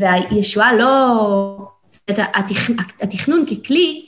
והישועה 0.00 0.74
לא... 0.74 1.56
זאת 1.88 2.10
אומרת, 2.10 2.30
התכנון 3.02 3.44
ככלי, 3.46 4.06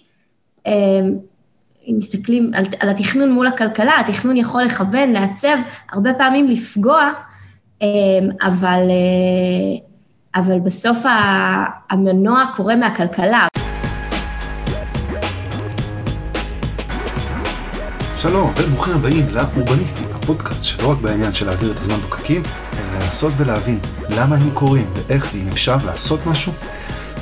אם 0.67 1.95
מסתכלים 1.99 2.51
על, 2.55 2.65
על 2.81 2.89
התכנון 2.89 3.33
מול 3.33 3.47
הכלכלה, 3.47 4.01
התכנון 4.01 4.37
יכול 4.37 4.63
לכוון, 4.63 5.11
לעצב, 5.11 5.57
הרבה 5.93 6.15
פעמים 6.15 6.49
לפגוע, 6.49 7.13
אבל, 8.43 8.91
אבל 10.35 10.59
בסוף 10.61 10.99
המנוע 11.91 12.45
קורה 12.57 12.77
מהכלכלה. 12.77 13.47
שלום 18.23 18.53
וברוכים 18.57 18.95
הבאים 18.95 19.29
לאורבניסטים, 19.29 20.09
הפודקאסט 20.15 20.65
שלא 20.65 20.91
רק 20.91 20.99
בעניין 20.99 21.35
של 21.35 21.47
להעביר 21.47 21.73
את 21.73 21.79
הזמן 21.79 22.01
בפקקים, 22.01 22.43
אלא 22.73 22.99
לנסות 22.99 23.33
ולהבין 23.37 23.79
למה 24.09 24.37
הם 24.37 24.51
קורים 24.51 24.87
ואיך 24.95 25.29
ואם 25.35 25.49
אפשר 25.49 25.77
לעשות 25.85 26.27
משהו. 26.27 26.53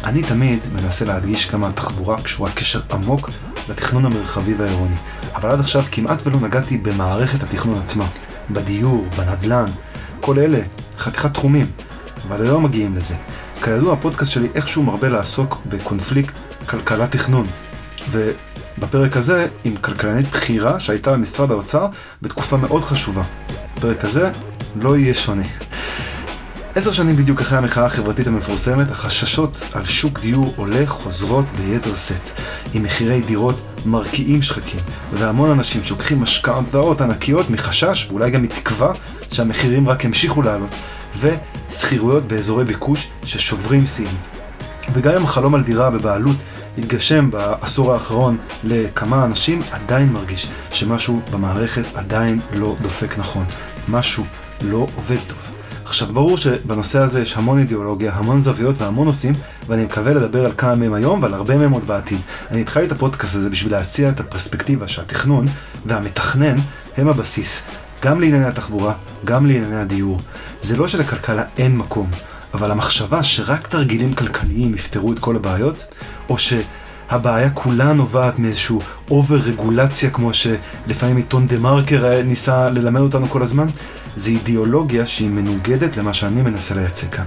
אני 0.04 0.22
תמיד 0.22 0.60
מנסה 0.72 1.04
להדגיש 1.04 1.46
כמה 1.46 1.68
התחבורה 1.68 2.22
קשורה 2.22 2.50
קשר 2.52 2.80
עמוק 2.92 3.30
לתכנון 3.68 4.04
המרחבי 4.04 4.54
והעירוני, 4.54 4.94
אבל 5.34 5.48
עד 5.48 5.60
עכשיו 5.60 5.84
כמעט 5.92 6.26
ולא 6.26 6.40
נגעתי 6.40 6.78
במערכת 6.78 7.42
התכנון 7.42 7.78
עצמה, 7.78 8.06
בדיור, 8.50 9.06
בנדל"ן, 9.16 9.70
כל 10.20 10.38
אלה, 10.38 10.60
חתיכת 10.98 11.34
תחומים, 11.34 11.66
אבל 12.28 12.42
היום 12.42 12.64
מגיעים 12.64 12.96
לזה. 12.96 13.14
כידוע 13.62 13.92
הפודקאסט 13.92 14.30
שלי 14.32 14.48
איכשהו 14.54 14.82
מרבה 14.82 15.08
לעסוק 15.08 15.60
בקונפליקט 15.66 16.34
כלכלה-תכנון, 16.66 17.46
בפרק 18.80 19.16
הזה 19.16 19.46
עם 19.64 19.76
כלכלנית 19.76 20.30
בכירה 20.30 20.80
שהייתה 20.80 21.12
במשרד 21.12 21.50
האוצר 21.50 21.86
בתקופה 22.22 22.56
מאוד 22.56 22.84
חשובה. 22.84 23.22
בפרק 23.76 24.04
הזה 24.04 24.30
לא 24.80 24.96
יהיה 24.96 25.14
שונה. 25.14 25.42
עשר 26.74 26.92
שנים 26.92 27.16
בדיוק 27.16 27.40
אחרי 27.40 27.58
המחאה 27.58 27.86
החברתית 27.86 28.26
המפורסמת, 28.26 28.90
החששות 28.90 29.62
על 29.72 29.84
שוק 29.84 30.20
דיור 30.20 30.54
עולה 30.56 30.86
חוזרות 30.86 31.44
ביתר 31.56 31.94
שאת, 31.94 32.30
עם 32.74 32.82
מחירי 32.82 33.20
דירות 33.20 33.60
מרקיעים 33.86 34.42
שחקים, 34.42 34.80
והמון 35.12 35.50
אנשים 35.50 35.84
שלוקחים 35.84 36.20
משכנתאות 36.20 37.00
ענקיות 37.00 37.50
מחשש, 37.50 38.06
ואולי 38.10 38.30
גם 38.30 38.42
מתקווה, 38.42 38.92
שהמחירים 39.32 39.88
רק 39.88 40.04
ימשיכו 40.04 40.42
לעלות, 40.42 40.70
ושכירויות 41.20 42.28
באזורי 42.28 42.64
ביקוש 42.64 43.08
ששוברים 43.24 43.86
שיאים. 43.86 44.16
וגם 44.92 45.14
אם 45.14 45.24
החלום 45.24 45.54
על 45.54 45.62
דירה 45.62 45.90
בבעלות 45.90 46.36
התגשם 46.78 47.30
בעשור 47.30 47.92
האחרון 47.92 48.36
לכמה 48.64 49.24
אנשים, 49.24 49.62
עדיין 49.70 50.12
מרגיש 50.12 50.48
שמשהו 50.72 51.20
במערכת 51.32 51.84
עדיין 51.94 52.40
לא 52.52 52.76
דופק 52.82 53.18
נכון. 53.18 53.44
משהו 53.88 54.24
לא 54.60 54.86
עובד 54.96 55.18
טוב. 55.26 55.38
עכשיו, 55.84 56.08
ברור 56.08 56.36
שבנושא 56.36 56.98
הזה 56.98 57.22
יש 57.22 57.36
המון 57.36 57.58
אידיאולוגיה, 57.58 58.12
המון 58.14 58.40
זוויות 58.40 58.80
והמון 58.80 59.06
נושאים, 59.06 59.34
ואני 59.66 59.84
מקווה 59.84 60.14
לדבר 60.14 60.44
על 60.46 60.52
כמה 60.56 60.74
מהם 60.74 60.94
היום 60.94 61.22
ועל 61.22 61.34
הרבה 61.34 61.56
מהם 61.56 61.72
עוד 61.72 61.86
בעתיד. 61.86 62.20
אני 62.50 62.60
התחלתי 62.60 62.86
את 62.86 62.92
הפודקאסט 62.92 63.34
הזה 63.34 63.50
בשביל 63.50 63.72
להציע 63.72 64.08
את 64.08 64.20
הפרספקטיבה 64.20 64.88
שהתכנון 64.88 65.48
והמתכנן 65.86 66.56
הם 66.96 67.08
הבסיס, 67.08 67.64
גם 68.02 68.20
לענייני 68.20 68.46
התחבורה, 68.46 68.94
גם 69.24 69.46
לענייני 69.46 69.76
הדיור. 69.76 70.20
זה 70.62 70.76
לא 70.76 70.88
שלכלכלה 70.88 71.44
אין 71.58 71.76
מקום. 71.76 72.10
אבל 72.54 72.70
המחשבה 72.70 73.22
שרק 73.22 73.66
תרגילים 73.66 74.14
כלכליים 74.14 74.74
יפתרו 74.74 75.12
את 75.12 75.18
כל 75.18 75.36
הבעיות, 75.36 75.84
או 76.28 76.36
שהבעיה 76.38 77.50
כולה 77.50 77.92
נובעת 77.92 78.38
מאיזשהו 78.38 78.80
over 79.10 79.36
רגולציה 79.36 80.10
כמו 80.10 80.30
שלפעמים 80.32 81.16
עיתון 81.16 81.46
דה 81.46 81.58
מרקר 81.58 82.22
ניסה 82.22 82.70
ללמד 82.70 83.00
אותנו 83.00 83.28
כל 83.28 83.42
הזמן, 83.42 83.68
זה 84.16 84.30
אידיאולוגיה 84.30 85.06
שהיא 85.06 85.30
מנוגדת 85.30 85.96
למה 85.96 86.12
שאני 86.12 86.42
מנסה 86.42 86.74
לייצג 86.74 87.08
כאן. 87.08 87.24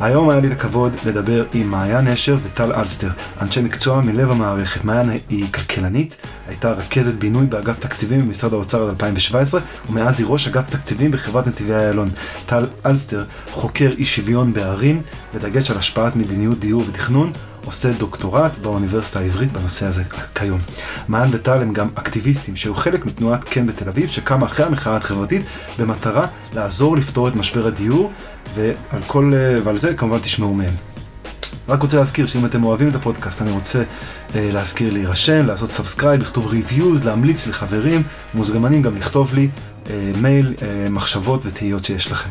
היום 0.00 0.30
היה 0.30 0.40
לי 0.40 0.46
את 0.48 0.52
הכבוד 0.52 0.92
לדבר 1.04 1.44
עם 1.52 1.70
מעיין 1.70 2.08
נשר 2.08 2.36
וטל 2.44 2.72
אלסטר, 2.72 3.08
אנשי 3.40 3.60
מקצוע 3.60 4.00
מלב 4.00 4.30
המערכת. 4.30 4.84
מעיין 4.84 5.10
היא 5.28 5.52
כלכלנית, 5.52 6.16
הייתה 6.46 6.72
רכזת 6.72 7.14
בינוי 7.14 7.46
באגף 7.46 7.80
תקציבים 7.80 8.20
במשרד 8.20 8.52
האוצר 8.52 8.82
עד 8.82 8.88
2017, 8.88 9.60
ומאז 9.88 10.20
היא 10.20 10.26
ראש 10.30 10.48
אגף 10.48 10.70
תקציבים 10.70 11.10
בחברת 11.10 11.46
נתיבי 11.46 11.74
איילון. 11.74 12.10
טל 12.46 12.66
אלסטר 12.86 13.24
חוקר 13.50 13.92
אי 13.98 14.04
שוויון 14.04 14.52
בערים, 14.52 15.02
בדגש 15.34 15.70
על 15.70 15.76
השפעת 15.76 16.16
מדיניות 16.16 16.60
דיור 16.60 16.84
ותכנון, 16.88 17.32
עושה 17.64 17.92
דוקטורט 17.92 18.58
באוניברסיטה 18.58 19.20
העברית 19.20 19.52
בנושא 19.52 19.86
הזה 19.86 20.02
כיום. 20.34 20.60
מעיין 21.08 21.30
וטל 21.32 21.62
הם 21.62 21.72
גם 21.72 21.88
אקטיביסטים 21.94 22.56
שהיו 22.56 22.74
חלק 22.74 23.06
מתנועת 23.06 23.44
כן 23.44 23.66
בתל 23.66 23.88
אביב, 23.88 24.08
שקמה 24.08 24.46
אחרי 24.46 24.66
המחאה 24.66 24.96
החברתית 24.96 25.42
במטרה 25.78 26.26
לעזור 26.52 26.96
לפתור 26.96 27.28
את 27.28 27.36
משבר 27.36 27.66
הדיור, 27.66 28.12
ועל, 28.54 29.02
כל, 29.06 29.32
ועל 29.64 29.78
זה 29.78 29.94
כמובן 29.94 30.18
תשמעו 30.18 30.54
מהם. 30.54 30.74
רק 31.68 31.82
רוצה 31.82 31.96
להזכיר 31.96 32.26
שאם 32.26 32.46
אתם 32.46 32.64
אוהבים 32.64 32.88
את 32.88 32.94
הפודקאסט, 32.94 33.42
אני 33.42 33.50
רוצה 33.50 33.82
אה, 34.34 34.50
להזכיר 34.52 34.92
להירשם, 34.92 35.46
לעשות 35.46 35.70
subscribe, 35.70 36.20
לכתוב 36.20 36.46
reviews, 36.46 37.04
להמליץ 37.06 37.46
לחברים, 37.46 38.02
מוזמנים 38.34 38.82
גם 38.82 38.96
לכתוב 38.96 39.34
לי 39.34 39.48
אה, 39.90 40.12
מייל, 40.20 40.54
אה, 40.62 40.88
מחשבות 40.90 41.46
ותהיות 41.46 41.84
שיש 41.84 42.12
לכם. 42.12 42.30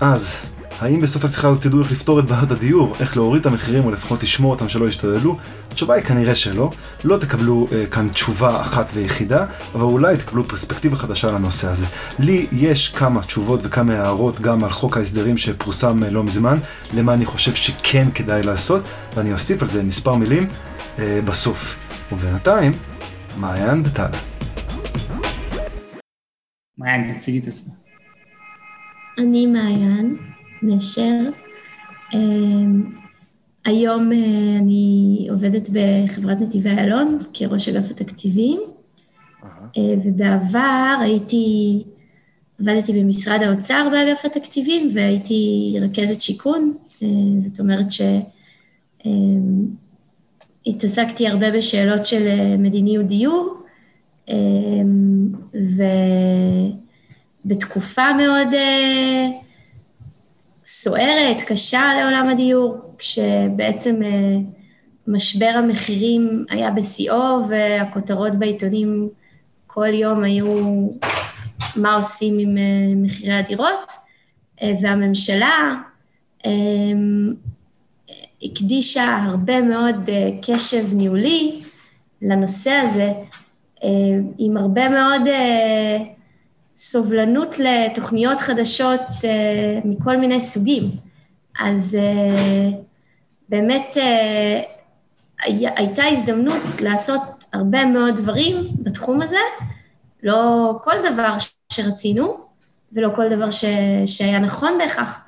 אז, 0.00 0.36
האם 0.80 1.00
בסוף 1.00 1.24
השיחה 1.24 1.48
הזאת 1.48 1.62
תדעו 1.62 1.80
איך 1.80 1.92
לפתור 1.92 2.20
את 2.20 2.24
בעיות 2.24 2.50
הדיור, 2.50 2.94
איך 3.00 3.16
להוריד 3.16 3.40
את 3.40 3.46
המחירים 3.46 3.84
או 3.84 3.90
לפחות 3.90 4.22
לשמור 4.22 4.50
אותם 4.50 4.68
שלא 4.68 4.88
ישתוללו? 4.88 5.36
התשובה 5.70 5.94
היא 5.94 6.04
כנראה 6.04 6.34
שלא. 6.34 6.70
לא 7.04 7.16
תקבלו 7.16 7.66
אה, 7.72 7.86
כאן 7.86 8.08
תשובה 8.08 8.60
אחת 8.60 8.90
ויחידה, 8.94 9.46
אבל 9.74 9.82
אולי 9.82 10.16
תקבלו 10.16 10.48
פרספקטיבה 10.48 10.96
חדשה 10.96 11.32
לנושא 11.32 11.68
הזה. 11.68 11.86
לי 12.18 12.46
יש 12.52 12.88
כמה 12.88 13.22
תשובות 13.22 13.60
וכמה 13.62 13.94
הערות 13.94 14.40
גם 14.40 14.64
על 14.64 14.70
חוק 14.70 14.96
ההסדרים 14.96 15.38
שפורסם 15.38 16.04
אה, 16.04 16.10
לא 16.10 16.24
מזמן, 16.24 16.58
למה 16.94 17.14
אני 17.14 17.24
חושב 17.24 17.54
שכן 17.54 18.06
כדאי 18.14 18.42
לעשות, 18.42 18.82
ואני 19.16 19.32
אוסיף 19.32 19.62
על 19.62 19.68
זה 19.68 19.82
מספר 19.82 20.14
מילים 20.14 20.48
אה, 20.98 21.20
בסוף. 21.24 21.76
ובינתיים, 22.12 22.72
מעיין 23.36 23.82
וטל. 23.84 24.10
מעיין, 26.78 27.18
תציגי 27.18 27.38
את 27.38 27.48
עצמך. 27.48 27.74
אני 29.18 29.46
מעיין. 29.46 30.35
נשר. 30.62 31.18
אמ, 32.14 32.82
היום 33.64 34.12
אה, 34.12 34.18
אני 34.58 35.26
עובדת 35.30 35.68
בחברת 35.72 36.40
נתיבי 36.40 36.70
איילון 36.70 37.18
כראש 37.34 37.68
אגף 37.68 37.90
התקציבים, 37.90 38.60
uh-huh. 39.42 39.46
ובעבר 40.04 40.96
הייתי, 41.00 41.82
עבדתי 42.60 42.92
במשרד 42.92 43.42
האוצר 43.42 43.88
באגף 43.90 44.24
התקציבים 44.24 44.88
והייתי 44.94 45.72
רכזת 45.80 46.20
שיכון, 46.20 46.74
אה, 47.02 47.08
זאת 47.38 47.60
אומרת 47.60 47.86
שהתעסקתי 50.66 51.28
הרבה 51.28 51.50
בשאלות 51.50 52.06
של 52.06 52.56
מדיניות 52.58 53.06
דיור, 53.06 53.56
אמ, 54.28 55.28
ובתקופה 57.44 58.12
מאוד 58.12 58.48
סוערת, 60.66 61.40
קשה 61.46 61.92
לעולם 62.00 62.28
הדיור, 62.28 62.76
כשבעצם 62.98 64.02
אה, 64.02 64.36
משבר 65.06 65.52
המחירים 65.54 66.44
היה 66.50 66.70
בשיאו 66.70 67.48
והכותרות 67.48 68.32
בעיתונים 68.38 69.08
כל 69.66 69.94
יום 69.94 70.24
היו 70.24 70.88
מה 71.76 71.94
עושים 71.94 72.38
עם 72.38 72.58
אה, 72.58 72.94
מחירי 72.96 73.34
הדירות, 73.34 73.92
אה, 74.62 74.72
והממשלה 74.82 75.74
הקדישה 78.42 79.16
הרבה 79.24 79.60
מאוד 79.60 80.10
קשב 80.42 80.94
ניהולי 80.94 81.60
לנושא 82.22 82.70
הזה, 82.70 83.12
עם 84.38 84.56
הרבה 84.56 84.88
מאוד 84.88 85.20
סובלנות 86.76 87.56
לתוכניות 87.58 88.40
חדשות 88.40 89.00
uh, 89.00 89.24
מכל 89.84 90.16
מיני 90.16 90.40
סוגים. 90.40 90.90
אז 91.60 91.98
uh, 91.98 92.74
באמת 93.48 93.96
uh, 93.96 94.00
הייתה 95.76 96.04
הזדמנות 96.04 96.80
לעשות 96.80 97.44
הרבה 97.52 97.84
מאוד 97.84 98.16
דברים 98.16 98.54
בתחום 98.78 99.22
הזה, 99.22 99.38
לא 100.22 100.72
כל 100.82 100.94
דבר 101.10 101.36
שרצינו, 101.72 102.46
ולא 102.92 103.10
כל 103.14 103.28
דבר 103.28 103.50
ש, 103.50 103.64
שהיה 104.06 104.38
נכון 104.38 104.78
בהכרח, 104.78 105.20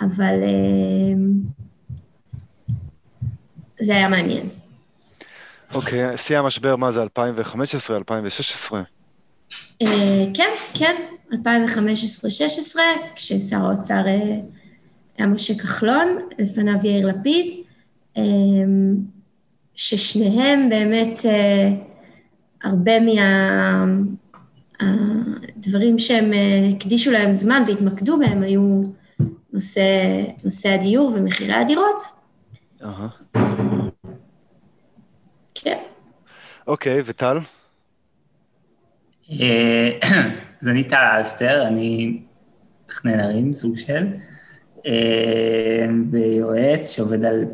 אבל 0.00 0.34
uh, 0.42 1.16
זה 3.80 3.92
היה 3.92 4.08
מעניין. 4.08 4.46
אוקיי, 5.74 6.14
okay, 6.14 6.16
שיא 6.16 6.38
המשבר, 6.38 6.76
מה 6.76 6.92
זה, 6.92 7.02
2015, 7.02 7.96
2016? 7.96 8.82
אה, 9.82 10.24
כן, 10.34 10.50
כן, 10.74 10.96
2015-2016, 11.32 11.36
כששר 13.14 13.56
האוצר 13.56 14.06
אה, 14.06 14.40
היה 15.18 15.26
משה 15.26 15.54
כחלון, 15.54 16.18
לפניו 16.38 16.74
יאיר 16.84 17.06
לפיד, 17.06 17.64
אה, 18.16 18.22
ששניהם 19.74 20.68
באמת, 20.68 21.24
הרבה 22.64 22.92
מהדברים 24.80 25.98
שהם 25.98 26.30
הקדישו 26.74 27.10
להם 27.10 27.34
זמן 27.34 27.62
והתמקדו 27.66 28.18
בהם 28.18 28.42
היו 28.42 28.82
נושא, 29.52 29.82
נושא 30.44 30.68
הדיור 30.68 31.12
ומחירי 31.14 31.54
הדירות. 31.54 32.02
אהה. 32.82 33.08
כן. 35.54 35.78
אוקיי, 36.66 37.02
וטל? 37.04 37.38
אה, 39.30 39.90
אז 40.62 40.68
אני 40.68 40.84
טל 40.84 41.08
אלסטר, 41.16 41.66
אני 41.66 42.20
מתכנן 42.84 43.20
ערים, 43.20 43.54
סוג 43.54 43.76
של, 43.76 44.06
אה, 44.86 45.86
ויועץ 46.10 46.90
שעובד 46.90 47.24
על, 47.24 47.44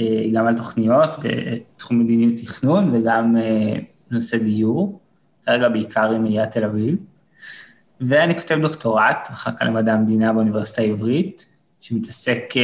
אה, 0.00 0.24
גם 0.34 0.46
על 0.46 0.56
תוכניות 0.56 1.10
בתחום 1.22 1.98
מדיניות 1.98 2.40
תכנון 2.40 2.90
וגם 2.92 3.36
בנושא 4.10 4.38
דיור, 4.38 5.00
כרגע 5.46 5.68
בעיקר 5.68 6.12
עם 6.12 6.24
עיריית 6.24 6.52
תל 6.52 6.64
אביב. 6.64 6.96
ואני 8.00 8.34
כותב 8.34 8.58
דוקטורט, 8.62 9.28
אחר 9.30 9.50
כך 9.52 9.62
למדע 9.62 9.92
המדינה 9.92 10.32
באוניברסיטה 10.32 10.82
העברית, 10.82 11.46
שמתעסק 11.80 12.54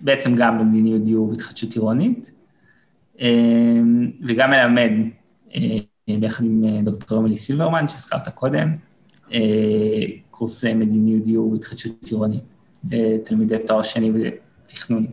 בעצם 0.00 0.34
גם 0.36 0.58
במדיניות 0.58 1.04
דיור 1.04 1.28
והתחדשות 1.28 1.72
עירונית, 1.72 2.30
וגם 4.22 4.50
מלמד 4.50 4.90
ביחד 6.08 6.44
עם 6.44 6.64
אה, 6.64 6.82
דוקטור 6.82 7.18
אמילי 7.18 7.36
סילברמן, 7.36 7.88
שהזכרת 7.88 8.28
קודם, 8.28 8.76
אה, 9.32 9.40
קורסי 10.30 10.74
מדיניות 10.74 11.24
דיור 11.24 11.52
והתחדשות 11.52 12.04
עירונית 12.10 12.44
לתלמידי 12.90 13.58
תואר 13.66 13.82
שני 13.82 14.12
בתכנון 14.12 15.06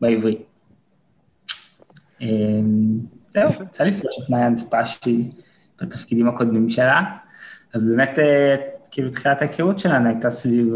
בעברית. 0.00 0.42
אה, 2.22 2.28
זהו, 3.26 3.50
יצא 3.62 3.84
לפגוש 3.84 4.18
את 4.24 4.30
מעיין 4.30 4.56
טיפה 4.56 4.84
שהיא 4.84 5.30
בתפקידים 5.82 6.28
הקודמים 6.28 6.68
שלה, 6.68 7.02
אז 7.74 7.86
באמת, 7.86 8.18
כאילו, 8.90 9.10
תחילת 9.10 9.42
ההיכרות 9.42 9.78
שלנו 9.78 10.08
הייתה 10.08 10.30
סביב 10.30 10.74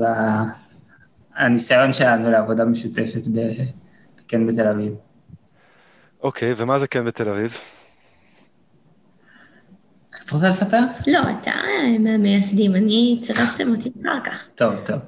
הניסיון 1.35 1.93
שלנו 1.93 2.31
לעבודה 2.31 2.65
משותפת 2.65 3.23
בכן 3.27 4.47
בתל 4.47 4.69
אביב. 4.69 4.95
אוקיי, 6.23 6.53
okay, 6.53 6.55
ומה 6.59 6.79
זה 6.79 6.87
כן 6.87 7.05
בתל 7.05 7.29
אביב? 7.29 7.59
את 10.27 10.31
רוצה 10.31 10.49
לספר? 10.49 10.81
לא, 11.07 11.21
אתה 11.41 11.53
מהמייסדים, 11.99 12.77
אני, 12.77 13.19
צירפתם 13.23 13.75
אותי 13.75 13.91
אחר 14.03 14.31
כך. 14.31 14.47
טוב, 14.55 14.75
טוב. 14.87 14.99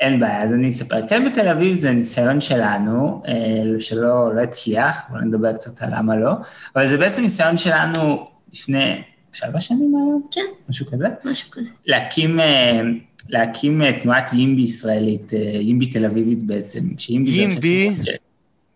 אין 0.00 0.20
בעיה, 0.20 0.42
אז 0.42 0.52
אני 0.52 0.70
אספר. 0.70 1.08
כן 1.08 1.24
בתל 1.24 1.48
אביב 1.48 1.74
זה 1.74 1.90
ניסיון 1.90 2.40
שלנו, 2.40 3.22
אה, 3.28 3.34
שלא 3.78 4.34
לא 4.34 4.40
הצליח, 4.40 5.02
בואו 5.10 5.20
נדבר 5.20 5.52
קצת 5.52 5.82
על 5.82 5.88
למה 5.98 6.16
לא, 6.16 6.32
אבל 6.76 6.86
זה 6.86 6.98
בעצם 6.98 7.22
ניסיון 7.22 7.56
שלנו 7.56 8.26
לפני 8.52 9.02
שלוש 9.32 9.66
שנים 9.66 9.94
היום? 9.96 10.26
כן. 10.30 10.40
משהו 10.68 10.86
כזה? 10.86 11.08
משהו 11.24 11.50
כזה. 11.50 11.72
להקים, 11.86 12.40
אה, 12.40 12.80
להקים 13.28 13.82
אה, 13.82 14.00
תנועת 14.00 14.32
ימבי 14.32 14.62
ישראלית, 14.62 15.32
ימבי 15.60 15.86
תל 15.86 16.04
אביבית 16.04 16.42
בעצם, 16.42 16.80
שימבי 16.98 17.30
ימבי, 17.30 17.96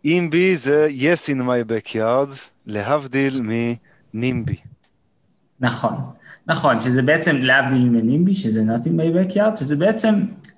ימבי 0.04 0.56
זה 0.56 0.88
yes 0.98 1.32
in 1.32 1.40
my 1.40 1.70
backyard, 1.70 2.36
להבדיל 2.66 3.40
מנימבי. 4.14 4.56
נכון, 5.60 5.94
נכון, 6.46 6.80
שזה 6.80 7.02
בעצם 7.02 7.36
להבדיל 7.36 7.88
מנימבי, 7.88 8.34
שזה 8.34 8.62
not 8.62 8.84
in 8.84 8.88
my 8.88 9.34
backyard, 9.34 9.56
שזה 9.56 9.76
בעצם 9.76 10.14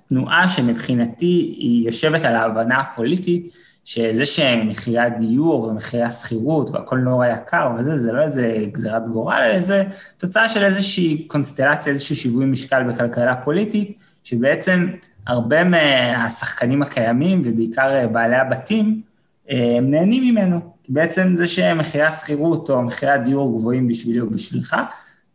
תנועה 0.09 0.49
שמבחינתי 0.49 1.55
היא 1.59 1.87
יושבת 1.87 2.25
על 2.25 2.35
ההבנה 2.35 2.81
הפוליטית, 2.81 3.53
שזה 3.85 4.27
שמחירי 4.27 4.99
הדיור 4.99 5.63
ומחירי 5.63 6.03
השכירות 6.03 6.71
והכל 6.71 6.99
נורא 6.99 7.27
יקר 7.27 7.71
וזה, 7.79 7.99
זה 7.99 8.13
לא 8.13 8.23
איזה 8.23 8.65
גזירת 8.73 9.09
גורל, 9.09 9.41
אלא 9.45 9.61
זה 9.61 9.85
תוצאה 10.19 10.49
של 10.49 10.65
איזושהי 10.65 11.25
קונסטלציה, 11.27 11.93
איזשהו 11.93 12.17
שיווי 12.17 12.47
משקל 12.47 12.83
בכלכלה 12.83 13.37
פוליטית, 13.37 13.99
שבעצם 14.25 14.89
הרבה 15.27 15.65
מהשחקנים 15.65 16.83
הקיימים, 16.83 17.43
ובעיקר 17.45 18.09
בעלי 18.13 18.37
הבתים, 18.37 19.01
הם 19.49 19.91
נהנים 19.91 20.35
ממנו. 20.35 20.78
כי 20.89 20.93
בעצם 20.93 21.37
זה 21.37 21.47
שמחירי 21.47 22.05
השכירות 22.05 22.71
או 22.71 22.83
מחירי 22.83 23.13
הדיור 23.13 23.59
גבוהים 23.59 23.89
בשבילי 23.89 24.21
או 24.21 24.31
בשבילך, 24.31 24.77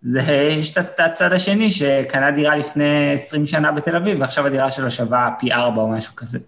זה, 0.02 0.20
יש 0.60 0.78
את 0.78 1.00
הצד 1.00 1.34
השני 1.34 1.72
שקנה 1.72 2.32
דירה 2.32 2.56
לפני 2.56 3.14
20 3.14 3.46
שנה 3.46 3.72
בתל 3.72 3.96
אביב, 3.96 4.22
ועכשיו 4.22 4.48
הדירה 4.48 4.72
שלו 4.72 4.92
שווה 4.92 5.30
פי 5.40 5.54
ארבע 5.54 5.82
או 5.82 5.88
משהו 5.88 6.16
כזה. 6.16 6.40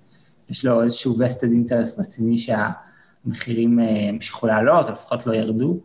יש 0.49 0.65
לו 0.65 0.83
איזשהו 0.83 1.15
vested 1.15 1.69
interest 1.69 1.99
רציני 1.99 2.37
שהמחירים 2.37 3.79
אה, 3.79 4.09
המשיכו 4.09 4.47
לעלות, 4.47 4.87
או 4.87 4.93
לפחות 4.93 5.27
לא 5.27 5.33
ירדו. 5.33 5.79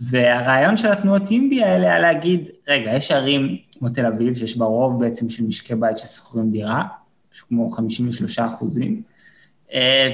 והרעיון 0.00 0.76
של 0.76 0.88
התנועות 0.88 1.30
אימבי 1.30 1.64
האלה 1.64 1.86
היה 1.86 1.98
להגיד, 1.98 2.48
רגע, 2.68 2.94
יש 2.94 3.10
ערים 3.10 3.56
כמו 3.78 3.88
תל 3.88 4.06
אביב, 4.06 4.34
שיש 4.34 4.58
בה 4.58 4.64
רוב 4.64 5.00
בעצם 5.00 5.30
של 5.30 5.46
משקי 5.46 5.74
בית 5.74 5.98
ששוכרים 5.98 6.50
דירה, 6.50 6.84
משהו 7.32 7.48
כמו 7.48 7.70
53 7.70 8.38
אחוזים, 8.38 8.92
אה, 8.92 9.17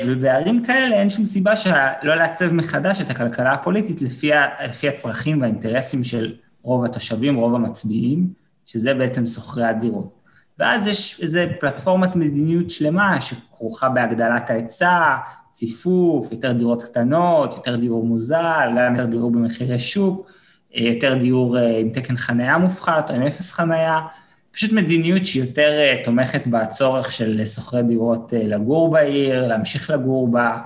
ובערים 0.07 0.65
כאלה 0.65 0.97
אין 0.97 1.11
שום 1.11 1.25
סיבה 1.25 1.53
לא 2.03 2.15
לעצב 2.15 2.53
מחדש 2.53 3.01
את 3.01 3.11
הכלכלה 3.11 3.53
הפוליטית 3.53 4.03
לפי, 4.03 4.31
לפי 4.65 4.89
הצרכים 4.89 5.41
והאינטרסים 5.41 6.05
של 6.05 6.33
רוב 6.63 6.85
התושבים, 6.85 7.37
רוב 7.37 7.55
המצביעים, 7.55 8.29
שזה 8.67 8.95
בעצם 8.95 9.27
שוכרי 9.27 9.65
הדירות. 9.65 10.25
ואז 10.59 10.89
יש 10.89 11.21
איזו 11.23 11.41
פלטפורמת 11.61 12.17
מדיניות 12.17 12.71
שלמה 12.71 13.21
שכרוכה 13.21 13.89
בהגדלת 13.89 14.51
ההיצע, 14.51 15.17
ציפוף, 15.51 16.33
יותר 16.33 16.53
דירות 16.53 16.83
קטנות, 16.83 17.55
יותר 17.55 17.77
דיור 17.77 18.07
מוזל, 18.07 18.69
גם 18.77 18.97
יותר 18.97 19.07
דיור 19.07 19.31
במחירי 19.31 19.79
שוק, 19.79 20.31
אה, 20.77 20.83
יותר 20.83 21.15
דיור 21.15 21.59
אה, 21.59 21.79
עם 21.79 21.91
תקן 21.91 22.17
חניה 22.17 22.59
מופחת 22.59 23.11
או 23.11 23.15
עם 23.15 23.23
אפס 23.23 23.53
חניה, 23.53 24.01
פשוט 24.55 24.73
מדיניות 24.73 25.25
שהיא 25.25 25.43
יותר 25.43 25.79
אה, 25.79 25.97
תומכת 26.05 26.47
בצורך 26.47 27.13
של 27.13 27.45
שוכרי 27.45 27.83
דירות 27.83 28.35
אה, 28.35 28.43
לגור 28.43 28.91
בעיר, 28.91 29.47
להמשיך 29.49 29.91
לגור 29.91 30.29
בה, 30.29 30.59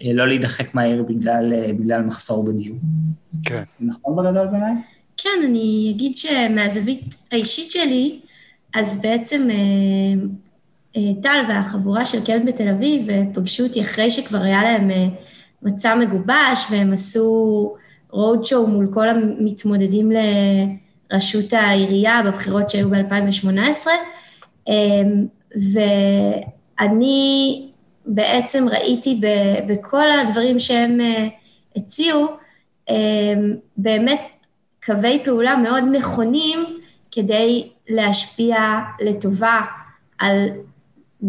אה, 0.00 0.12
לא 0.12 0.28
להידחק 0.28 0.74
מהעיר 0.74 1.02
בגלל, 1.02 1.72
בגלל 1.72 2.02
מחסור 2.02 2.44
בדיור. 2.44 2.76
כן. 3.44 3.62
נכון 3.80 4.16
בגדול 4.16 4.46
בעיניי? 4.46 4.74
כן, 5.16 5.30
אני 5.44 5.92
אגיד 5.96 6.16
שמהזווית 6.16 7.16
האישית 7.32 7.70
שלי, 7.70 8.18
אז 8.74 9.00
בעצם 9.00 9.48
טל 11.22 11.42
והחבורה 11.48 12.06
של 12.06 12.24
קלט 12.24 12.42
בתל 12.46 12.68
אביב 12.68 13.06
פגשו 13.34 13.62
אותי 13.62 13.82
אחרי 13.82 14.10
שכבר 14.10 14.38
היה 14.42 14.62
להם 14.62 14.90
מצע 15.62 15.94
מגובש, 15.94 16.66
והם 16.70 16.92
עשו 16.92 17.74
road 18.12 18.46
show 18.50 18.66
מול 18.68 18.86
כל 18.92 19.08
המתמודדים 19.08 20.12
ל... 20.12 20.16
ראשות 21.14 21.52
העירייה 21.52 22.22
בבחירות 22.26 22.70
שהיו 22.70 22.90
ב-2018, 22.90 23.86
אמ, 24.68 25.26
ואני 25.72 27.62
בעצם 28.06 28.66
ראיתי 28.68 29.20
בכל 29.66 30.10
הדברים 30.10 30.58
שהם 30.58 31.00
אה, 31.00 31.28
הציעו, 31.76 32.26
אמ, 32.90 33.54
באמת 33.76 34.20
קווי 34.86 35.22
פעולה 35.24 35.56
מאוד 35.56 35.84
נכונים 35.92 36.64
כדי 37.10 37.68
להשפיע 37.88 38.56
לטובה 39.00 39.60
על 40.18 40.48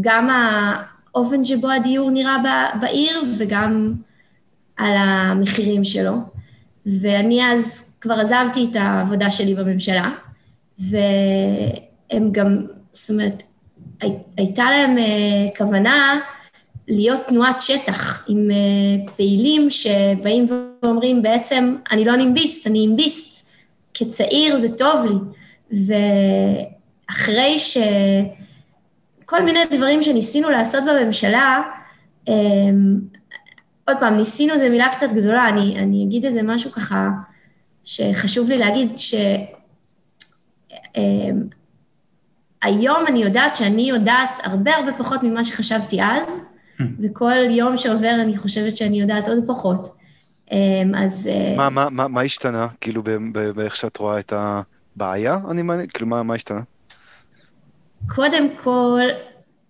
גם 0.02 0.30
האופן 0.30 1.44
שבו 1.44 1.70
הדיור 1.70 2.12
נראה 2.12 2.38
בעיר 2.82 3.24
וגם 3.38 3.94
על 4.78 4.94
המחירים 4.98 5.84
שלו. 5.84 6.35
ואני 6.86 7.52
אז 7.52 7.96
כבר 8.02 8.14
עזבתי 8.14 8.68
את 8.72 8.76
העבודה 8.76 9.32
שלי 9.32 9.56
בממשלה, 9.56 10.12
והם 10.80 12.32
גם, 12.32 12.66
זאת 12.92 13.10
אומרת, 13.10 13.44
הייתה 14.38 14.64
להם 14.64 14.98
אה, 14.98 15.56
כוונה 15.58 16.20
להיות 16.88 17.22
תנועת 17.28 17.62
שטח 17.62 18.26
עם 18.30 18.52
אה, 18.52 19.14
פעילים 19.16 19.70
שבאים 19.70 20.46
ואומרים, 20.84 21.22
בעצם, 21.22 21.76
אני 21.92 22.06
לא 22.06 22.16
נימביסט, 22.16 22.68
אני 22.68 22.80
אימביסט, 22.80 23.50
כצעיר 23.94 24.58
זה 24.58 24.78
טוב 24.78 25.06
לי. 25.06 25.16
ואחרי 27.10 27.60
ש... 27.60 27.78
כל 29.26 29.44
מיני 29.44 29.60
דברים 29.72 30.02
שניסינו 30.02 30.50
לעשות 30.50 30.84
בממשלה, 30.88 31.62
אה, 32.30 32.34
עוד 33.88 33.98
פעם, 34.00 34.18
ניסינו 34.18 34.58
זו 34.58 34.70
מילה 34.70 34.90
קצת 34.92 35.14
גדולה, 35.14 35.50
אני, 35.50 35.80
אני 35.80 36.04
אגיד 36.04 36.26
איזה 36.26 36.42
משהו 36.44 36.72
ככה 36.72 37.10
שחשוב 37.84 38.50
לי 38.50 38.58
להגיד, 38.58 38.98
שהיום 38.98 39.30
אמ, 43.00 43.08
אני 43.08 43.24
יודעת 43.24 43.56
שאני 43.56 43.82
יודעת 43.82 44.42
הרבה 44.44 44.76
הרבה 44.76 44.94
פחות 44.98 45.24
ממה 45.24 45.44
שחשבתי 45.44 46.02
אז, 46.04 46.38
וכל 47.04 47.34
יום 47.50 47.78
שעובר 47.78 48.16
אני 48.22 48.38
חושבת 48.38 48.78
שאני 48.78 49.02
יודעת 49.02 49.30
עוד 49.30 49.40
פחות. 49.48 49.88
אמ, 50.52 50.92
אז... 50.96 51.30
אה, 51.34 51.54
מה, 51.58 51.70
מה, 51.70 51.90
מה, 51.90 52.08
מה 52.08 52.22
השתנה, 52.22 52.68
כאילו, 52.82 53.04
באיך 53.56 53.76
שאת 53.76 53.98
רואה 53.98 54.20
את 54.20 54.34
הבעיה? 54.36 55.40
אני 55.52 55.62
מעניין, 55.62 55.88
כאילו, 55.94 56.08
מה, 56.08 56.24
מה 56.24 56.34
השתנה? 56.34 56.62
קודם 58.16 58.58
כל, 58.58 59.02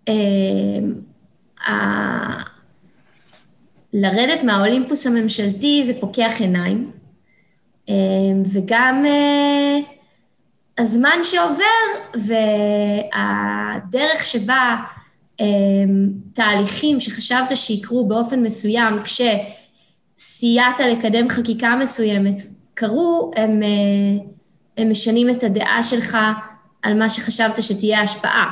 אמ, 0.08 0.94
לרדת 3.98 4.44
מהאולימפוס 4.44 5.08
הממשלתי 5.08 5.84
זה 5.84 5.94
פוקח 6.00 6.34
עיניים, 6.40 6.92
אמ, 7.90 8.44
וגם 8.54 9.04
אה, 9.06 9.78
הזמן 10.78 11.18
שעובר 11.24 11.64
והדרך 13.14 14.26
שבה 14.26 14.76
תהליכים 16.34 17.00
שחשבת 17.00 17.56
שיקרו 17.56 18.08
באופן 18.08 18.44
מסוים 18.44 18.96
כשסייעת 19.04 20.80
לקדם 20.80 21.30
חקיקה 21.30 21.76
מסוימת 21.82 22.36
קרו, 22.74 23.32
הם, 23.36 23.62
הם 24.78 24.90
משנים 24.90 25.30
את 25.30 25.44
הדעה 25.44 25.84
שלך 25.84 26.18
על 26.82 27.00
מה 27.00 27.10
שחשבת 27.10 27.64
שתהיה 27.64 28.00
ההשפעה. 28.00 28.52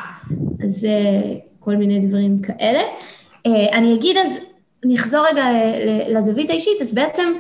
אז 0.64 0.88
כל 1.60 1.76
מיני 1.76 2.00
דברים 2.00 2.40
כאלה. 2.40 2.82
אני 3.46 3.94
אגיד 3.94 4.18
אז, 4.18 4.40
אני 4.86 4.96
אחזור 4.96 5.26
רגע 5.32 5.46
לזווית 6.10 6.50
האישית, 6.50 6.82
אז 6.82 6.94
בעצם 6.94 7.34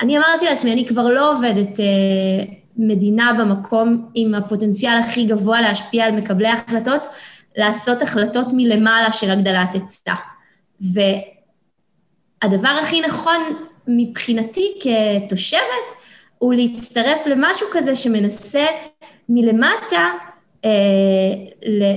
אני 0.00 0.18
אמרתי 0.18 0.44
לעצמי, 0.44 0.72
אני 0.72 0.86
כבר 0.86 1.08
לא 1.08 1.32
עובדת 1.32 1.80
מדינה 2.76 3.32
במקום 3.38 4.08
עם 4.14 4.34
הפוטנציאל 4.34 4.98
הכי 4.98 5.24
גבוה 5.24 5.60
להשפיע 5.60 6.04
על 6.04 6.12
מקבלי 6.12 6.48
ההחלטות, 6.48 7.06
לעשות 7.56 8.02
החלטות 8.02 8.46
מלמעלה 8.54 9.12
של 9.12 9.30
הגדלת 9.30 9.74
היצע. 9.74 10.14
והדבר 12.42 12.68
הכי 12.68 13.00
נכון 13.00 13.40
מבחינתי 13.86 14.74
כתושבת, 14.80 15.60
הוא 16.38 16.54
להצטרף 16.54 17.26
למשהו 17.26 17.66
כזה 17.72 17.96
שמנסה 17.96 18.66
מלמטה 19.28 20.10
אה, 20.64 20.70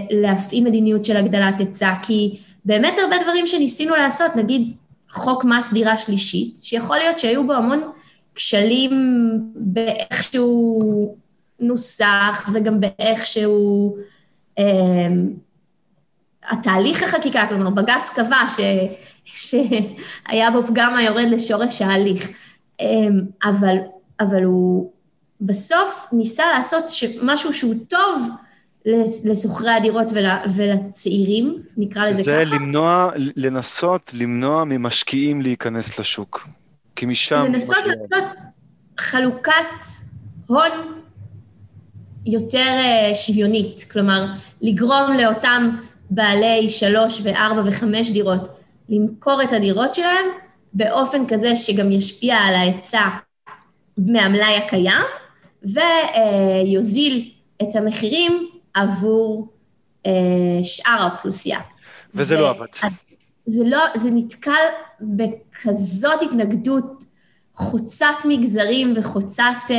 להפעיל 0.10 0.64
מדיניות 0.64 1.06
של 1.06 1.18
הגדלת 1.18 1.60
היצע, 1.60 1.94
כי 2.02 2.38
באמת 2.66 2.94
הרבה 3.02 3.16
דברים 3.24 3.48
שניסינו 3.48 3.96
לעשות, 3.96 4.36
נגיד 4.36 4.74
חוק 5.10 5.46
מס 5.46 5.74
דירה 5.74 5.98
שלישית, 5.98 6.56
שיכול 6.62 6.98
להיות 6.98 7.20
שהיו 7.20 7.48
בו 7.48 7.54
המון 7.54 7.84
כשלים 8.36 8.92
באיך 9.56 10.24
שהוא 10.24 11.18
נוסח 11.60 12.50
וגם 12.54 12.80
באיך 12.80 13.26
שהוא... 13.26 13.98
אה, 14.60 15.08
התהליך 16.50 17.04
החקיקה, 17.04 17.46
כלומר, 17.50 17.70
בג"ץ 17.70 18.10
קבע 18.10 18.42
ש, 18.48 18.60
שהיה 19.26 20.52
בו 20.52 20.64
פגם 20.64 20.96
היורד 20.96 21.28
לשורש 21.30 21.82
ההליך, 21.82 22.30
אה, 22.82 22.86
אבל, 23.44 23.78
אבל 24.20 24.44
הוא 24.44 24.92
בסוף 25.42 26.08
ניסה 26.12 26.44
לעשות 26.56 26.86
משהו 27.24 27.54
שהוא 27.54 27.76
טוב 27.90 28.30
לשוכרי 29.26 29.72
הדירות 29.72 30.12
ול, 30.12 30.26
ולצעירים, 30.56 31.62
נקרא 31.78 32.10
לזה 32.10 32.24
זה 32.24 32.32
ככה. 32.32 32.50
זה 32.50 32.56
למנוע, 32.56 33.12
לנסות 33.16 34.12
למנוע 34.14 34.64
ממשקיעים 34.64 35.42
להיכנס 35.42 36.00
לשוק. 36.00 36.48
כי 36.96 37.06
משם... 37.06 37.44
לנסות 37.46 37.78
לעשות 37.86 38.38
חלוקת 39.00 39.86
הון 40.48 40.72
יותר 42.26 42.60
אה, 42.60 43.16
שוויונית, 43.16 43.86
כלומר, 43.92 44.26
לגרום 44.62 45.14
לאותם 45.14 45.70
בעלי 46.10 46.70
שלוש 46.70 47.22
וארבע 47.24 47.62
וחמש 47.66 48.12
דירות 48.12 48.48
למכור 48.90 49.44
את 49.44 49.54
הדירות 49.54 49.96
שלהם 49.96 50.26
באופן 50.74 51.28
כזה 51.28 51.56
שגם 51.56 51.92
ישפיע 51.92 52.36
על 52.36 52.56
ההיצע 52.56 53.02
מהמלאי 53.98 54.58
הקיים 54.58 55.06
ויוזיל 55.64 57.30
את 57.62 57.76
המחירים 57.76 58.50
עבור 58.76 59.48
אה, 60.06 60.12
שאר 60.64 61.02
האוכלוסייה. 61.02 61.60
וזה 62.16 62.38
ו- 62.38 62.42
לא 62.42 62.50
עבד. 62.50 62.66
זה 63.46 63.64
לא, 63.66 63.84
זה 63.96 64.10
נתקל 64.12 64.64
בכזאת 65.02 66.22
התנגדות 66.22 67.04
חוצת 67.54 68.16
מגזרים 68.28 68.94
וחוצת 68.96 69.44
אה, 69.72 69.76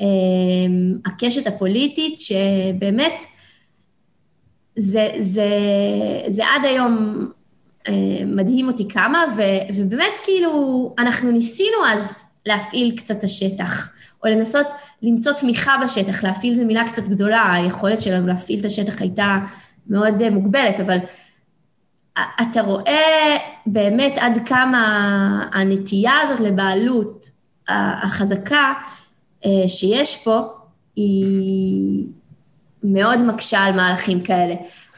אה, 0.00 0.06
הקשת 1.06 1.46
הפוליטית, 1.46 2.18
שבאמת 2.18 3.22
זה, 4.76 5.08
זה, 5.18 5.50
זה 6.28 6.46
עד 6.46 6.64
היום 6.64 7.26
אה, 7.88 8.24
מדהים 8.26 8.68
אותי 8.68 8.88
כמה, 8.88 9.24
ו, 9.36 9.42
ובאמת 9.76 10.12
כאילו, 10.24 10.94
אנחנו 10.98 11.30
ניסינו 11.30 11.76
אז 11.86 12.12
להפעיל 12.46 12.96
קצת 12.96 13.18
את 13.18 13.24
השטח, 13.24 13.92
או 14.24 14.30
לנסות 14.30 14.66
למצוא 15.02 15.32
תמיכה 15.32 15.76
בשטח, 15.84 16.24
להפעיל 16.24 16.56
זו 16.56 16.64
מילה 16.64 16.88
קצת 16.88 17.08
גדולה, 17.08 17.52
היכולת 17.52 18.00
שלנו 18.00 18.26
להפעיל 18.26 18.60
את 18.60 18.64
השטח 18.64 19.00
הייתה 19.00 19.38
מאוד 19.86 20.28
מוגבלת, 20.28 20.80
אבל 20.80 20.98
אתה 22.42 22.62
רואה 22.62 23.36
באמת 23.66 24.18
עד 24.18 24.38
כמה 24.48 24.80
הנטייה 25.52 26.20
הזאת 26.20 26.40
לבעלות 26.40 27.26
החזקה 27.68 28.72
אה, 29.46 29.68
שיש 29.68 30.24
פה, 30.24 30.40
היא 30.96 32.04
מאוד 32.82 33.22
מקשה 33.22 33.58
על 33.58 33.72
מהלכים 33.72 34.20
כאלה. 34.20 34.54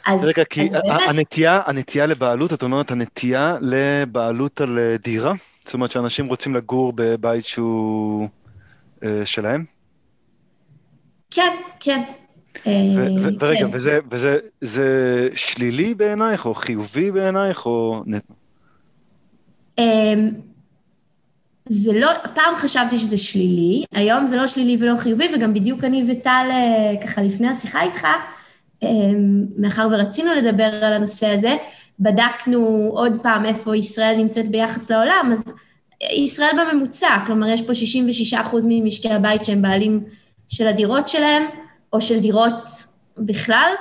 אז, 0.06 0.24
רגע, 0.24 0.44
כי 0.44 0.66
אז 0.66 0.72
באמת... 0.72 1.00
הנטייה, 1.08 1.60
הנטייה 1.66 2.06
לבעלות, 2.06 2.52
את 2.52 2.62
אומרת 2.62 2.90
הנטייה 2.90 3.56
לבעלות 3.60 4.60
על 4.60 4.78
אה, 4.78 4.96
דירה? 5.04 5.32
זאת 5.64 5.74
אומרת 5.74 5.92
שאנשים 5.92 6.26
רוצים 6.26 6.54
לגור 6.54 6.92
בבית 6.94 7.44
שהוא 7.44 8.22
אה, 8.22 8.43
שלהם? 9.24 9.64
כן, 11.30 11.56
כן. 11.80 12.02
אה, 12.66 12.72
ורגע, 13.40 13.60
כן. 13.60 13.70
וזה, 13.72 13.98
וזה 14.10 14.38
זה 14.60 15.28
שלילי 15.34 15.94
בעינייך, 15.94 16.46
או 16.46 16.54
חיובי 16.54 17.10
בעינייך, 17.10 17.66
או... 17.66 18.02
אמ, 19.78 20.30
זה 21.68 21.92
לא, 22.00 22.10
פעם 22.34 22.56
חשבתי 22.56 22.98
שזה 22.98 23.16
שלילי, 23.16 23.84
היום 23.92 24.26
זה 24.26 24.36
לא 24.36 24.46
שלילי 24.46 24.76
ולא 24.80 24.96
חיובי, 24.98 25.26
וגם 25.36 25.54
בדיוק 25.54 25.84
אני 25.84 26.04
וטל, 26.12 26.48
אה, 26.50 27.06
ככה 27.06 27.22
לפני 27.22 27.48
השיחה 27.48 27.82
איתך, 27.82 28.06
אמ, 28.82 29.46
מאחר 29.58 29.88
ורצינו 29.92 30.30
לדבר 30.34 30.84
על 30.84 30.92
הנושא 30.92 31.26
הזה, 31.26 31.56
בדקנו 32.00 32.90
עוד 32.92 33.16
פעם 33.22 33.46
איפה 33.46 33.76
ישראל 33.76 34.16
נמצאת 34.16 34.48
ביחס 34.48 34.90
לעולם, 34.90 35.30
אז 35.32 35.54
ישראל 36.02 36.50
בממוצע, 36.58 37.16
כלומר 37.26 37.48
יש 37.48 37.62
פה 37.62 37.74
66 37.74 38.34
אחוז 38.34 38.66
ממשקי 38.68 39.10
הבית 39.10 39.44
שהם 39.44 39.62
בעלים 39.62 40.04
של 40.48 40.66
הדירות 40.66 41.08
שלהם, 41.08 41.42
או 41.92 42.00
של 42.00 42.20
דירות 42.20 42.68
בכלל. 43.18 43.72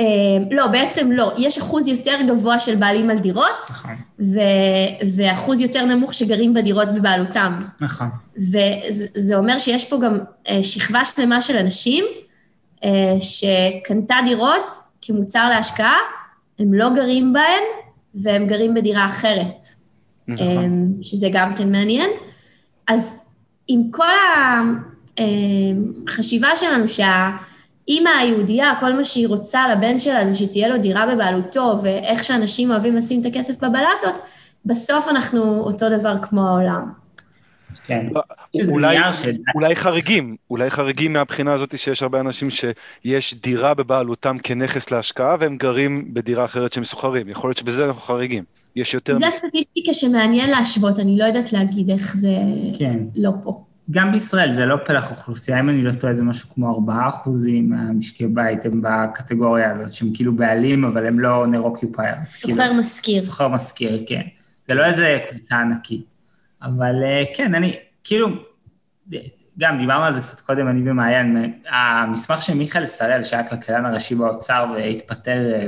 אה, 0.00 0.04
לא, 0.50 0.66
בעצם 0.66 1.12
לא. 1.12 1.32
יש 1.38 1.58
אחוז 1.58 1.88
יותר 1.88 2.18
גבוה 2.28 2.60
של 2.60 2.76
בעלים 2.76 3.10
על 3.10 3.18
דירות, 3.18 3.66
נכון. 3.70 3.94
ו- 4.20 5.06
ואחוז 5.16 5.60
יותר 5.60 5.84
נמוך 5.84 6.14
שגרים 6.14 6.54
בדירות 6.54 6.88
בבעלותם. 6.94 7.58
נכון. 7.80 8.08
וזה 8.36 9.36
אומר 9.36 9.58
שיש 9.58 9.90
פה 9.90 9.96
גם 10.02 10.18
אה, 10.48 10.62
שכבה 10.62 11.04
שלמה 11.04 11.40
של 11.40 11.56
אנשים 11.56 12.04
אה, 12.84 13.14
שקנתה 13.20 14.16
דירות 14.24 14.76
כמוצר 15.02 15.48
להשקעה, 15.48 15.96
הם 16.58 16.74
לא 16.74 16.88
גרים 16.94 17.32
בהן, 17.32 17.62
והם 18.14 18.46
גרים 18.46 18.74
בדירה 18.74 19.04
אחרת. 19.04 19.81
נכון. 20.32 20.92
שזה 21.02 21.28
גם 21.32 21.54
כן 21.54 21.72
מעניין. 21.72 22.10
אז 22.88 23.26
עם 23.68 23.82
כל 23.90 24.12
החשיבה 26.08 26.56
שלנו 26.56 26.84
שהאימא 26.88 28.10
היהודייה, 28.20 28.72
כל 28.80 28.92
מה 28.92 29.04
שהיא 29.04 29.28
רוצה 29.28 29.68
לבן 29.68 29.98
שלה 29.98 30.26
זה 30.26 30.38
שתהיה 30.38 30.68
לו 30.68 30.78
דירה 30.78 31.14
בבעלותו, 31.14 31.78
ואיך 31.82 32.24
שאנשים 32.24 32.70
אוהבים 32.70 32.96
לשים 32.96 33.20
את 33.20 33.26
הכסף 33.26 33.56
בבלטות, 33.56 34.18
בסוף 34.64 35.08
אנחנו 35.08 35.60
אותו 35.60 35.86
דבר 35.98 36.14
כמו 36.22 36.48
העולם. 36.48 37.02
כן. 37.86 38.06
לא, 38.14 38.22
אולי, 38.70 38.96
אולי 39.54 39.76
חריגים, 39.76 40.36
אולי 40.50 40.70
חריגים 40.70 41.12
מהבחינה 41.12 41.52
הזאת 41.52 41.78
שיש 41.78 42.02
הרבה 42.02 42.20
אנשים 42.20 42.48
שיש 42.50 43.34
דירה 43.34 43.74
בבעלותם 43.74 44.36
כנכס 44.42 44.90
להשקעה 44.90 45.36
והם 45.40 45.56
גרים 45.56 46.14
בדירה 46.14 46.44
אחרת 46.44 46.72
שהם 46.72 46.84
סוחרים, 46.84 47.28
יכול 47.28 47.50
להיות 47.50 47.58
שבזה 47.58 47.86
אנחנו 47.86 48.00
חריגים. 48.00 48.44
יש 48.76 48.94
יותר... 48.94 49.14
זה 49.14 49.26
סטטיסטיקה 49.30 49.94
שמעניין 49.94 50.50
להשוות, 50.50 50.98
אני 50.98 51.18
לא 51.18 51.24
יודעת 51.24 51.52
להגיד 51.52 51.90
איך 51.90 52.16
זה 52.16 52.36
כן. 52.78 52.98
לא 53.16 53.30
פה. 53.44 53.64
גם 53.90 54.12
בישראל 54.12 54.52
זה 54.52 54.66
לא 54.66 54.76
פלח 54.84 55.10
אוכלוסייה, 55.10 55.60
אם 55.60 55.68
אני 55.68 55.82
לא 55.82 55.92
טועה, 55.92 56.14
זה 56.14 56.24
משהו 56.24 56.48
כמו 56.54 56.74
4 56.74 57.08
אחוזים 57.08 57.70
מהמשקי 57.70 58.26
בית 58.26 58.64
הם 58.64 58.82
בקטגוריה 58.82 59.72
הזאת, 59.72 59.92
שהם 59.92 60.08
כאילו 60.14 60.36
בעלים, 60.36 60.84
אבל 60.84 61.06
הם 61.06 61.20
לא 61.20 61.46
נר 61.46 61.60
אוקיופייר. 61.60 62.14
סוחר 62.24 62.54
כאילו, 62.54 62.74
משכיר. 62.74 63.22
סוחר 63.22 63.48
משכיר, 63.48 64.04
כן. 64.06 64.22
זה 64.68 64.74
לא 64.74 64.84
איזה 64.84 65.18
קבוצה 65.30 65.60
ענקית. 65.60 66.04
אבל 66.62 66.94
אה, 67.04 67.22
כן, 67.34 67.54
אני, 67.54 67.76
כאילו, 68.04 68.28
גם 69.58 69.78
דיברנו 69.78 70.04
על 70.04 70.12
זה 70.12 70.20
קצת 70.20 70.40
קודם, 70.40 70.68
אני 70.68 70.90
ומעיין, 70.90 71.52
המסמך 71.68 72.42
של 72.42 72.54
מיכאל 72.54 72.86
שראל, 72.86 73.24
שהיה 73.24 73.48
כלכלן 73.48 73.84
הראשי 73.84 74.14
באוצר 74.14 74.66
והתפטר 74.74 75.54
אה, 75.54 75.66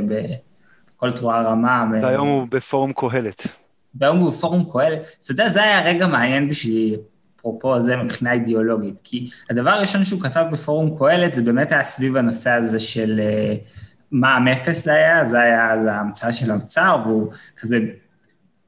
בכל 1.05 1.17
תרועה 1.17 1.43
רמה. 1.43 1.85
והיום 2.03 2.29
הוא 2.29 2.47
בפורום 2.51 2.93
קהלת. 2.93 3.47
והיום 3.95 4.19
הוא 4.19 4.31
בפורום 4.31 4.65
קהלת. 4.73 5.01
אתה 5.25 5.33
יודע, 5.33 5.49
זה 5.49 5.63
היה 5.63 5.85
רגע 5.87 6.07
מעניין 6.07 6.49
בשבילי, 6.49 6.97
אפרופו 7.37 7.81
זה 7.81 7.97
מבחינה 7.97 8.33
אידיאולוגית, 8.33 9.01
כי 9.05 9.27
הדבר 9.51 9.71
הראשון 9.71 10.05
שהוא 10.05 10.21
כתב 10.21 10.45
בפורום 10.53 10.99
קהלת, 10.99 11.33
זה 11.33 11.43
באמת 11.43 11.73
היה 11.73 11.85
סביב 11.85 12.17
הנושא 12.17 12.51
הזה 12.51 12.79
של 12.79 13.21
uh, 13.21 13.65
מע"מ 14.11 14.49
אפס 14.49 14.85
זה 14.85 14.93
היה, 14.93 15.25
זה 15.25 15.41
היה 15.41 15.73
אז 15.73 15.85
ההמצאה 15.85 16.33
של 16.33 16.51
האוצר, 16.51 16.97
והוא 17.05 17.33
כזה 17.57 17.79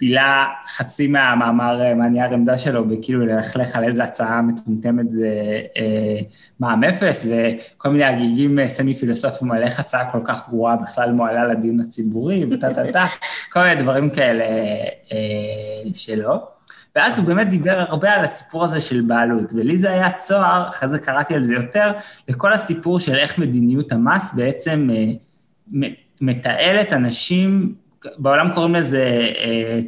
בילה 0.01 0.47
חצי 0.67 1.07
מהמאמר, 1.07 1.95
מהנייר 1.95 2.33
עמדה 2.33 2.59
שלו, 2.59 2.85
בכאילו 2.85 3.27
ללכלך 3.27 3.77
על 3.77 3.85
איזה 3.85 4.05
הצעה 4.05 4.43
מטומטמת 4.43 5.11
זה 5.11 5.29
אה, 5.77 6.19
מע"מ 6.61 6.85
אפס, 6.85 7.27
וכל 7.27 7.89
מיני 7.89 8.05
הגיגים 8.05 8.67
סמי 8.67 8.95
פילוסופיים 8.95 9.53
על 9.53 9.63
איך 9.63 9.81
הצעה 9.81 10.11
כל 10.11 10.21
כך 10.25 10.49
גרועה 10.49 10.77
בכלל 10.77 11.13
מועלה 11.13 11.47
לדיון 11.47 11.81
הציבורי, 11.81 12.45
וטה 12.51 12.75
טה 12.75 12.93
טה, 12.93 13.07
כל 13.53 13.61
מיני 13.63 13.75
דברים 13.75 14.11
כאלה 14.11 14.45
אה, 15.13 15.91
שלו. 15.95 16.57
ואז 16.97 17.19
הוא 17.19 17.27
באמת 17.27 17.49
דיבר 17.49 17.85
הרבה 17.89 18.15
על 18.15 18.25
הסיפור 18.25 18.65
הזה 18.65 18.81
של 18.81 19.01
בעלות, 19.01 19.53
ולי 19.53 19.79
זה 19.79 19.91
היה 19.91 20.13
צוהר, 20.13 20.69
אחרי 20.69 20.89
זה 20.89 20.99
קראתי 20.99 21.35
על 21.35 21.45
זה 21.45 21.55
יותר, 21.55 21.93
לכל 22.29 22.53
הסיפור 22.53 23.01
של 23.01 23.15
איך 23.15 23.39
מדיניות 23.39 23.93
המס 23.93 24.35
בעצם 24.35 24.89
אה, 24.93 25.89
מתעלת 26.21 26.93
אנשים, 26.93 27.75
בעולם 28.19 28.53
קוראים 28.55 28.75
לזה 28.75 29.31
אה, 29.39 29.81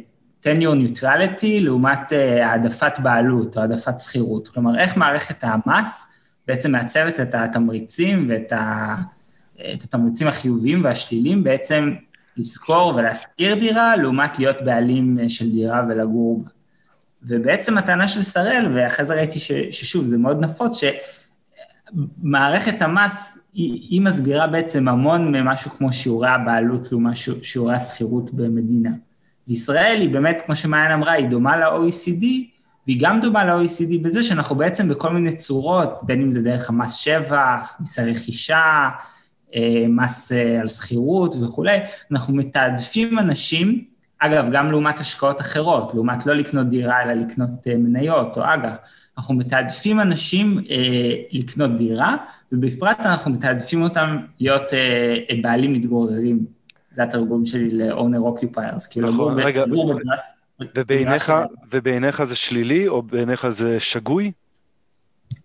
tenure 0.45 0.87
neutrality, 0.87 1.61
לעומת 1.61 2.13
אה, 2.13 2.47
העדפת 2.47 2.93
בעלות 2.99 3.57
או 3.57 3.61
העדפת 3.61 3.99
שכירות. 3.99 4.47
כלומר, 4.47 4.79
איך 4.79 4.97
מערכת 4.97 5.43
המס 5.43 6.07
בעצם 6.47 6.71
מעצבת 6.71 7.19
את 7.19 7.35
התמריצים 7.35 8.29
ואת 8.29 8.51
ה, 8.51 8.95
את 9.73 9.83
התמריצים 9.83 10.27
החיוביים 10.27 10.83
והשליליים 10.83 11.43
בעצם 11.43 11.93
לשכור 12.37 12.93
ולהשכיר 12.95 13.55
דירה, 13.55 13.95
לעומת 13.95 14.39
להיות 14.39 14.61
בעלים 14.61 15.19
של 15.29 15.51
דירה 15.51 15.83
ולגור 15.89 16.43
בה. 16.43 16.49
ובעצם 17.23 17.77
הטענה 17.77 18.07
של 18.07 18.23
שראל, 18.23 18.71
ואחרי 18.75 19.05
זה 19.05 19.13
ראיתי 19.13 19.39
ש, 19.39 19.51
ששוב, 19.71 20.05
זה 20.05 20.17
מאוד 20.17 20.39
נפוץ, 20.41 20.79
שמערכת 22.21 22.81
המס, 22.81 23.37
היא, 23.53 23.87
היא 23.89 24.01
מסבירה 24.01 24.47
בעצם 24.47 24.87
המון 24.87 25.31
ממשהו 25.35 25.71
כמו 25.71 25.93
שיעורי 25.93 26.29
הבעלות 26.29 26.91
לעומת 26.91 27.13
שיעורי 27.41 27.73
השכירות 27.73 28.33
במדינה. 28.33 28.89
וישראל 29.47 29.97
היא 30.01 30.09
באמת, 30.09 30.41
כמו 30.45 30.55
שמעיין 30.55 30.91
אמרה, 30.91 31.11
היא 31.11 31.27
דומה 31.27 31.57
ל-OECD, 31.57 32.25
והיא 32.87 32.99
גם 32.99 33.21
דומה 33.21 33.45
ל-OECD 33.45 33.99
בזה 34.01 34.23
שאנחנו 34.23 34.55
בעצם 34.55 34.89
בכל 34.89 35.13
מיני 35.13 35.35
צורות, 35.35 35.99
בין 36.01 36.21
אם 36.21 36.31
זה 36.31 36.41
דרך 36.41 36.69
המס 36.69 36.95
שבח, 36.95 37.75
מיסי 37.79 38.01
רכישה, 38.01 38.89
אה, 39.55 39.85
מס 39.89 40.31
אה, 40.31 40.61
על 40.61 40.67
שכירות 40.67 41.35
וכולי, 41.35 41.77
אנחנו 42.11 42.35
מתעדפים 42.35 43.19
אנשים 43.19 43.83
אגב, 44.19 44.49
גם 44.51 44.71
לעומת 44.71 44.99
השקעות 44.99 45.41
אחרות, 45.41 45.93
לעומת 45.93 46.25
לא 46.25 46.33
לקנות 46.33 46.69
דירה, 46.69 47.03
אלא 47.03 47.13
לקנות 47.13 47.49
uh, 47.49 47.77
מניות 47.77 48.37
או 48.37 48.43
אג"ח. 48.43 48.77
אנחנו 49.19 49.35
מתעדפים 49.35 49.99
אנשים 49.99 50.59
uh, 50.59 50.69
לקנות 51.31 51.75
דירה, 51.75 52.15
ובפרט 52.51 52.99
אנחנו 52.99 53.31
מתעדפים 53.31 53.81
אותם 53.81 54.17
להיות 54.39 54.71
uh, 54.71 55.35
בעלים 55.41 55.73
מתגוררים. 55.73 56.45
זה 56.91 57.03
התרגום 57.03 57.45
שלי 57.45 57.69
ל-owner 57.71 58.39
occupiers, 58.39 58.91
כאילו 58.91 59.11
נכון, 59.11 59.39
רגע, 59.39 59.63
ובעיניך, 60.75 61.33
ובעיניך 61.71 62.23
זה 62.23 62.35
שלילי, 62.35 62.87
או 62.87 63.01
בעיניך 63.01 63.49
זה 63.49 63.79
שגוי? 63.79 64.31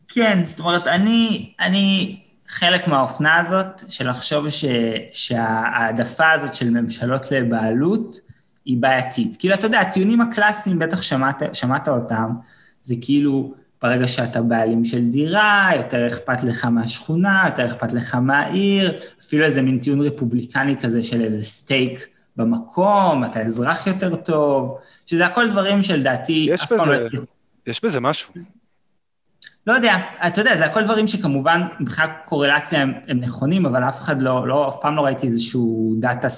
כן, 0.08 0.42
זאת 0.44 0.60
אומרת, 0.60 0.86
אני, 0.86 1.52
אני 1.60 2.20
חלק 2.46 2.88
מהאופנה 2.88 3.36
הזאת 3.36 3.82
של 3.88 4.08
לחשוב 4.08 4.48
ש, 4.48 4.64
שההעדפה 5.12 6.30
הזאת 6.30 6.54
של 6.54 6.70
ממשלות 6.70 7.32
לבעלות, 7.32 8.20
היא 8.64 8.76
בעייתית. 8.76 9.36
כאילו, 9.38 9.54
אתה 9.54 9.66
יודע, 9.66 9.80
הטיעונים 9.80 10.20
הקלאסיים, 10.20 10.78
בטח 10.78 11.02
שמעת, 11.02 11.42
שמעת 11.52 11.88
אותם, 11.88 12.30
זה 12.82 12.94
כאילו, 13.00 13.54
ברגע 13.84 14.08
שאתה 14.08 14.42
בעלים 14.42 14.84
של 14.84 15.10
דירה, 15.10 15.70
יותר 15.76 16.06
אכפת 16.06 16.42
לך 16.42 16.64
מהשכונה, 16.64 17.42
יותר 17.46 17.66
אכפת 17.66 17.92
לך 17.92 18.14
מהעיר, 18.14 19.00
אפילו 19.24 19.44
איזה 19.44 19.62
מין 19.62 19.78
טיעון 19.78 20.00
רפובליקני 20.00 20.76
כזה 20.80 21.02
של 21.02 21.20
איזה 21.22 21.44
סטייק 21.44 22.08
במקום, 22.36 23.24
אתה 23.24 23.40
אזרח 23.40 23.86
יותר 23.86 24.16
טוב, 24.16 24.78
שזה 25.06 25.26
הכל 25.26 25.50
דברים 25.50 25.82
שלדעתי 25.82 26.54
אף 26.54 26.72
פעם 26.72 26.90
לא... 26.90 26.96
יש 27.66 27.84
בזה 27.84 28.00
משהו. 28.00 28.32
לא 29.66 29.72
יודע, 29.72 29.96
אתה 30.26 30.40
יודע, 30.40 30.56
זה 30.56 30.64
הכל 30.66 30.82
דברים 30.84 31.06
שכמובן 31.06 31.62
מבחינת 31.80 32.10
קורלציה 32.24 32.82
הם, 32.82 32.92
הם 33.08 33.20
נכונים, 33.20 33.66
אבל 33.66 33.82
אף 33.82 34.02
אחד 34.02 34.22
לא, 34.22 34.48
לא, 34.48 34.68
אף 34.68 34.76
פעם 34.80 34.96
לא 34.96 35.00
ראיתי 35.00 35.26
איזשהו 35.26 35.94
דאטה 35.98 36.28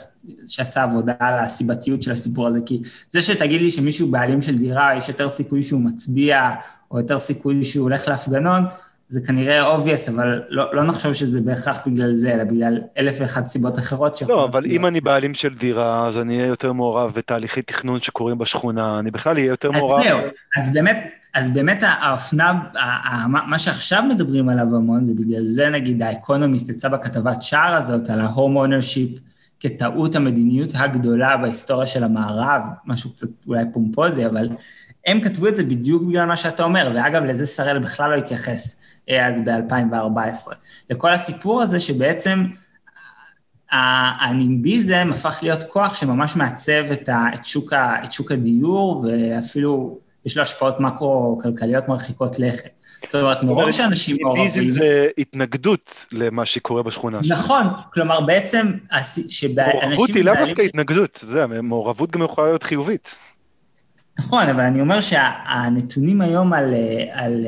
שעשה 0.47 0.85
עובדה 0.85 1.13
על 1.19 1.39
הסיבתיות 1.39 2.03
של 2.03 2.11
הסיפור 2.11 2.47
הזה, 2.47 2.59
כי 2.67 2.83
זה 3.09 3.23
שתגיד 3.23 3.61
לי 3.61 3.71
שמישהו 3.71 4.09
בעלים 4.11 4.43
של 4.43 4.59
דירה, 4.59 4.97
יש 4.97 5.09
יותר 5.09 5.29
סיכוי 5.29 5.63
שהוא 5.63 5.81
מצביע, 5.81 6.51
או 6.91 6.99
יותר 6.99 7.19
סיכוי 7.19 7.65
שהוא 7.65 7.83
הולך 7.83 8.09
להפגנות, 8.09 8.63
זה 9.09 9.21
כנראה 9.27 9.77
obvious, 9.77 10.11
אבל 10.11 10.43
לא, 10.49 10.75
לא 10.75 10.83
נחשוב 10.83 11.13
שזה 11.13 11.41
בהכרח 11.41 11.79
בגלל 11.87 12.15
זה, 12.15 12.33
אלא 12.33 12.45
בגלל 12.45 12.81
אלף 12.99 13.17
ואחת 13.21 13.47
סיבות 13.47 13.79
אחרות 13.79 14.23
לא, 14.29 14.45
אבל 14.45 14.61
להיות. 14.61 14.75
אם 14.75 14.87
אני 14.87 15.01
בעלים 15.01 15.35
של 15.35 15.55
דירה, 15.55 16.07
אז 16.07 16.19
אני 16.19 16.37
אהיה 16.37 16.47
יותר 16.47 16.73
מעורב 16.73 17.13
בתהליכי 17.15 17.63
תכנון 17.63 18.01
שקורים 18.01 18.39
בשכונה, 18.39 18.99
אני 18.99 19.11
בכלל 19.11 19.37
אהיה 19.37 19.47
יותר 19.47 19.71
מעורב. 19.71 19.99
אז 19.99 20.05
זהו, 20.05 20.19
אז 20.57 20.73
באמת, 20.73 21.11
אז 21.37 21.51
באמת 21.51 21.83
האופנה, 21.83 22.53
מה 23.27 23.59
שעכשיו 23.59 24.03
מדברים 24.03 24.49
עליו 24.49 24.77
המון, 24.77 25.11
ובגלל 25.11 25.47
זה 25.47 25.71
נגיד 25.71 26.03
האקונומיסט 26.03 26.69
יצא 26.69 26.89
בכתבת 26.89 27.43
שער 27.43 27.77
הזאת 27.77 28.11
על 28.11 28.21
ה 28.21 28.28
home 28.28 28.57
ownership 28.57 29.19
כטעות 29.61 30.15
המדיניות 30.15 30.71
הגדולה 30.75 31.37
בהיסטוריה 31.37 31.87
של 31.87 32.05
המערב, 32.05 32.63
משהו 32.87 33.11
קצת 33.13 33.29
אולי 33.47 33.65
פומפוזי, 33.73 34.27
אבל 34.27 34.49
הם 35.07 35.21
כתבו 35.21 35.49
את 35.49 35.57
זה 35.57 35.65
בדיוק 35.65 36.03
בגלל 36.03 36.27
מה 36.27 36.37
שאתה 36.37 36.65
אומר, 36.65 36.93
ואגב, 36.95 37.25
לזה 37.25 37.47
שראל 37.47 37.79
בכלל 37.79 38.11
לא 38.11 38.17
התייחס 38.17 38.81
אה, 39.11 39.27
אז 39.27 39.41
ב-2014. 39.41 40.55
לכל 40.91 41.13
הסיפור 41.13 41.63
הזה 41.63 41.81
שבעצם 41.81 42.45
הנימביזם 44.21 45.11
הפך 45.15 45.39
להיות 45.43 45.65
כוח 45.65 45.95
שממש 45.95 46.37
מעצב 46.37 46.85
את 47.11 48.11
שוק 48.11 48.33
הדיור, 48.33 49.07
ואפילו 49.07 50.06
יש 50.27 50.37
לו 50.37 50.43
השפעות 50.43 50.81
מקרו-כלכליות 50.81 51.89
מרחיקות 51.89 52.39
לכת. 52.39 52.71
זאת 53.07 53.15
אומרת, 53.15 53.43
מרוב 53.43 53.71
שאנשים 53.71 54.17
מעורבים... 54.21 54.45
נימביזם 54.45 54.79
זה 54.79 55.09
התנגדות 55.19 56.07
למה 56.13 56.45
שקורה 56.45 56.83
בשכונה. 56.83 57.21
נכון, 57.29 57.67
כלומר 57.93 58.21
בעצם, 58.21 58.73
שבאנשים... 59.29 59.81
מעורבות 59.81 60.11
היא 60.11 60.25
לאו 60.25 60.35
דווקא 60.47 60.63
התנגדות, 60.63 61.25
זה, 61.27 61.47
מעורבות 61.47 62.11
גם 62.11 62.23
יכולה 62.23 62.47
להיות 62.47 62.63
חיובית. 62.63 63.15
נכון, 64.19 64.49
אבל 64.49 64.61
אני 64.61 64.81
אומר 64.81 65.01
שהנתונים 65.01 66.21
היום 66.21 66.53
על, 66.53 66.75
על, 67.13 67.47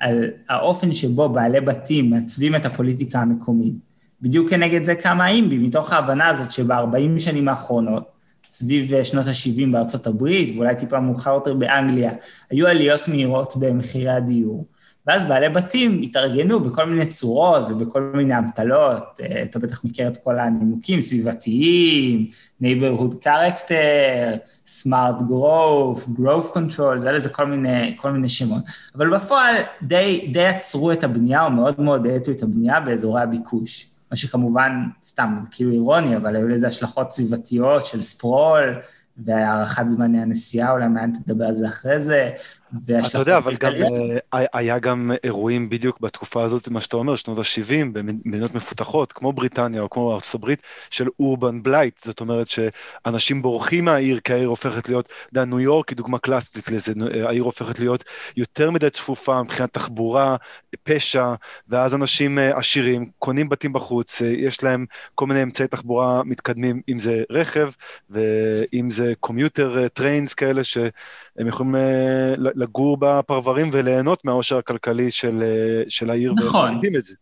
על 0.00 0.30
האופן 0.48 0.92
שבו 0.92 1.28
בעלי 1.28 1.60
בתים 1.60 2.10
מעצבים 2.10 2.54
את 2.54 2.66
הפוליטיקה 2.66 3.18
המקומית, 3.18 3.74
בדיוק 4.22 4.50
כנגד 4.50 4.84
זה 4.84 4.94
קמה 4.94 5.28
אימבי, 5.28 5.58
מתוך 5.58 5.92
ההבנה 5.92 6.26
הזאת 6.26 6.50
שב-40 6.50 7.18
שנים 7.18 7.48
האחרונות, 7.48 8.04
סביב 8.52 9.02
שנות 9.02 9.26
ה-70 9.26 9.72
בארצות 9.72 10.06
הברית, 10.06 10.56
ואולי 10.56 10.76
טיפה 10.76 11.00
מאוחר 11.00 11.30
יותר 11.30 11.54
באנגליה, 11.54 12.12
היו 12.50 12.66
עליות 12.66 13.08
מהירות 13.08 13.56
במחירי 13.56 14.08
הדיור. 14.08 14.66
ואז 15.06 15.26
בעלי 15.26 15.48
בתים 15.48 16.02
התארגנו 16.02 16.60
בכל 16.60 16.84
מיני 16.84 17.06
צורות 17.06 17.62
ובכל 17.70 18.12
מיני 18.14 18.38
אמתלות, 18.38 19.20
אה, 19.22 19.42
אתה 19.42 19.58
בטח 19.58 19.84
מכיר 19.84 20.08
את 20.08 20.16
כל 20.16 20.38
הנימוקים, 20.38 21.00
סביבתיים, 21.00 22.30
neighborhood 22.62 23.24
character, 23.24 24.38
smart 24.66 25.20
growth, 25.20 26.18
growth 26.18 26.56
control, 26.56 26.98
זה 26.98 27.12
לזה 27.12 27.28
כל 27.28 27.46
מיני, 27.46 27.96
כל 27.96 28.10
מיני 28.12 28.28
שמות. 28.28 28.62
אבל 28.94 29.10
בפועל 29.10 29.54
די, 29.82 30.28
די 30.32 30.46
עצרו 30.46 30.92
את 30.92 31.04
הבנייה, 31.04 31.44
או 31.44 31.50
מאוד 31.50 31.80
מאוד 31.80 32.06
האטו 32.06 32.30
את 32.30 32.42
הבנייה 32.42 32.80
באזורי 32.80 33.22
הביקוש. 33.22 33.91
מה 34.12 34.16
שכמובן, 34.16 34.72
סתם, 35.04 35.34
זה 35.42 35.48
כאילו 35.50 35.70
אירוני, 35.70 36.16
אבל 36.16 36.36
היו 36.36 36.48
לזה 36.48 36.66
השלכות 36.66 37.10
סביבתיות 37.10 37.86
של 37.86 38.02
ספרול, 38.02 38.80
והארכת 39.16 39.90
זמני 39.90 40.22
הנסיעה, 40.22 40.72
אולי 40.72 40.88
מעניין 40.88 41.12
תדבר 41.24 41.44
על 41.44 41.54
זה 41.54 41.66
אחרי 41.66 42.00
זה, 42.00 42.30
אתה 43.10 43.18
יודע, 43.18 43.38
אבל 43.38 43.56
גם 43.56 43.72
אה, 44.34 44.44
היה 44.52 44.78
גם 44.78 45.10
אירועים 45.24 45.68
בדיוק 45.68 46.00
בתקופה 46.00 46.44
הזאת, 46.44 46.68
מה 46.68 46.80
שאתה 46.80 46.96
אומר, 46.96 47.16
שנות 47.16 47.38
ה-70, 47.38 47.84
במדינות 47.92 48.54
מפותחות, 48.54 49.12
כמו 49.12 49.32
בריטניה 49.32 49.82
או 49.82 49.90
כמו 49.90 50.14
ארצות 50.14 50.34
הברית, 50.34 50.62
של 50.90 51.08
אורבן 51.20 51.62
בלייט, 51.62 52.04
זאת 52.04 52.20
אומרת 52.20 52.46
שאנשים 52.48 53.42
בורחים 53.42 53.84
מהעיר, 53.84 54.20
כי 54.20 54.32
העיר 54.32 54.48
הופכת 54.48 54.88
להיות, 54.88 55.06
אתה 55.06 55.14
יודע, 55.32 55.44
ניו 55.44 55.60
יורק 55.60 55.88
היא 55.88 55.96
דוגמה 55.96 56.18
קלאסית 56.18 56.70
לזה, 56.70 56.92
העיר 57.24 57.42
הופכת 57.42 57.78
להיות 57.78 58.04
יותר 58.36 58.70
מדי 58.70 58.90
צפופה 58.90 59.42
מבחינת 59.42 59.74
תחבורה, 59.74 60.36
פשע, 60.82 61.34
ואז 61.68 61.94
אנשים 61.94 62.38
אה, 62.38 62.58
עשירים 62.58 63.10
קונים 63.18 63.48
בתים 63.48 63.72
בחוץ, 63.72 64.22
אה, 64.22 64.26
יש 64.26 64.62
להם 64.62 64.86
כל 65.14 65.26
מיני 65.26 65.42
אמצעי 65.42 65.66
תחבורה 65.66 66.22
מתקדמים, 66.24 66.80
אם 66.88 66.98
זה 66.98 67.22
רכב, 67.30 67.70
ואם 68.10 68.90
זה 68.90 69.12
commuter 69.20 69.88
trains 69.88 70.34
כאלה, 70.34 70.64
ש... 70.64 70.78
הם 71.38 71.46
יכולים 71.46 71.76
אה, 71.76 72.34
לגור 72.36 72.96
בפרברים 73.00 73.70
וליהנות 73.72 74.24
מהעושר 74.24 74.58
הכלכלי 74.58 75.10
של, 75.10 75.42
אה, 75.42 75.82
של 75.88 76.10
העיר, 76.10 76.32
נכון. 76.32 76.78
את 76.96 77.02
זה. 77.02 77.14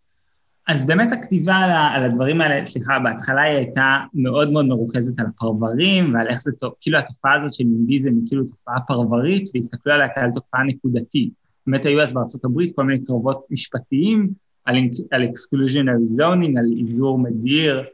אז 0.69 0.87
באמת 0.87 1.13
הכתיבה 1.13 1.55
על, 1.55 1.71
על 1.71 2.11
הדברים 2.11 2.41
האלה, 2.41 2.67
סליחה, 2.67 2.99
בהתחלה 3.05 3.43
היא 3.43 3.57
הייתה 3.57 3.99
מאוד 4.15 4.53
מאוד 4.53 4.67
מרוכזת 4.67 5.21
על 5.21 5.27
הפרברים 5.27 6.15
ועל 6.15 6.29
איך 6.29 6.41
זה 6.43 6.53
טוב, 6.53 6.73
כאילו 6.81 6.99
התופעה 6.99 7.35
הזאת 7.35 7.53
של 7.53 7.65
נימביזם 7.65 8.11
היא 8.11 8.23
כאילו 8.27 8.45
תופעה 8.45 8.81
פרברית, 8.87 9.49
והסתכלו 9.55 9.93
עליה 9.93 10.09
כעל 10.15 10.31
תופעה 10.35 10.65
נקודתית. 10.65 11.33
באמת 11.67 11.87
היו 11.87 12.01
אז 12.01 12.15
בארצות 12.15 12.45
הברית 12.45 12.77
כל 12.77 12.85
מיני 12.85 13.05
קרבות 13.05 13.47
משפטיים 13.51 14.29
על, 14.65 14.77
על 15.11 15.23
exclusionary 15.23 16.21
zoning, 16.21 16.59
על 16.59 16.73
איזור 16.79 17.19
מדיר 17.19 17.85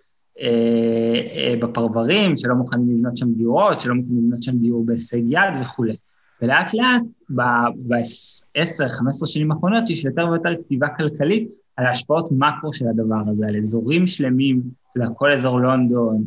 בפרברים, 1.61 2.37
שלא 2.37 2.55
מוכנים 2.55 2.91
לבנות 2.91 3.17
שם 3.17 3.33
דירות, 3.33 3.81
שלא 3.81 3.95
מוכנים 3.95 4.19
לבנות 4.19 4.43
שם 4.43 4.59
דיור 4.59 4.87
בהישג 4.87 5.21
יד 5.29 5.55
וכולי. 5.63 5.97
ולאט 6.43 6.75
לאט, 6.75 7.03
ב-10-15 7.31 9.27
שנים 9.27 9.53
האחרונות, 9.53 9.91
יש 9.91 10.05
יותר 10.05 10.29
ויותר 10.31 10.63
כתיבה 10.63 10.89
כלכלית 10.89 11.49
על 11.77 11.87
השפעות 11.87 12.29
מקרו 12.31 12.73
של 12.73 12.89
הדבר 12.89 13.31
הזה, 13.31 13.47
על 13.47 13.57
אזורים 13.57 14.07
שלמים, 14.07 14.63
אתה 14.91 15.01
יודע, 15.01 15.15
כל 15.15 15.33
אזור 15.33 15.61
לונדון, 15.61 16.25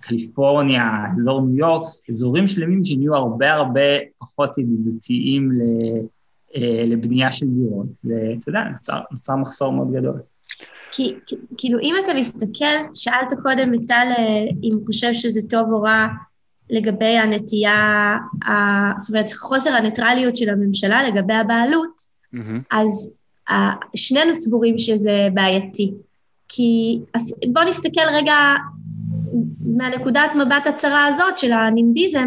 קליפורניה, 0.00 1.06
אזור 1.16 1.40
ניו 1.40 1.56
יורק, 1.56 1.92
אזורים 2.08 2.46
שלמים 2.46 2.84
שנהיו 2.84 3.14
הרבה 3.14 3.52
הרבה 3.52 3.80
פחות 4.18 4.58
ידידותיים 4.58 5.50
אה, 6.56 6.84
לבנייה 6.86 7.32
של 7.32 7.46
דירות, 7.46 7.86
ואתה 8.04 8.48
יודע, 8.48 8.64
נוצר, 8.64 9.00
נוצר 9.12 9.36
מחסור 9.36 9.72
מאוד 9.72 9.92
גדול. 9.92 10.20
כי, 10.92 11.12
כאילו, 11.58 11.78
אם 11.78 11.94
אתה 12.04 12.14
מסתכל, 12.14 12.74
שאלת 12.94 13.32
קודם 13.42 13.72
מטל 13.72 14.06
אה, 14.18 14.44
אם 14.62 14.70
הוא 14.72 14.86
חושב 14.86 15.12
שזה 15.12 15.40
טוב 15.48 15.72
או 15.72 15.82
רע 15.82 16.06
לגבי 16.70 17.18
הנטייה, 17.18 18.16
זאת 18.98 19.14
אומרת, 19.14 19.32
חוסר 19.32 19.70
הניטרליות 19.76 20.36
של 20.36 20.50
הממשלה 20.50 21.08
לגבי 21.08 21.34
הבעלות, 21.34 22.00
mm-hmm. 22.34 22.60
אז 22.70 23.12
שנינו 23.96 24.36
סבורים 24.36 24.78
שזה 24.78 25.28
בעייתי. 25.34 25.92
כי 26.48 26.98
בואו 27.52 27.64
נסתכל 27.64 28.00
רגע 28.12 28.34
מהנקודת 29.76 30.30
מבט 30.34 30.66
הצרה 30.66 31.06
הזאת 31.06 31.38
של 31.38 31.52
הנימביזם, 31.52 32.26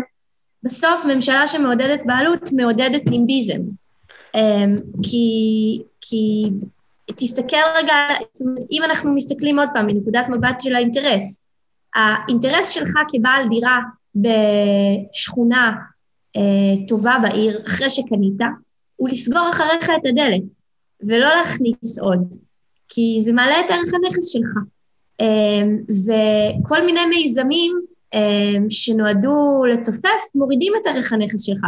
בסוף 0.64 1.06
ממשלה 1.06 1.48
שמעודדת 1.48 2.06
בעלות 2.06 2.50
מעודדת 2.54 3.10
נימביזם. 3.10 3.62
אמ, 4.36 4.78
כי, 5.04 5.82
כי 6.02 6.44
תסתכל 7.16 7.58
רגע, 7.76 7.96
אם 8.72 8.84
אנחנו 8.84 9.14
מסתכלים 9.14 9.60
עוד 9.60 9.70
פעם 9.74 9.86
מנקודת 9.86 10.30
מבט 10.30 10.62
של 10.62 10.76
האינטרס, 10.76 11.46
האינטרס 11.96 12.70
שלך 12.70 12.92
כבעל 13.10 13.48
דירה 13.50 13.80
בשכונה 14.22 15.72
אה, 16.36 16.86
טובה 16.88 17.18
בעיר, 17.22 17.62
אחרי 17.68 17.90
שקנית, 17.90 18.38
הוא 18.96 19.10
לסגור 19.10 19.50
אחריך 19.50 19.90
את 19.90 20.06
הדלת, 20.10 20.62
ולא 21.02 21.30
להכניס 21.36 22.00
עוד, 22.00 22.24
כי 22.90 23.18
זה 23.22 23.34
מעלה 23.34 23.60
את 23.60 23.66
ערך 23.70 23.94
הנכס 23.94 24.32
שלך. 24.32 24.50
אה, 25.22 25.62
וכל 25.90 26.86
מיני 26.86 27.06
מיזמים 27.06 27.82
אה, 28.14 28.70
שנועדו 28.70 29.66
לצופף, 29.74 30.36
מורידים 30.36 30.74
את 30.82 30.88
ערך 30.88 31.14
הנכס 31.14 31.42
שלך, 31.42 31.62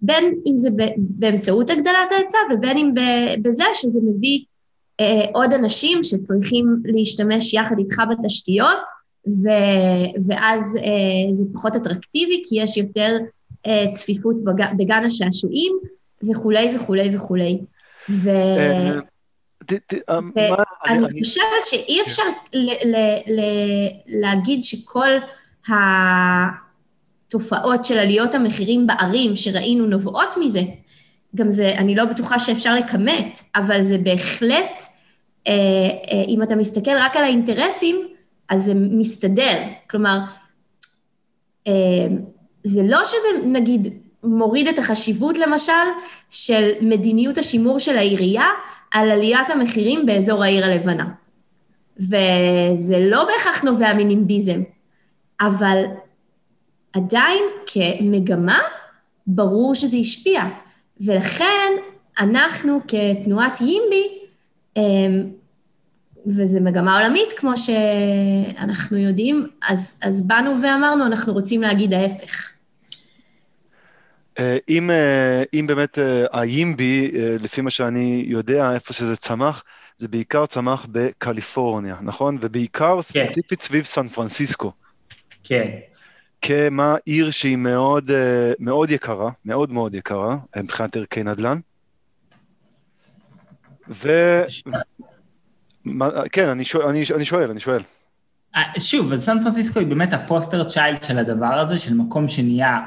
בין 0.00 0.34
אם 0.46 0.58
זה 0.58 0.68
באמצעות 0.96 1.70
הגדלת 1.70 2.12
ההיצע 2.12 2.38
ובין 2.54 2.78
אם 2.78 2.94
בזה 3.42 3.64
שזה 3.74 3.98
מביא 4.02 4.40
אה, 5.00 5.24
עוד 5.32 5.52
אנשים 5.52 6.02
שצריכים 6.02 6.66
להשתמש 6.84 7.54
יחד 7.54 7.78
איתך 7.78 8.02
בתשתיות, 8.10 9.03
ואז 10.28 10.76
אה, 10.76 11.32
זה 11.32 11.44
פחות 11.54 11.76
אטרקטיבי, 11.76 12.42
כי 12.48 12.62
יש 12.62 12.76
יותר 12.76 13.16
אה, 13.66 13.84
צפיפות 13.92 14.44
בג, 14.44 14.64
בגן 14.76 15.04
השעשועים, 15.04 15.72
וכולי 16.28 16.76
וכולי 16.76 17.16
וכולי. 17.16 17.58
ו... 18.10 18.28
אה, 18.28 18.98
אה, 20.08 20.18
ואני 20.84 21.20
חושבת 21.24 21.66
שאי 21.66 22.00
אפשר 22.02 22.22
להגיד 24.06 24.64
שכל 24.64 25.10
התופעות 27.28 27.84
של 27.84 27.98
עליות 27.98 28.34
המחירים 28.34 28.86
בערים 28.86 29.36
שראינו 29.36 29.86
נובעות 29.86 30.34
מזה. 30.40 30.60
גם 31.36 31.50
זה, 31.50 31.74
אני 31.78 31.94
לא 31.94 32.04
בטוחה 32.04 32.38
שאפשר 32.38 32.74
לכמת, 32.74 33.38
אבל 33.56 33.82
זה 33.82 33.98
בהחלט, 33.98 34.82
אם 36.28 36.42
אתה 36.42 36.56
מסתכל 36.56 36.96
רק 36.96 37.16
על 37.16 37.24
האינטרסים, 37.24 38.08
אז 38.54 38.64
זה 38.64 38.72
מסתדר. 38.74 39.58
כלומר, 39.90 40.18
אה, 41.66 41.72
זה 42.64 42.82
לא 42.84 43.04
שזה 43.04 43.46
נגיד 43.46 43.94
מוריד 44.22 44.68
את 44.68 44.78
החשיבות 44.78 45.38
למשל 45.38 45.72
של 46.30 46.70
מדיניות 46.80 47.38
השימור 47.38 47.78
של 47.78 47.96
העירייה 47.96 48.46
על 48.92 49.10
עליית 49.10 49.50
המחירים 49.50 50.06
באזור 50.06 50.44
העיר 50.44 50.64
הלבנה. 50.64 51.04
וזה 51.96 52.98
לא 53.00 53.24
בהכרח 53.24 53.64
נובע 53.64 53.94
מנימביזם, 53.94 54.62
אבל 55.40 55.84
עדיין 56.92 57.44
כמגמה, 57.66 58.58
ברור 59.26 59.74
שזה 59.74 59.96
השפיע. 59.96 60.42
ולכן 61.00 61.72
אנחנו 62.18 62.80
כתנועת 62.88 63.58
yimbie, 63.58 64.26
אה, 64.76 64.82
וזו 66.26 66.60
מגמה 66.60 66.98
עולמית, 66.98 67.32
כמו 67.36 67.52
שאנחנו 67.56 68.98
יודעים, 68.98 69.46
אז, 69.68 70.00
אז 70.02 70.26
באנו 70.26 70.62
ואמרנו, 70.62 71.06
אנחנו 71.06 71.32
רוצים 71.32 71.62
להגיד 71.62 71.92
ההפך. 71.94 72.52
אה, 74.38 74.56
אם, 74.68 74.90
אה, 74.90 75.42
אם 75.54 75.66
באמת 75.66 75.98
אה, 75.98 76.24
הימבי, 76.32 77.10
לפי 77.40 77.60
מה 77.60 77.70
שאני 77.70 78.24
יודע, 78.28 78.74
איפה 78.74 78.92
שזה 78.92 79.16
צמח, 79.16 79.64
זה 79.98 80.08
בעיקר 80.08 80.46
צמח 80.46 80.86
בקליפורניה, 80.90 81.96
נכון? 82.02 82.38
ובעיקר 82.40 82.96
כן. 82.96 83.24
ספציפית 83.24 83.62
סביב 83.62 83.84
סן 83.84 84.08
פרנסיסקו. 84.08 84.72
כן. 85.44 85.70
כמה 86.42 86.96
עיר 87.04 87.30
שהיא 87.30 87.56
מאוד, 87.56 88.10
מאוד 88.58 88.90
יקרה, 88.90 89.30
מאוד 89.44 89.72
מאוד 89.72 89.94
יקרה, 89.94 90.36
מבחינת 90.56 90.96
ערכי 90.96 91.22
נדל"ן. 91.22 91.58
ו... 93.88 94.08
כן, 96.32 96.48
אני 96.48 96.64
שואל, 96.64 96.86
אני, 96.86 97.04
אני 97.14 97.24
שואל, 97.24 97.50
אני 97.50 97.60
שואל. 97.60 97.82
אה, 98.56 98.62
שוב, 98.80 99.12
אז 99.12 99.24
סן 99.24 99.42
פרנסיסקו 99.42 99.78
היא 99.78 99.86
באמת 99.86 100.12
הפוסטר 100.12 100.64
צ'יילד 100.64 101.04
של 101.04 101.18
הדבר 101.18 101.54
הזה, 101.54 101.78
של 101.78 101.94
מקום 101.94 102.28
שנהיה, 102.28 102.78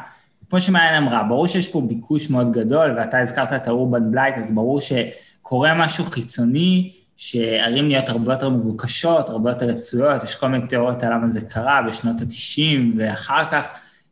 כמו 0.49 0.61
שמעיין 0.61 1.03
אמרה, 1.03 1.23
ברור 1.23 1.47
שיש 1.47 1.67
פה 1.67 1.81
ביקוש 1.81 2.29
מאוד 2.29 2.51
גדול, 2.51 2.93
ואתה 2.97 3.19
הזכרת 3.19 3.53
את 3.53 3.67
האורבן 3.67 4.11
בלייט, 4.11 4.37
אז 4.37 4.51
ברור 4.51 4.79
שקורה 4.81 5.73
משהו 5.73 6.03
חיצוני, 6.03 6.91
שערים 7.17 7.87
נהיות 7.87 8.09
הרבה 8.09 8.33
יותר 8.33 8.49
מבוקשות, 8.49 9.29
הרבה 9.29 9.49
יותר 9.49 9.65
רצויות, 9.65 10.23
יש 10.23 10.35
כל 10.35 10.47
מיני 10.47 10.67
תיאוריות 10.67 11.03
על 11.03 11.13
למה 11.13 11.27
זה 11.27 11.41
קרה 11.41 11.81
בשנות 11.87 12.21
ה-90, 12.21 12.97
ואחר 12.97 13.45
כך, 13.51 13.67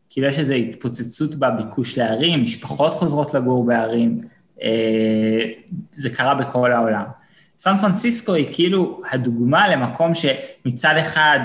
כאילו 0.09 0.27
יש 0.27 0.39
איזו 0.39 0.53
התפוצצות 0.53 1.35
בביקוש 1.35 1.97
לערים, 1.97 2.43
משפחות 2.43 2.93
חוזרות 2.93 3.33
לגור 3.33 3.65
בערים, 3.65 4.21
אה, 4.61 5.41
זה 5.91 6.09
קרה 6.09 6.35
בכל 6.35 6.71
העולם. 6.71 7.03
סן 7.59 7.77
פרנסיסקו 7.77 8.33
היא 8.33 8.47
כאילו 8.51 9.01
הדוגמה 9.11 9.69
למקום 9.69 10.11
שמצד 10.13 10.95
אחד 10.99 11.39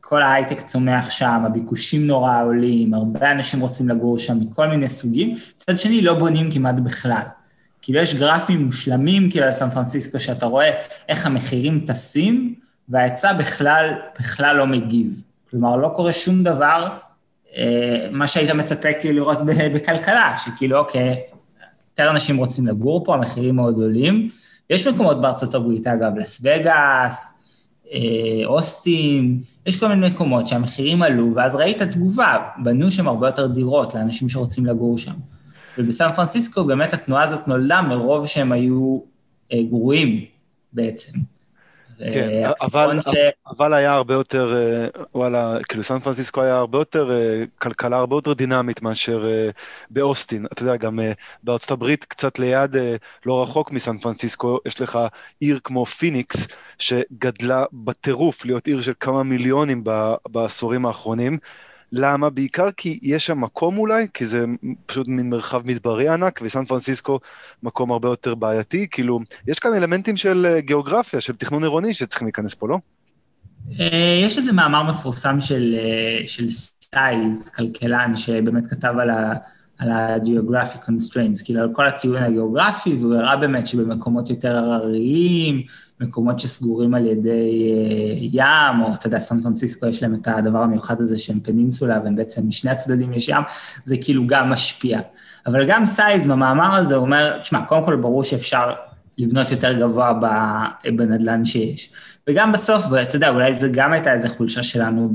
כל 0.00 0.22
ההייטק 0.22 0.60
צומח 0.60 1.10
שם, 1.10 1.42
הביקושים 1.46 2.06
נורא 2.06 2.42
עולים, 2.44 2.94
הרבה 2.94 3.30
אנשים 3.30 3.60
רוצים 3.60 3.88
לגור 3.88 4.18
שם 4.18 4.40
מכל 4.40 4.66
מיני 4.66 4.88
סוגים, 4.88 5.34
מצד 5.56 5.78
שני 5.78 6.02
לא 6.02 6.14
בונים 6.14 6.50
כמעט 6.50 6.74
בכלל. 6.74 7.22
כאילו 7.82 8.00
יש 8.00 8.14
גרפים 8.14 8.64
מושלמים 8.64 9.30
כאילו 9.30 9.46
על 9.46 9.52
סן 9.52 9.70
פרנסיסקו, 9.70 10.18
שאתה 10.18 10.46
רואה 10.46 10.70
איך 11.08 11.26
המחירים 11.26 11.84
טסים, 11.86 12.54
וההיצע 12.88 13.32
בכלל, 13.32 13.94
בכלל 14.20 14.56
לא 14.56 14.66
מגיב. 14.66 15.22
כלומר, 15.50 15.76
לא 15.76 15.88
קורה 15.88 16.12
שום 16.12 16.44
דבר, 16.44 16.88
אה, 17.56 18.08
מה 18.12 18.26
שהיית 18.26 18.50
מצפה 18.50 18.88
כאילו 19.00 19.14
לראות 19.14 19.38
בכלכלה, 19.74 20.36
שכאילו, 20.44 20.78
אוקיי, 20.78 21.16
יותר 21.90 22.10
אנשים 22.10 22.36
רוצים 22.36 22.66
לגור 22.66 23.04
פה, 23.04 23.14
המחירים 23.14 23.56
מאוד 23.56 23.74
עולים, 23.74 24.30
יש 24.70 24.86
מקומות 24.86 25.20
בארצות 25.20 25.54
הברית, 25.54 25.86
אגב, 25.86 26.18
לס 26.18 26.40
וגאס, 26.44 27.34
אה, 27.92 28.46
אוסטין, 28.46 29.42
יש 29.66 29.76
כל 29.76 29.88
מיני 29.88 30.08
מקומות 30.08 30.46
שהמחירים 30.46 31.02
עלו, 31.02 31.34
ואז 31.34 31.54
ראית 31.54 31.82
תגובה, 31.82 32.48
בנו 32.62 32.90
שם 32.90 33.08
הרבה 33.08 33.28
יותר 33.28 33.46
דירות 33.46 33.94
לאנשים 33.94 34.28
שרוצים 34.28 34.66
לגור 34.66 34.98
שם. 34.98 35.14
ובסן 35.78 36.12
פרנסיסקו 36.12 36.64
באמת 36.64 36.92
התנועה 36.92 37.22
הזאת 37.22 37.48
נולדה 37.48 37.82
מרוב 37.82 38.26
שהם 38.26 38.52
היו 38.52 38.98
אה, 39.52 39.62
גרועים 39.62 40.24
בעצם. 40.72 41.18
כן, 41.98 42.44
אבל, 42.60 43.00
ש... 43.00 43.14
אבל 43.56 43.74
היה 43.74 43.92
הרבה 43.92 44.14
יותר, 44.14 44.54
אה, 44.56 45.02
וואלה, 45.14 45.58
כאילו 45.68 45.84
סן 45.84 45.98
פרנסיסקו 45.98 46.42
היה 46.42 46.56
הרבה 46.56 46.78
יותר, 46.78 47.10
אה, 47.10 47.44
כלכלה 47.58 47.96
הרבה 47.96 48.16
יותר 48.16 48.32
דינמית 48.32 48.82
מאשר 48.82 49.26
אה, 49.26 49.50
באוסטין. 49.90 50.46
אתה 50.46 50.62
יודע, 50.62 50.76
גם 50.76 51.00
בארצות 51.42 51.70
הברית, 51.70 52.04
קצת 52.04 52.38
ליד, 52.38 52.76
לא 53.26 53.42
רחוק 53.42 53.72
מסן 53.72 53.98
פרנסיסקו, 53.98 54.58
יש 54.66 54.80
לך 54.80 54.98
עיר 55.40 55.58
כמו 55.64 55.86
פיניקס, 55.86 56.46
שגדלה 56.78 57.64
בטירוף 57.72 58.44
להיות 58.44 58.66
עיר 58.66 58.80
של 58.80 58.92
כמה 59.00 59.22
מיליונים 59.22 59.84
בעשורים 60.28 60.86
האחרונים. 60.86 61.38
למה? 61.92 62.30
בעיקר 62.30 62.70
כי 62.76 62.98
יש 63.02 63.26
שם 63.26 63.40
מקום 63.40 63.78
אולי, 63.78 64.06
כי 64.14 64.26
זה 64.26 64.44
פשוט 64.86 65.08
מין 65.08 65.30
מרחב 65.30 65.66
מדברי 65.66 66.08
ענק, 66.08 66.40
וסן 66.42 66.64
פרנסיסקו 66.64 67.20
מקום 67.62 67.92
הרבה 67.92 68.08
יותר 68.08 68.34
בעייתי, 68.34 68.86
כאילו, 68.90 69.20
יש 69.46 69.58
כאן 69.58 69.74
אלמנטים 69.74 70.16
של 70.16 70.46
אה, 70.46 70.60
גיאוגרפיה, 70.60 71.20
של 71.20 71.36
תכנון 71.36 71.62
עירוני 71.62 71.94
שצריכים 71.94 72.26
להיכנס 72.26 72.54
פה, 72.54 72.68
לא? 72.68 72.78
אה, 73.80 74.20
יש 74.24 74.38
איזה 74.38 74.52
מאמר 74.52 74.82
מפורסם 74.82 75.40
של, 75.40 75.74
אה, 75.78 76.28
של 76.28 76.48
סייז, 76.48 77.48
כלכלן, 77.48 78.16
שבאמת 78.16 78.66
כתב 78.66 78.94
על 79.00 79.10
ה... 79.10 79.32
על 79.78 79.90
ה-geographic 79.90 80.88
constraints, 80.88 81.44
כאילו 81.44 81.60
על 81.60 81.68
כל 81.72 81.86
הטיעון 81.86 82.16
הגיאוגרפי, 82.16 82.94
והוא 82.94 83.14
הראה 83.14 83.36
באמת 83.36 83.66
שבמקומות 83.66 84.30
יותר 84.30 84.56
הרריים, 84.56 85.62
מקומות 86.00 86.40
שסגורים 86.40 86.94
על 86.94 87.06
ידי 87.06 87.72
ים, 88.32 88.82
או 88.82 88.94
אתה 88.94 89.06
יודע, 89.06 89.18
סן 89.18 89.42
פרנסיסקו 89.42 89.86
יש 89.86 90.02
להם 90.02 90.14
את 90.14 90.28
הדבר 90.28 90.58
המיוחד 90.58 91.00
הזה 91.00 91.18
שהם 91.18 91.40
peninsula, 91.40 92.00
והם 92.04 92.16
בעצם 92.16 92.48
משני 92.48 92.70
הצדדים 92.70 93.12
יש 93.12 93.28
ים, 93.28 93.42
זה 93.84 93.96
כאילו 94.00 94.26
גם 94.26 94.50
משפיע. 94.50 95.00
אבל 95.46 95.66
גם 95.68 95.86
סייז 95.86 96.26
במאמר 96.26 96.74
הזה 96.74 96.96
אומר, 96.96 97.38
תשמע, 97.38 97.62
קודם 97.62 97.84
כל 97.84 97.96
ברור 97.96 98.24
שאפשר 98.24 98.72
לבנות 99.18 99.50
יותר 99.50 99.72
גבוה 99.72 100.12
בנדלן 100.96 101.44
שיש. 101.44 101.90
וגם 102.28 102.52
בסוף, 102.52 102.84
ואתה 102.90 103.16
יודע, 103.16 103.28
אולי 103.28 103.54
זה 103.54 103.68
גם 103.72 103.92
הייתה 103.92 104.12
איזו 104.12 104.28
חולשה 104.28 104.62
שלנו 104.62 105.14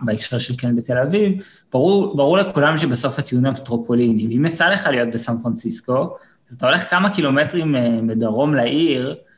בהקשר 0.00 0.38
של 0.38 0.54
כן 0.58 0.76
בתל 0.76 0.98
אביב, 0.98 1.42
ברור, 1.72 2.16
ברור 2.16 2.38
לכולם 2.38 2.78
שבסוף 2.78 3.18
הטיעון 3.18 3.46
המטרופוליני, 3.46 4.36
אם 4.36 4.44
יצא 4.44 4.68
לך 4.68 4.86
להיות 4.86 5.08
בסן 5.12 5.38
פרנסיסקו, 5.42 6.16
אז 6.50 6.54
אתה 6.54 6.66
הולך 6.66 6.90
כמה 6.90 7.10
קילומטרים 7.10 7.76
אה, 7.76 7.88
מדרום 8.02 8.54
לעיר, 8.54 9.08
אה, 9.08 9.29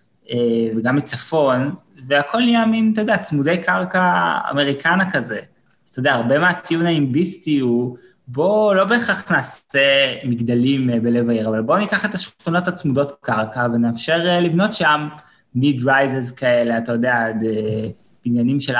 וגם 0.76 0.96
מצפון, 0.96 1.74
והכל 2.06 2.38
נהיה 2.38 2.66
מין, 2.66 2.90
אתה 2.92 3.00
יודע, 3.00 3.16
צמודי 3.16 3.58
קרקע 3.58 4.38
אמריקנה 4.50 5.10
כזה. 5.10 5.38
אז 5.38 5.90
אתה 5.90 6.00
יודע, 6.00 6.14
הרבה 6.14 6.38
מהטיעון 6.38 6.86
האימביסטי 6.86 7.58
הוא, 7.58 7.96
בואו 8.28 8.74
לא 8.74 8.84
בהכרח 8.84 9.32
נעשה 9.32 10.14
מגדלים 10.24 10.90
אה, 10.90 11.00
בלב 11.00 11.30
העיר, 11.30 11.48
אבל 11.48 11.62
בואו 11.62 11.78
ניקח 11.78 12.04
את 12.04 12.14
השכונות 12.14 12.68
הצמודות 12.68 13.12
קרקע 13.20 13.66
ונאפשר 13.74 14.40
לבנות 14.40 14.74
שם 14.74 15.08
rises 15.84 16.30
כאלה, 16.30 16.78
אתה 16.78 16.92
יודע, 16.92 17.26
בניינים 18.24 18.60
של 18.60 18.76
4-5 18.76 18.78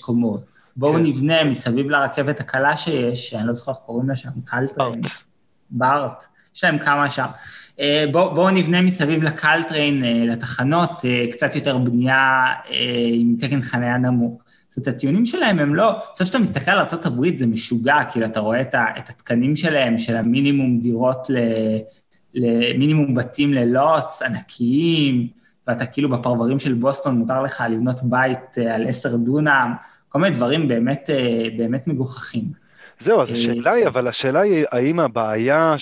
קומות. 0.00 0.44
בואו 0.76 0.92
כן. 0.92 1.02
נבנה 1.02 1.44
מסביב 1.44 1.90
לרכבת 1.90 2.40
הקלה 2.40 2.76
שיש, 2.76 3.30
שאני 3.30 3.46
לא 3.46 3.52
זוכר 3.52 3.72
איך 3.72 3.80
קוראים 3.86 4.08
לה 4.08 4.16
שם, 4.16 4.30
Caltrain. 4.44 5.00
BART. 5.70 6.24
יש 6.56 6.64
להם 6.64 6.78
כמה 6.78 7.10
שם. 7.10 7.26
אה, 7.80 8.04
בואו 8.12 8.34
בוא 8.34 8.50
נבנה 8.50 8.82
מסביב 8.82 9.22
ל 9.22 9.30
Caltrain, 9.30 10.04
אה, 10.04 10.24
לתחנות, 10.26 10.90
אה, 11.04 11.26
קצת 11.30 11.54
יותר 11.54 11.78
בנייה 11.78 12.46
עם 13.12 13.36
תקן 13.38 13.60
חניה 13.60 13.98
נמוך. 13.98 14.42
זאת 14.68 14.76
אומרת, 14.76 14.96
הטיעונים 14.96 15.26
שלהם 15.26 15.58
הם 15.58 15.74
לא, 15.74 15.96
עכשיו 16.12 16.26
שאתה 16.26 16.38
מסתכל 16.38 16.70
על 16.70 16.78
ארה"ב 16.78 17.36
זה 17.36 17.46
משוגע, 17.46 18.04
כאילו 18.10 18.26
אתה 18.26 18.40
רואה 18.40 18.60
את, 18.60 18.74
את 18.74 19.08
התקנים 19.08 19.56
שלהם, 19.56 19.98
של 19.98 20.16
המינימום 20.16 20.80
דירות 20.80 21.26
ל, 21.30 21.36
למינימום 22.34 23.14
בתים 23.14 23.54
ללוטס 23.54 24.22
ענקיים, 24.22 25.28
ואתה 25.66 25.86
כאילו 25.86 26.08
בפרברים 26.08 26.58
של 26.58 26.74
בוסטון 26.74 27.18
מותר 27.18 27.42
לך 27.42 27.64
לבנות 27.70 28.02
בית 28.02 28.58
על 28.70 28.88
עשר 28.88 29.16
דונם, 29.16 29.74
כל 30.08 30.18
מיני 30.18 30.34
דברים 30.34 30.68
באמת, 30.68 31.10
באמת 31.56 31.86
מגוחכים. 31.86 32.59
זהו, 33.00 33.20
אז 33.20 33.30
השאלה 33.30 33.72
היא, 33.72 33.86
אבל 33.86 34.08
השאלה 34.08 34.40
היא, 34.40 34.64
האם 34.72 35.00
הבעיה 35.00 35.74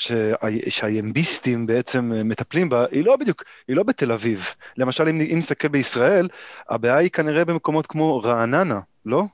שהימביסטים 0.69 1.67
בעצם 1.67 2.13
מטפלים 2.25 2.69
בה, 2.69 2.85
היא 2.91 3.05
לא 3.05 3.17
בדיוק, 3.17 3.45
היא 3.69 3.77
לא 3.77 3.83
בתל 3.83 4.13
אביב. 4.13 4.47
למשל, 4.77 5.09
אם, 5.09 5.21
אם 5.21 5.39
נסתכל 5.39 5.69
בישראל, 5.69 6.29
הבעיה 6.69 6.97
היא 6.97 7.11
כנראה 7.11 7.45
במקומות 7.45 7.87
כמו 7.87 8.21
רעננה, 8.21 8.81
לא? 9.07 9.25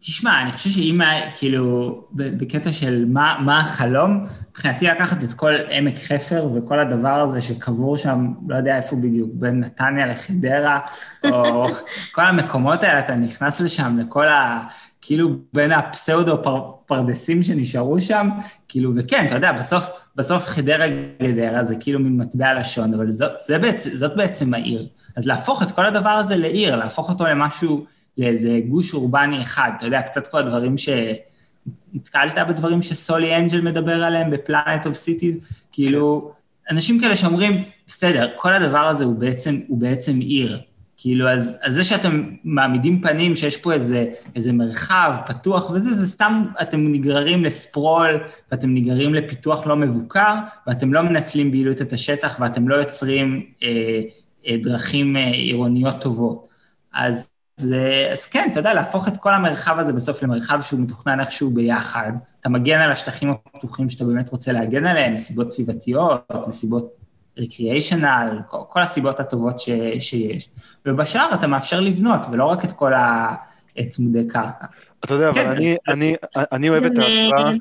תשמע, 0.00 0.42
אני 0.42 0.52
חושב 0.52 0.70
שאם, 0.70 1.00
כאילו, 1.38 2.00
בקטע 2.12 2.72
של 2.72 3.04
מה, 3.08 3.36
מה 3.44 3.58
החלום, 3.58 4.26
מבחינתי 4.50 4.86
לקחת 4.86 5.24
את 5.24 5.32
כל 5.32 5.52
עמק 5.70 5.98
חפר 5.98 6.48
וכל 6.54 6.78
הדבר 6.78 7.20
הזה 7.20 7.40
שקבור 7.40 7.96
שם, 7.96 8.32
לא 8.48 8.56
יודע 8.56 8.76
איפה 8.76 8.96
בדיוק, 8.96 9.30
בין 9.32 9.60
נתניה 9.60 10.06
לחדרה, 10.06 10.80
או 11.32 11.66
כל 12.14 12.22
המקומות 12.22 12.82
האלה, 12.82 12.98
אתה 12.98 13.14
נכנס 13.14 13.60
לשם, 13.60 13.98
לכל 13.98 14.28
ה... 14.28 14.62
כאילו 15.06 15.28
בין 15.52 15.72
הפסאודו-פרדסים 15.72 17.42
שנשארו 17.42 18.00
שם, 18.00 18.28
כאילו, 18.68 18.92
וכן, 18.96 19.24
אתה 19.26 19.34
יודע, 19.34 19.52
בסוף, 19.52 19.84
בסוף 20.16 20.46
חדרה 20.46 20.86
גדרה 21.22 21.64
זה 21.64 21.76
כאילו 21.80 22.00
מין 22.00 22.16
מטבע 22.16 22.58
לשון, 22.58 22.94
אבל 22.94 23.10
זאת, 23.10 23.32
זה 23.46 23.58
בעצם, 23.58 23.90
זאת 23.96 24.16
בעצם 24.16 24.54
העיר. 24.54 24.86
אז 25.16 25.26
להפוך 25.26 25.62
את 25.62 25.70
כל 25.70 25.86
הדבר 25.86 26.10
הזה 26.10 26.36
לעיר, 26.36 26.76
להפוך 26.76 27.08
אותו 27.08 27.24
למשהו, 27.24 27.84
לאיזה 28.18 28.60
גוש 28.68 28.94
אורבני 28.94 29.42
אחד, 29.42 29.70
אתה 29.76 29.86
יודע, 29.86 30.02
קצת 30.02 30.26
כל 30.26 30.38
הדברים 30.38 30.78
ש... 30.78 30.88
נתקלת 31.94 32.38
בדברים 32.48 32.82
שסולי 32.82 33.36
אנג'ל 33.36 33.60
מדבר 33.60 34.04
עליהם 34.04 34.30
ב 34.30 34.38
Planet 34.38 34.86
of 34.86 34.94
Cities, 34.94 35.38
כאילו, 35.72 36.32
אנשים 36.70 37.00
כאלה 37.00 37.16
שאומרים, 37.16 37.64
בסדר, 37.86 38.28
כל 38.36 38.54
הדבר 38.54 38.78
הזה 38.78 39.04
הוא 39.04 39.14
בעצם, 39.14 39.60
הוא 39.68 39.78
בעצם 39.78 40.18
עיר. 40.20 40.60
כאילו, 41.04 41.28
אז, 41.28 41.58
אז 41.62 41.74
זה 41.74 41.84
שאתם 41.84 42.30
מעמידים 42.44 43.00
פנים 43.02 43.36
שיש 43.36 43.56
פה 43.56 43.72
איזה, 43.72 44.06
איזה 44.36 44.52
מרחב 44.52 45.14
פתוח 45.26 45.70
וזה, 45.70 45.94
זה 45.94 46.06
סתם, 46.06 46.44
אתם 46.62 46.92
נגררים 46.92 47.44
ל 47.44 47.54
sprawl, 47.54 48.20
ואתם 48.52 48.74
נגררים 48.74 49.14
לפיתוח 49.14 49.66
לא 49.66 49.76
מבוקר, 49.76 50.34
ואתם 50.66 50.92
לא 50.92 51.02
מנצלים 51.02 51.50
ביעילות 51.50 51.82
את 51.82 51.92
השטח, 51.92 52.36
ואתם 52.40 52.68
לא 52.68 52.74
יוצרים 52.74 53.46
אה, 53.62 54.02
אה, 54.46 54.56
דרכים 54.62 55.16
אה, 55.16 55.26
עירוניות 55.26 56.00
טובות. 56.00 56.48
אז, 56.94 57.30
זה, 57.56 58.08
אז 58.12 58.26
כן, 58.26 58.48
אתה 58.52 58.60
יודע, 58.60 58.74
להפוך 58.74 59.08
את 59.08 59.16
כל 59.16 59.34
המרחב 59.34 59.78
הזה 59.78 59.92
בסוף 59.92 60.22
למרחב 60.22 60.60
שהוא 60.60 60.80
מתוכנן 60.80 61.20
איכשהו 61.20 61.50
ביחד. 61.50 62.12
אתה 62.40 62.48
מגן 62.48 62.80
על 62.80 62.92
השטחים 62.92 63.30
הפתוחים 63.30 63.90
שאתה 63.90 64.04
באמת 64.04 64.28
רוצה 64.28 64.52
להגן 64.52 64.86
עליהם, 64.86 65.14
מסיבות 65.14 65.50
סביבתיות, 65.50 66.22
מסיבות 66.48 67.03
ריקריאיישנל, 67.38 68.38
כל, 68.48 68.58
כל 68.68 68.82
הסיבות 68.82 69.20
הטובות 69.20 69.60
ש, 69.60 69.70
שיש. 70.00 70.48
ובשאר 70.86 71.34
אתה 71.34 71.46
מאפשר 71.46 71.80
לבנות, 71.80 72.20
ולא 72.32 72.44
רק 72.44 72.64
את 72.64 72.72
כל 72.72 72.92
הצמודי 73.76 74.28
קרקע. 74.28 74.66
אתה 75.04 75.14
יודע, 75.14 75.32
כן, 75.32 75.40
אבל 75.40 75.50
אני, 75.50 75.76
אני, 75.88 76.16
אני 76.36 76.68
אוהב 76.68 76.84
את 76.84 76.98
ההשוואה, 76.98 77.52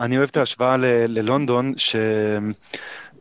אני 0.00 0.16
אוהב 0.16 0.28
את 0.28 0.36
ההשוואה 0.36 0.76
ללונדון, 1.08 1.74
ש... 1.76 1.96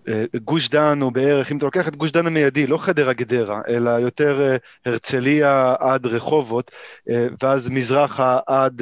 אה, 0.10 0.24
גוש 0.44 0.70
דן 0.70 1.02
הוא 1.02 1.12
בערך, 1.12 1.52
אם 1.52 1.58
אתה 1.58 1.66
לוקח 1.66 1.88
את 1.88 1.96
גוש 1.96 2.12
דן 2.12 2.28
המיידי, 2.28 2.68
לא 2.68 2.78
חדרה 2.78 3.14
גדרה, 3.14 3.62
אלא 3.68 3.90
יותר 3.90 4.42
אה, 4.42 4.58
הרצליה 4.86 5.76
עד 5.80 6.06
רחובות, 6.06 6.72
אה, 7.10 7.28
ואז 7.44 7.70
מזרחה 7.70 8.40
עד 8.48 8.82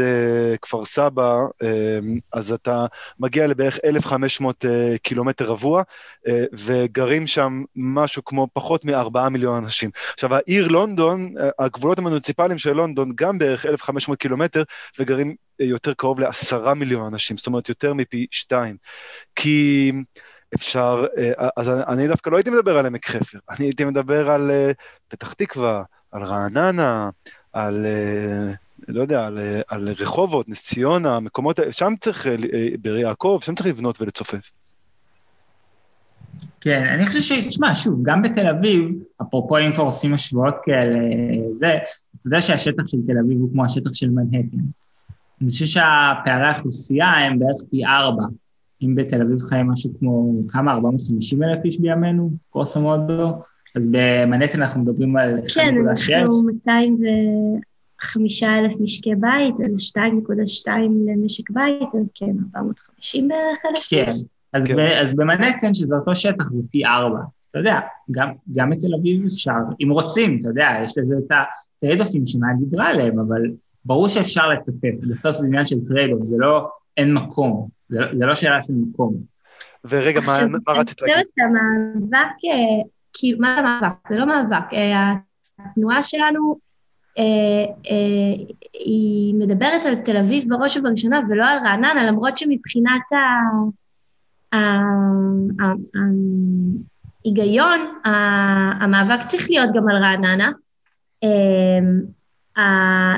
כפר 0.61 0.85
סבא, 0.85 1.35
אז 2.33 2.51
אתה 2.51 2.85
מגיע 3.19 3.47
לבערך 3.47 3.79
1,500 3.85 4.65
קילומטר 5.03 5.45
רבוע, 5.45 5.83
וגרים 6.53 7.27
שם 7.27 7.63
משהו 7.75 8.25
כמו 8.25 8.47
פחות 8.53 8.85
מ-4 8.85 9.29
מיליון 9.29 9.63
אנשים. 9.63 9.89
עכשיו, 10.13 10.35
העיר 10.35 10.67
לונדון, 10.67 11.33
הגבולות 11.59 11.97
המוניציפליים 11.97 12.57
של 12.57 12.73
לונדון, 12.73 13.11
גם 13.15 13.37
בערך 13.37 13.65
1,500 13.65 14.19
קילומטר, 14.19 14.63
וגרים 14.99 15.35
יותר 15.59 15.93
קרוב 15.93 16.19
לעשרה 16.19 16.73
מיליון 16.73 17.05
אנשים, 17.05 17.37
זאת 17.37 17.47
אומרת, 17.47 17.69
יותר 17.69 17.93
מפי 17.93 18.27
שתיים. 18.31 18.77
כי... 19.35 19.91
אפשר, 20.55 21.05
אה, 21.17 21.49
אז 21.57 21.69
אני 21.69 22.07
דווקא 22.07 22.29
לא 22.29 22.38
הייתי 22.38 22.49
מדבר 22.49 22.77
על 22.77 22.86
עמק 22.86 23.07
חפר, 23.07 23.39
אני 23.49 23.65
הייתי 23.65 23.86
מדבר 23.86 24.31
על 24.31 24.51
אה, 24.51 24.71
פתח 25.07 25.33
תקווה, 25.33 25.83
על 26.12 26.23
רעננה, 26.23 27.10
על, 27.53 27.86
אה, 27.86 28.53
לא 28.88 29.01
יודע, 29.01 29.25
על, 29.25 29.39
על 29.67 29.89
רחובות, 29.99 30.49
נס 30.49 30.65
ציונה, 30.65 31.19
מקומות, 31.19 31.60
שם 31.71 31.93
צריך, 32.01 32.27
באר 32.81 32.97
יעקב, 32.97 33.39
שם 33.43 33.55
צריך 33.55 33.69
לבנות 33.69 34.01
ולצופף. 34.01 34.51
כן, 36.62 36.83
אני 36.93 37.07
חושב 37.07 37.21
ש... 37.21 37.31
תשמע, 37.47 37.75
שוב, 37.75 37.99
גם 38.03 38.21
בתל 38.21 38.47
אביב, 38.47 38.89
אפרופו 39.21 39.57
אם 39.57 39.73
כבר 39.73 39.83
עושים 39.83 40.13
השוואות 40.13 40.55
כאלה, 40.63 40.99
זה, 41.51 41.73
אתה 41.73 42.27
יודע 42.27 42.41
שהשטח 42.41 42.88
של 42.88 42.97
תל 43.07 43.17
אביב 43.25 43.39
הוא 43.39 43.49
כמו 43.51 43.65
השטח 43.65 43.89
של 43.93 44.10
מנהטן. 44.10 44.57
אני 45.41 45.51
חושב 45.51 45.65
שהפערי 45.65 46.47
האוכלוסייה 46.47 47.07
הם 47.07 47.39
בערך 47.39 47.57
פי 47.71 47.86
ארבע 47.86 48.23
אם 48.81 48.95
בתל 48.95 49.21
אביב 49.21 49.39
חיים 49.39 49.67
משהו 49.67 49.91
כמו 49.99 50.41
כמה, 50.47 50.73
450 50.73 51.43
אלף 51.43 51.65
איש 51.65 51.79
בימינו, 51.79 52.31
קורסו 52.49 52.81
מודו, 52.81 53.41
אז 53.75 53.89
במנהטן 53.91 54.61
אנחנו 54.61 54.81
מדברים 54.81 55.17
על 55.17 55.39
1.6. 55.39 55.55
כן, 55.55 55.75
אנחנו 55.89 56.43
205 56.43 58.43
אלף 58.43 58.79
משקי 58.79 59.15
בית, 59.15 59.55
אז 59.59 59.93
2.2 60.67 60.71
למשק 61.07 61.49
בית, 61.49 61.95
אז 62.01 62.11
כן, 62.15 62.35
450 62.55 63.27
בערך 63.27 63.57
אלף 63.69 63.87
כן, 63.89 64.05
איש. 64.07 64.23
אז, 64.53 64.67
כן, 64.67 64.97
אז 65.01 65.15
במנהטן, 65.15 65.73
שזה 65.73 65.95
אותו 65.95 66.15
שטח, 66.15 66.49
זה 66.49 66.63
פי 66.71 66.85
ארבע. 66.85 67.19
אתה 67.51 67.59
יודע, 67.59 67.79
גם, 68.11 68.29
גם 68.51 68.69
בתל 68.69 68.95
אביב 68.99 69.25
אפשר, 69.25 69.59
אם 69.83 69.91
רוצים, 69.91 70.39
אתה 70.39 70.49
יודע, 70.49 70.69
יש 70.83 70.97
לזה 70.97 71.15
את 71.25 71.31
ה 71.77 71.82
trade-off 71.82 72.19
ים 72.19 72.27
שמעין 72.27 72.55
דיברה 72.59 72.89
עליהם, 72.89 73.19
אבל 73.19 73.41
ברור 73.85 74.07
שאפשר 74.07 74.47
לצפף, 74.47 74.93
בסוף 75.11 75.37
זה 75.37 75.47
עניין 75.47 75.65
של 75.65 75.75
trade-off, 75.88 76.23
זה 76.23 76.37
לא 76.39 76.67
אין 76.97 77.13
מקום. 77.13 77.76
זה, 77.89 78.02
זה 78.13 78.26
לא 78.26 78.36
שאלה 78.36 78.62
של 78.62 78.73
מקום. 78.73 79.13
ורגע, 79.86 80.19
מה, 80.28 80.60
מה 80.67 80.73
רצית 80.73 81.02
להגיד? 81.02 81.15
אני 81.15 81.23
חושבת 81.23 81.34
שהמאבק, 81.36 82.28
כאילו, 83.13 83.39
מה 83.39 83.58
המאבק? 83.58 84.10
זה 84.10 84.17
לא 84.17 84.26
מאבק. 84.26 84.73
אה, 84.73 85.13
התנועה 85.60 86.04
שלנו, 86.04 86.60
אה, 87.17 87.93
היא 88.73 89.36
מדברת 89.36 89.86
על 89.86 89.95
תל 89.95 90.17
אביב 90.17 90.43
בראש 90.47 90.78
ובראשונה, 90.78 91.19
ולא 91.30 91.45
על 91.45 91.58
רעננה, 91.58 92.06
למרות 92.06 92.38
שמבחינת 92.38 93.02
ההיגיון, 97.23 97.80
המאבק 98.82 99.28
צריך 99.28 99.47
להיות 99.50 99.69
גם 99.76 99.89
על 99.89 100.04
רעננה. 100.04 100.52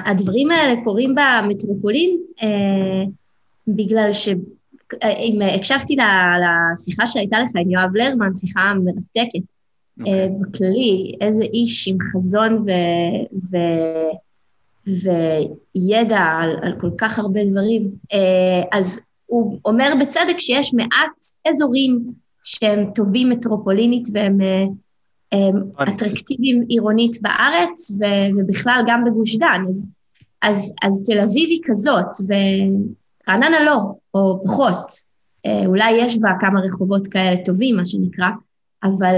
הדברים 0.06 0.52
האלה 0.52 0.84
קורים 0.84 1.16
במטרופולין, 1.16 2.18
בגלל 3.68 4.14
ש... 4.14 4.30
אם 5.04 5.40
הקשבתי 5.56 5.96
לשיחה 5.96 7.08
שהייתה 7.08 7.40
לך 7.40 7.52
עם 7.56 7.72
יואב 7.72 7.96
לרמן, 7.96 8.34
שיחה 8.34 8.74
מרתקת, 8.74 9.40
okay. 9.40 10.00
אוקיי. 10.00 10.30
בכללי, 10.40 11.16
איזה 11.22 11.44
איש 11.44 11.88
עם 11.88 11.98
חזון 12.00 12.54
ו... 12.54 12.72
ו... 13.52 13.58
וידע 14.88 16.20
על, 16.20 16.56
על 16.62 16.80
כל 16.80 16.90
כך 16.98 17.20
הרבה 17.20 17.40
דברים. 17.46 17.90
אז 18.72 19.12
הוא 19.26 19.60
אומר 19.66 19.94
בצדק 20.02 20.40
שיש 20.40 20.74
מעט 20.74 21.50
אזורים 21.50 22.00
שהם 22.44 22.92
טובים 22.96 23.30
מטרופולינית 23.30 24.08
והם 24.14 24.40
אטרקטיביים 25.84 26.66
עירונית 26.68 27.22
בארץ 27.22 27.98
ובכלל 28.38 28.84
גם 28.88 29.04
בגוש 29.06 29.36
דן. 29.36 29.66
אז, 29.70 29.88
אז, 30.42 30.76
אז 30.84 31.04
תל 31.06 31.20
אביב 31.20 31.50
היא 31.50 31.62
כזאת, 31.64 32.06
ורעננה 33.30 33.64
לא, 33.64 33.78
או 34.14 34.42
פחות. 34.46 34.92
אה, 35.46 35.66
אולי 35.66 35.92
יש 35.92 36.18
בה 36.18 36.30
כמה 36.40 36.60
רחובות 36.60 37.08
כאלה 37.08 37.46
טובים, 37.46 37.76
מה 37.76 37.86
שנקרא, 37.86 38.28
אבל 38.84 39.16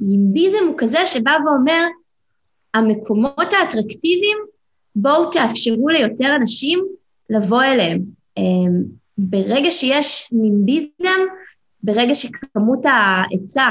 הימביזם 0.00 0.58
הוא 0.66 0.74
כזה 0.78 1.06
שבא 1.06 1.30
ואומר, 1.46 1.86
המקומות 2.74 3.52
האטרקטיביים, 3.52 4.38
בואו 4.96 5.30
תאפשרו 5.30 5.88
ליותר 5.88 6.36
אנשים 6.36 6.84
לבוא 7.30 7.62
אליהם. 7.62 8.00
אה, 8.38 8.42
ברגע 9.18 9.70
שיש 9.70 10.28
נימביזם, 10.32 11.20
ברגע 11.82 12.14
שכמות 12.14 12.86
ההיצע 12.86 13.68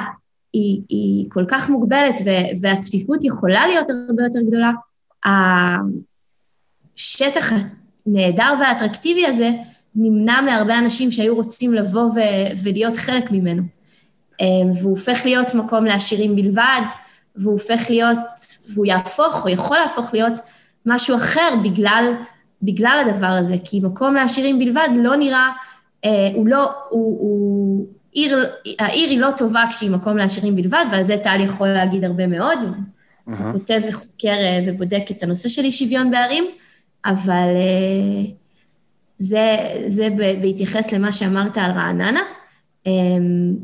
היא, 0.53 0.81
היא 0.89 1.25
כל 1.29 1.45
כך 1.47 1.69
מוגבלת 1.69 2.15
והצפיפות 2.61 3.23
יכולה 3.23 3.67
להיות 3.67 3.89
הרבה 3.89 4.23
יותר 4.23 4.39
גדולה, 4.47 4.71
השטח 7.01 7.51
הנהדר 8.07 8.53
והאטרקטיבי 8.59 9.25
הזה 9.25 9.51
נמנע 9.95 10.41
מהרבה 10.41 10.79
אנשים 10.79 11.11
שהיו 11.11 11.35
רוצים 11.35 11.73
לבוא 11.73 12.01
ו- 12.01 12.63
ולהיות 12.63 12.97
חלק 12.97 13.31
ממנו. 13.31 13.61
אמ, 14.41 14.71
והוא 14.81 14.91
הופך 14.91 15.21
להיות 15.25 15.55
מקום 15.55 15.85
לעשירים 15.85 16.35
בלבד, 16.35 16.81
והוא 17.35 17.53
הופך 17.53 17.89
להיות, 17.89 18.17
והוא 18.73 18.85
יהפוך, 18.85 19.45
או 19.45 19.49
יכול 19.49 19.77
להפוך 19.77 20.13
להיות 20.13 20.39
משהו 20.85 21.15
אחר 21.15 21.53
בגלל, 21.63 22.13
בגלל 22.61 23.05
הדבר 23.05 23.27
הזה, 23.27 23.55
כי 23.63 23.79
מקום 23.79 24.15
לעשירים 24.15 24.59
בלבד 24.59 24.89
לא 24.95 25.15
נראה, 25.15 25.49
אה, 26.05 26.29
הוא 26.33 26.47
לא, 26.47 26.71
הוא, 26.89 27.19
הוא, 27.19 27.87
עיר, 28.11 28.49
העיר 28.79 29.09
היא 29.09 29.19
לא 29.19 29.31
טובה 29.37 29.63
כשהיא 29.69 29.91
מקום 29.91 30.17
לעשירים 30.17 30.55
בלבד, 30.55 30.85
ועל 30.91 31.03
זה 31.03 31.17
טל 31.23 31.41
יכול 31.41 31.67
להגיד 31.67 32.03
הרבה 32.03 32.27
מאוד, 32.27 32.59
הוא 33.25 33.35
כותב 33.51 33.79
וחוקר 33.89 34.27
אה, 34.27 34.59
ובודק 34.65 35.03
את 35.11 35.23
הנושא 35.23 35.49
של 35.49 35.63
אי 35.63 35.71
שוויון 35.71 36.11
בערים, 36.11 36.45
אבל 37.05 37.55
אה, 37.55 38.31
זה, 39.17 39.57
זה 39.85 40.07
בהתייחס 40.41 40.91
למה 40.91 41.11
שאמרת 41.11 41.57
על 41.57 41.71
רעננה. 41.71 42.21
אמ, 42.85 43.55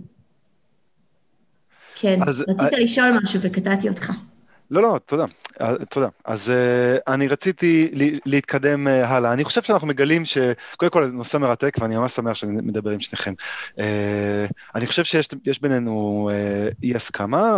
כן, 1.96 2.20
אז, 2.28 2.44
רצית 2.48 2.74
I... 2.74 2.78
לשאול 2.78 3.20
משהו 3.24 3.40
וקטעתי 3.44 3.90
אותך. 3.90 4.12
לא, 4.72 4.82
לא, 4.82 5.00
תודה. 5.06 5.26
אה, 5.62 5.86
תודה. 5.90 6.08
אז 6.26 6.50
uh, 6.50 7.14
אני 7.14 7.28
רציתי 7.28 7.90
להתקדם 8.26 8.88
uh, 8.88 8.90
הלאה. 8.90 9.34
אני 9.34 9.44
חושב 9.44 9.62
שאנחנו 9.62 9.88
מגלים 9.88 10.26
שקודם 10.26 10.92
כל 10.92 11.06
נושא 11.06 11.38
מרתק, 11.38 11.78
ואני 11.82 11.98
ממש 11.98 12.12
שמח 12.12 12.34
שאני 12.34 12.52
מדבר 12.52 12.92
עם 12.92 13.00
שניכם. 13.00 13.34
Uh, 13.76 13.82
אני 14.76 14.88
חושב 14.88 15.04
שיש 15.04 15.62
בינינו 15.62 16.30
uh, 16.32 16.76
אי 16.84 16.96
הסכמה, 16.96 17.58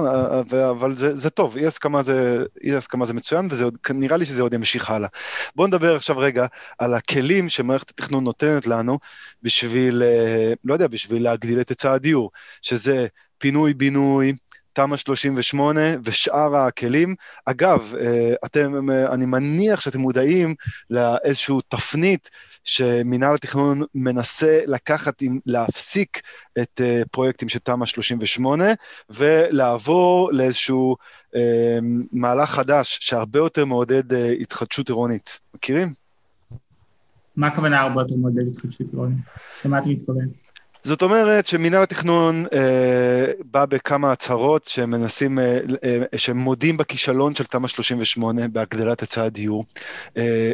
אבל 0.70 0.96
זה, 0.96 1.16
זה 1.16 1.30
טוב, 1.30 1.58
אי 1.58 1.66
הסכמה 1.66 2.02
זה, 2.02 2.44
אי 2.64 2.76
הסכמה 2.76 3.06
זה 3.06 3.14
מצוין, 3.14 3.50
ונראה 3.90 4.18
לי 4.18 4.26
שזה 4.26 4.42
עוד 4.42 4.54
ימשיך 4.54 4.90
הלאה. 4.90 5.10
בואו 5.56 5.68
נדבר 5.68 5.96
עכשיו 5.96 6.18
רגע 6.18 6.46
על 6.80 6.94
הכלים 6.94 7.50
שמערכת 7.50 7.90
התכנון 7.90 8.24
נותנת 8.24 8.68
לנו 8.68 9.00
בשביל, 9.44 10.04
uh, 10.04 10.56
לא 10.64 10.74
יודע, 10.74 10.88
בשביל 10.88 11.24
להגדיל 11.24 11.62
את 11.62 11.70
היצע 11.70 11.94
הדיור, 11.94 12.32
שזה 12.62 13.08
פינוי-בינוי, 13.38 14.34
תמ"א 14.74 14.98
38 14.98 15.82
ושאר 16.04 16.56
הכלים. 16.56 17.16
אגב, 17.46 17.94
אה, 18.00 18.34
אתם, 18.46 18.92
אה, 18.92 19.14
אני 19.14 19.26
מניח 19.26 19.82
שאתם 19.82 20.00
מודעים 20.00 20.56
לאיזשהו 20.90 21.62
תפנית 21.62 22.30
שמינהל 22.64 23.36
התכנון 23.36 23.82
מנסה 23.96 24.60
לקחת, 24.68 25.24
להפסיק 25.46 26.22
את 26.62 26.82
אה, 26.84 27.02
פרויקטים 27.12 27.50
של 27.50 27.60
תמ"א 27.60 27.86
38 27.86 28.66
ולעבור 29.10 30.32
לאיזשהו 30.34 30.96
מהלך 32.12 32.50
חדש 32.50 32.98
שהרבה 33.02 33.40
יותר 33.40 33.66
מעודד 33.66 34.14
התחדשות 34.42 34.90
עירונית. 34.90 35.40
מכירים? 35.54 35.94
מה 37.36 37.48
הכוונה 37.48 37.80
הרבה 37.80 38.02
יותר 38.02 38.16
מעודד 38.16 38.48
התחדשות 38.48 38.88
עירונית? 38.92 39.18
למה 39.66 39.80
אתה 39.80 39.90
מתכוון? 39.90 40.30
זאת 40.90 41.02
אומרת 41.02 41.48
שמינהל 41.48 41.84
התכנון 41.84 42.46
אה, 42.54 43.32
בא 43.52 43.66
בכמה 43.66 44.12
הצהרות 44.12 44.66
שהם 44.66 44.92
מנסים, 44.92 45.40
אה, 45.40 45.60
אה, 45.84 46.18
שהם 46.18 46.38
מודים 46.38 46.78
בכישלון 46.78 47.36
של 47.36 47.44
תמ"א 47.44 47.68
38 47.68 48.48
בהגדלת 48.48 49.02
היצע 49.02 49.24
הדיור, 49.24 49.66
אה, 50.18 50.52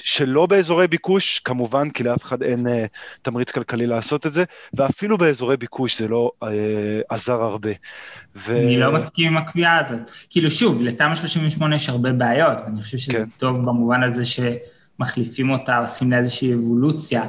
שלא 0.00 0.46
באזורי 0.46 0.88
ביקוש, 0.88 1.38
כמובן, 1.38 1.90
כי 1.90 2.02
לאף 2.02 2.22
אחד 2.22 2.42
אין 2.42 2.66
אה, 2.66 2.86
תמריץ 3.22 3.50
כלכלי 3.50 3.86
לעשות 3.86 4.26
את 4.26 4.32
זה, 4.32 4.44
ואפילו 4.74 5.18
באזורי 5.18 5.56
ביקוש 5.56 5.98
זה 5.98 6.08
לא 6.08 6.30
אה, 6.42 6.48
עזר 7.08 7.42
הרבה. 7.42 7.72
ו... 8.36 8.56
אני 8.56 8.80
לא 8.80 8.92
מסכים 8.92 9.26
עם 9.26 9.36
הקביעה 9.36 9.78
הזאת. 9.78 10.10
כאילו, 10.30 10.50
שוב, 10.50 10.82
לתמ"א 10.82 11.14
38 11.14 11.76
יש 11.76 11.88
הרבה 11.88 12.12
בעיות, 12.12 12.58
ואני 12.64 12.82
חושב 12.82 12.98
שזה 12.98 13.12
כן. 13.12 13.24
טוב 13.36 13.56
במובן 13.56 14.02
הזה 14.02 14.22
שמחליפים 14.24 15.50
אותה, 15.50 15.78
עושים 15.78 16.10
לה 16.10 16.18
איזושהי 16.18 16.54
אבולוציה. 16.54 17.22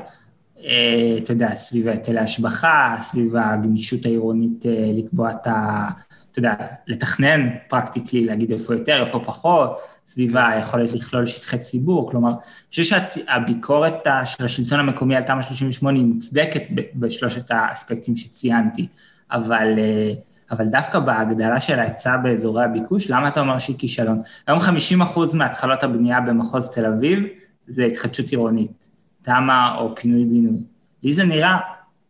אה, 0.66 1.18
אתה 1.18 1.34
יודע, 1.34 1.56
סביב 1.56 1.88
היטלי 1.88 2.20
השבחה, 2.20 2.96
סביב 3.02 3.36
הגמישות 3.36 4.06
העירונית 4.06 4.66
אה, 4.66 4.92
לקבוע 4.96 5.32
את 5.32 5.48
ה... 5.48 5.90
אתה 6.32 6.40
יודע, 6.40 6.54
לתכנן 6.88 7.50
פרקטיקלי, 7.68 8.26
להגיד 8.26 8.52
איפה 8.52 8.74
יותר, 8.74 9.02
איפה 9.02 9.20
פחות, 9.20 9.80
סביב 10.06 10.38
היכולת 10.38 10.94
לכלול 10.94 11.26
שטחי 11.26 11.58
ציבור, 11.58 12.10
כלומר, 12.10 12.30
אני 12.30 12.38
חושב 12.70 12.84
שהביקורת 12.84 14.08
של 14.26 14.44
השלטון 14.44 14.80
המקומי 14.80 15.16
על 15.16 15.24
תמ"א 15.24 15.42
38 15.42 16.00
היא 16.00 16.06
מוצדקת 16.06 16.64
בשלושת 16.96 17.52
האספקטים 17.52 18.16
שציינתי, 18.16 18.88
אבל, 19.32 19.80
אה, 19.80 20.14
אבל 20.52 20.68
דווקא 20.68 21.00
בהגדלה 21.00 21.60
של 21.60 21.80
ההיצע 21.80 22.18
באזורי 22.18 22.64
הביקוש, 22.64 23.10
למה 23.10 23.28
אתה 23.28 23.40
אומר 23.40 23.60
שהיא 23.60 23.76
כישלון? 23.80 24.22
היום 24.48 24.60
50 24.60 25.02
אחוז 25.02 25.34
מהתחלות 25.34 25.84
הבנייה 25.84 26.22
במחוז 26.22 26.70
תל 26.70 26.86
אביב 26.86 27.24
זה 27.68 27.86
התחדשות 27.86 28.30
עירונית. 28.30 28.89
תמ"א 29.30 29.76
או 29.78 29.96
פינוי-בינוי. 29.96 30.64
לי 31.04 31.12
זה 31.12 31.24
נראה, 31.24 31.58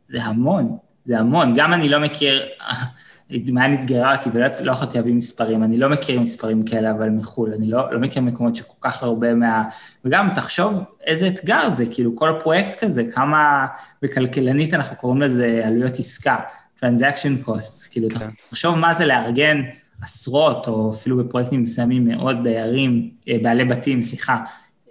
זה 0.08 0.24
המון, 0.24 0.78
זה 1.06 1.20
המון. 1.20 1.54
גם 1.56 1.74
אני 1.74 1.90
לא 1.90 2.00
מכיר, 2.00 2.46
מעיין 3.30 3.74
אתגרה 3.74 4.16
אותי 4.16 4.30
ולא 4.34 4.48
לא 4.64 4.72
יכולתי 4.72 4.98
להביא 4.98 5.14
מספרים, 5.14 5.64
אני 5.64 5.78
לא 5.78 5.90
מכיר 5.90 6.20
מספרים 6.20 6.66
כאלה, 6.66 6.92
אבל 6.92 7.10
מחו"ל, 7.10 7.54
אני 7.54 7.70
לא, 7.70 7.94
לא 7.94 8.00
מכיר 8.00 8.22
מקומות 8.22 8.56
שכל 8.56 8.78
כך 8.82 9.04
הרבה 9.04 9.34
מה... 9.34 9.64
וגם 10.06 10.30
תחשוב 10.36 10.74
איזה 11.06 11.28
אתגר 11.28 11.70
זה, 11.70 11.86
כאילו 11.92 12.16
כל 12.16 12.34
פרויקט 12.40 12.84
כזה, 12.84 13.04
כמה 13.12 13.66
בכלכלנית 14.02 14.74
אנחנו 14.74 14.96
קוראים 14.96 15.22
לזה 15.22 15.62
עלויות 15.66 16.00
עסקה, 16.00 16.38
transaction 16.80 17.46
costs, 17.48 17.92
כאילו 17.92 18.10
כן. 18.10 18.30
תחשוב 18.50 18.76
מה 18.76 18.94
זה 18.94 19.06
לארגן 19.06 19.62
עשרות, 20.02 20.68
או 20.68 20.92
אפילו 20.92 21.18
בפרויקטים 21.18 21.64
מסוימים 21.64 22.06
מאות 22.08 22.44
דיירים, 22.44 23.10
אה, 23.28 23.38
בעלי 23.42 23.66
בתים, 23.66 24.02
סליחה, 24.02 24.38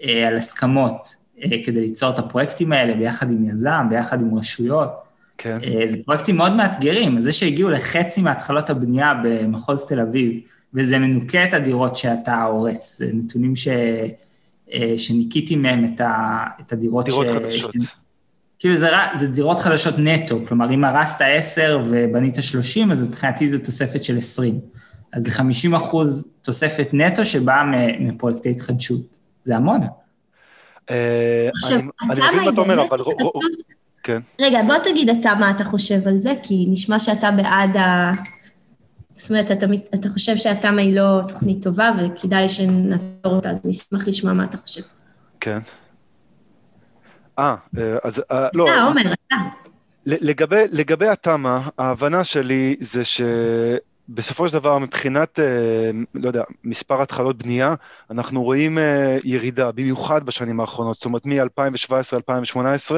אה, 0.02 0.28
על 0.28 0.36
הסכמות, 0.36 1.17
כדי 1.64 1.80
ליצור 1.80 2.10
את 2.10 2.18
הפרויקטים 2.18 2.72
האלה 2.72 2.94
ביחד 2.94 3.30
עם 3.30 3.50
יזם, 3.50 3.86
ביחד 3.90 4.20
עם 4.20 4.38
רשויות. 4.38 4.90
כן. 5.38 5.58
אה, 5.64 5.88
זה 5.88 5.96
פרויקטים 6.04 6.36
מאוד 6.36 6.52
מאתגרים, 6.52 7.20
זה 7.20 7.32
שהגיעו 7.32 7.70
לחצי 7.70 8.22
מהתחלות 8.22 8.70
הבנייה 8.70 9.14
במחוז 9.24 9.84
תל 9.84 10.00
אביב, 10.00 10.40
וזה 10.74 10.98
מנוקה 10.98 11.44
את 11.44 11.54
הדירות 11.54 11.96
שאתה 11.96 12.42
הורס, 12.42 12.98
זה 12.98 13.10
נתונים 13.12 13.56
ש... 13.56 13.68
אה, 14.72 14.94
שניקיתי 14.96 15.56
מהם 15.56 15.84
את, 15.84 16.00
ה... 16.00 16.44
את 16.60 16.72
הדירות 16.72 17.04
דירות 17.04 17.26
ש... 17.26 17.28
חדשות. 17.28 17.72
ש... 17.72 17.76
כאילו 18.58 18.76
זה, 18.76 18.88
זה 19.14 19.26
דירות 19.28 19.60
חדשות 19.60 19.94
נטו, 19.98 20.46
כלומר 20.46 20.70
אם 20.70 20.84
הרסת 20.84 21.20
10 21.24 21.82
ובנית 21.90 22.34
30, 22.42 22.92
אז 22.92 23.06
מבחינתי 23.06 23.48
זו 23.48 23.58
תוספת 23.58 24.04
של 24.04 24.18
20. 24.18 24.60
אז 25.12 25.22
זה 25.22 25.30
50 25.30 25.74
אחוז 25.74 26.30
תוספת 26.42 26.88
נטו 26.92 27.24
שבאה 27.24 27.62
מפרויקטי 28.00 28.50
התחדשות. 28.50 29.18
זה 29.44 29.56
המון. 29.56 29.80
אה, 30.90 31.48
עכשיו, 31.54 31.78
אתה 32.12 32.20
מה 32.36 32.50
אתה 32.50 32.60
אומר, 32.60 32.86
אבל... 32.88 33.00
כן. 34.02 34.20
רגע, 34.40 34.62
בוא 34.66 34.78
תגיד 34.78 35.10
אתה 35.10 35.34
מה 35.34 35.50
אתה 35.50 35.64
חושב 35.64 36.08
על 36.08 36.18
זה, 36.18 36.32
כי 36.42 36.66
נשמע 36.68 36.98
שאתה 36.98 37.30
בעד 37.30 37.76
ה... 37.76 38.12
זאת 39.16 39.30
אומרת, 39.30 39.50
אתה, 39.50 39.66
אתה 39.94 40.08
חושב 40.08 40.36
שהתמ"א 40.36 40.80
היא 40.80 40.96
לא 40.96 41.20
תוכנית 41.28 41.62
טובה 41.62 41.90
וכדאי 41.98 42.48
שנעצור 42.48 43.34
אותה, 43.36 43.50
אז 43.50 43.66
נשמח 43.66 44.08
לשמוע 44.08 44.32
מה 44.32 44.44
אתה 44.44 44.56
חושב. 44.56 44.82
כן. 45.40 45.58
אה, 47.38 47.54
אז 48.04 48.22
אה, 48.30 48.48
לא... 48.54 48.68
אתה, 48.68 48.82
עומר, 48.82 49.12
אתה. 49.12 49.36
לגבי, 50.06 50.64
לגבי 50.70 51.08
התמ"א, 51.08 51.58
ההבנה 51.78 52.24
שלי 52.24 52.76
זה 52.80 53.04
ש... 53.04 53.20
בסופו 54.08 54.48
של 54.48 54.54
דבר, 54.54 54.78
מבחינת, 54.78 55.38
אה, 55.38 55.90
לא 56.14 56.26
יודע, 56.28 56.42
מספר 56.64 57.02
התחלות 57.02 57.42
בנייה, 57.42 57.74
אנחנו 58.10 58.42
רואים 58.42 58.78
אה, 58.78 59.18
ירידה, 59.24 59.72
במיוחד 59.72 60.26
בשנים 60.26 60.60
האחרונות, 60.60 60.96
זאת 60.96 61.04
אומרת, 61.04 61.26
מ-2017-2018, 61.26 62.94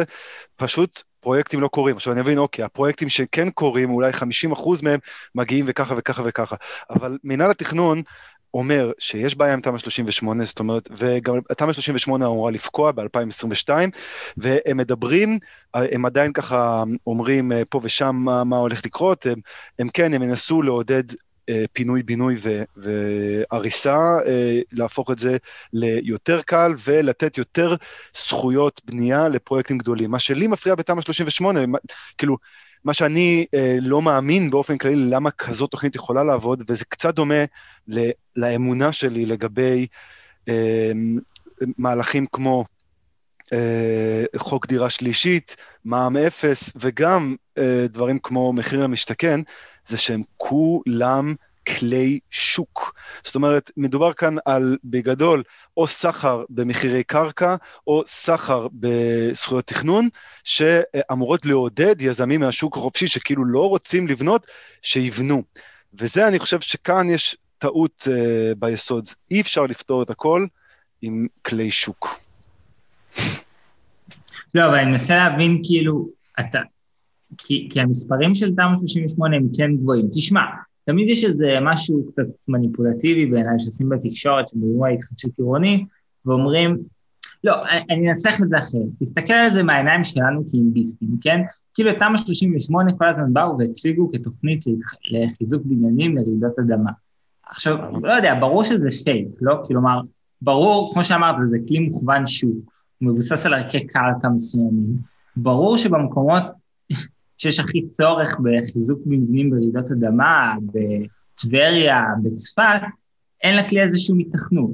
פשוט 0.56 1.02
פרויקטים 1.20 1.60
לא 1.60 1.68
קורים. 1.68 1.96
עכשיו 1.96 2.12
אני 2.12 2.20
מבין, 2.20 2.38
אוקיי, 2.38 2.64
הפרויקטים 2.64 3.08
שכן 3.08 3.50
קורים, 3.50 3.90
אולי 3.90 4.12
50 4.12 4.52
אחוז 4.52 4.82
מהם 4.82 5.00
מגיעים 5.34 5.64
וככה 5.68 5.94
וככה 5.98 6.22
וככה. 6.26 6.56
אבל 6.90 7.18
מינהל 7.24 7.50
התכנון 7.50 8.02
אומר 8.54 8.92
שיש 8.98 9.36
בעיה 9.36 9.54
עם 9.54 9.60
תמ"א 9.60 9.78
38, 9.78 10.44
זאת 10.44 10.58
אומרת, 10.58 10.88
וגם 10.90 11.40
תמ"א 11.56 11.72
38 11.72 12.26
אמורה 12.26 12.50
לפקוע 12.50 12.92
ב-2022, 12.92 13.68
והם 14.36 14.76
מדברים, 14.76 15.38
הם 15.74 16.06
עדיין 16.06 16.32
ככה 16.32 16.84
אומרים 17.06 17.52
אה, 17.52 17.62
פה 17.70 17.80
ושם 17.82 18.16
מה, 18.16 18.44
מה 18.44 18.56
הולך 18.56 18.86
לקרות, 18.86 19.26
הם, 19.26 19.40
הם 19.78 19.88
כן, 19.88 20.14
הם 20.14 20.22
ינסו 20.22 20.62
לעודד 20.62 21.04
אה, 21.48 21.64
פינוי-בינוי 21.72 22.36
והריסה, 22.76 23.96
אה, 24.26 24.60
להפוך 24.72 25.10
את 25.10 25.18
זה 25.18 25.36
ליותר 25.72 26.42
קל 26.42 26.72
ולתת 26.84 27.38
יותר 27.38 27.74
זכויות 28.16 28.80
בנייה 28.84 29.28
לפרויקטים 29.28 29.78
גדולים. 29.78 30.10
מה 30.10 30.18
שלי 30.18 30.46
מפריע 30.46 30.74
בתמ"א 30.74 31.00
38, 31.00 31.60
כאילו, 32.18 32.36
מה 32.84 32.92
שאני 32.92 33.46
אה, 33.54 33.76
לא 33.80 34.02
מאמין 34.02 34.50
באופן 34.50 34.78
כללי 34.78 34.96
למה 34.96 35.30
כזאת 35.30 35.70
תוכנית 35.70 35.94
יכולה 35.94 36.24
לעבוד, 36.24 36.62
וזה 36.68 36.84
קצת 36.84 37.14
דומה 37.14 37.44
ל, 37.88 38.10
לאמונה 38.36 38.92
שלי 38.92 39.26
לגבי 39.26 39.86
אה, 40.48 40.92
מהלכים 41.78 42.26
כמו 42.26 42.64
אה, 43.52 44.24
חוק 44.36 44.66
דירה 44.66 44.90
שלישית, 44.90 45.56
מע"מ 45.84 46.16
אפס, 46.16 46.72
וגם 46.76 47.36
אה, 47.58 47.86
דברים 47.88 48.18
כמו 48.18 48.52
מחיר 48.52 48.82
למשתכן, 48.82 49.40
זה 49.86 49.96
שהם 49.96 50.22
כולם 50.36 51.34
כלי 51.78 52.18
שוק. 52.30 52.94
זאת 53.24 53.34
אומרת, 53.34 53.70
מדובר 53.76 54.12
כאן 54.12 54.36
על, 54.44 54.76
בגדול, 54.84 55.42
או 55.76 55.86
סחר 55.86 56.44
במחירי 56.50 57.04
קרקע, 57.04 57.56
או 57.86 58.02
סחר 58.06 58.66
בזכויות 58.72 59.66
תכנון, 59.66 60.08
שאמורות 60.44 61.46
לעודד 61.46 61.96
יזמים 62.00 62.40
מהשוק 62.40 62.76
החופשי 62.76 63.06
שכאילו 63.06 63.44
לא 63.44 63.68
רוצים 63.68 64.08
לבנות, 64.08 64.46
שיבנו. 64.82 65.42
וזה, 65.94 66.28
אני 66.28 66.38
חושב 66.38 66.60
שכאן 66.60 67.10
יש 67.10 67.36
טעות 67.58 68.08
uh, 68.08 68.54
ביסוד. 68.58 69.08
אי 69.30 69.40
אפשר 69.40 69.62
לפתור 69.62 70.02
את 70.02 70.10
הכל 70.10 70.46
עם 71.02 71.26
כלי 71.42 71.70
שוק. 71.70 72.20
לא, 74.54 74.66
אבל 74.66 74.74
אני 74.74 74.90
מנסה 74.90 75.16
להבין, 75.16 75.62
כאילו, 75.64 76.08
אתה... 76.40 76.60
כי, 77.38 77.68
כי 77.72 77.80
המספרים 77.80 78.34
של 78.34 78.54
תמ"א 78.54 78.78
38 78.78 79.36
הם 79.36 79.46
כן 79.56 79.76
גבוהים. 79.76 80.08
תשמע, 80.12 80.40
תמיד 80.84 81.08
יש 81.08 81.24
איזה 81.24 81.58
משהו 81.62 82.06
קצת 82.06 82.26
מניפולטיבי 82.48 83.26
בעיניי 83.26 83.58
שעושים 83.58 83.88
בתקשורת, 83.88 84.48
שמדברים 84.48 84.94
התחדשות 84.94 85.30
עירונית, 85.38 85.88
ואומרים, 86.26 86.78
לא, 87.44 87.54
אני 87.90 88.08
אנסח 88.08 88.40
את 88.42 88.48
זה 88.48 88.56
אחרת. 88.56 88.88
תסתכל 89.00 89.32
על 89.32 89.50
זה 89.50 89.62
מהעיניים 89.62 90.04
שלנו 90.04 90.42
כאינביסטים, 90.50 91.08
כן? 91.20 91.40
כאילו 91.74 91.92
תמ"א 91.92 92.16
38 92.16 92.92
כל 92.92 93.08
הזמן 93.08 93.32
באו 93.32 93.58
והציגו 93.58 94.12
כתוכנית 94.12 94.64
לחיזוק 95.10 95.62
בניינים 95.64 96.16
לרעידות 96.16 96.58
אדמה. 96.58 96.90
עכשיו, 97.46 97.76
לא 98.02 98.12
יודע, 98.12 98.40
ברור 98.40 98.64
שזה 98.64 98.88
פייק, 99.04 99.28
לא? 99.40 99.62
כלומר, 99.66 100.00
ברור, 100.42 100.92
כמו 100.92 101.04
שאמרת, 101.04 101.36
זה 101.50 101.56
כלי 101.68 101.78
מוכוון 101.78 102.26
שוק, 102.26 102.72
הוא 102.98 103.08
מבוסס 103.08 103.46
על 103.46 103.54
ערכי 103.54 103.86
קרקע 103.86 104.28
מסוימים. 104.28 104.96
ברור 105.36 105.76
שבמקומות 105.76 106.42
שיש 107.40 107.60
הכי 107.60 107.86
צורך 107.86 108.36
בחיזוק 108.42 109.00
מבנים 109.06 109.50
ברעידות 109.50 109.90
אדמה, 109.90 110.54
בטבריה, 110.72 112.04
בצפת, 112.22 112.80
אין 113.42 113.56
לכלי 113.56 113.82
הזה 113.82 113.98
שום 113.98 114.18
התכנות. 114.18 114.70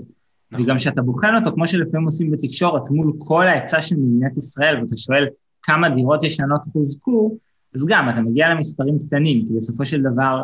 נכון. 0.52 0.64
וגם 0.64 0.76
כשאתה 0.76 1.02
בוחן 1.02 1.34
אותו, 1.36 1.52
כמו 1.54 1.66
שלפעמים 1.66 2.06
עושים 2.06 2.30
בתקשורת, 2.30 2.90
מול 2.90 3.12
כל 3.18 3.46
ההיצע 3.46 3.80
של 3.80 3.96
מדינת 3.96 4.36
ישראל, 4.36 4.80
ואתה 4.80 4.96
שואל 4.96 5.26
כמה 5.62 5.88
דירות 5.88 6.24
ישנות 6.24 6.60
חוזקו, 6.72 7.38
אז 7.74 7.86
גם, 7.88 8.08
אתה 8.08 8.20
מגיע 8.20 8.54
למספרים 8.54 8.98
קטנים, 8.98 9.46
כי 9.48 9.54
בסופו 9.56 9.86
של 9.86 10.02
דבר, 10.02 10.42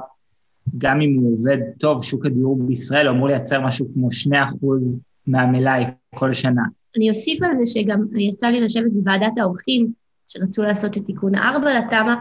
גם 0.78 1.00
אם 1.00 1.16
הוא 1.20 1.32
עובד 1.32 1.58
טוב, 1.78 2.04
שוק 2.04 2.26
הדיור 2.26 2.58
בישראל 2.62 3.08
אמור 3.08 3.28
לייצר 3.28 3.60
משהו 3.60 3.86
כמו 3.94 4.08
2% 4.30 4.36
מהמלאי 5.26 5.84
כל 6.14 6.32
שנה. 6.32 6.62
אני 6.96 7.10
אוסיף 7.10 7.42
על 7.42 7.50
זה 7.60 7.70
שגם 7.72 8.00
יצא 8.16 8.46
לי 8.46 8.60
לשבת 8.60 8.92
בוועדת 8.92 9.38
האורחים, 9.38 10.01
שרצו 10.32 10.62
לעשות 10.62 10.96
את 10.96 11.04
תיקון 11.04 11.34
4 11.34 11.74
לתמ"א, 11.74 12.14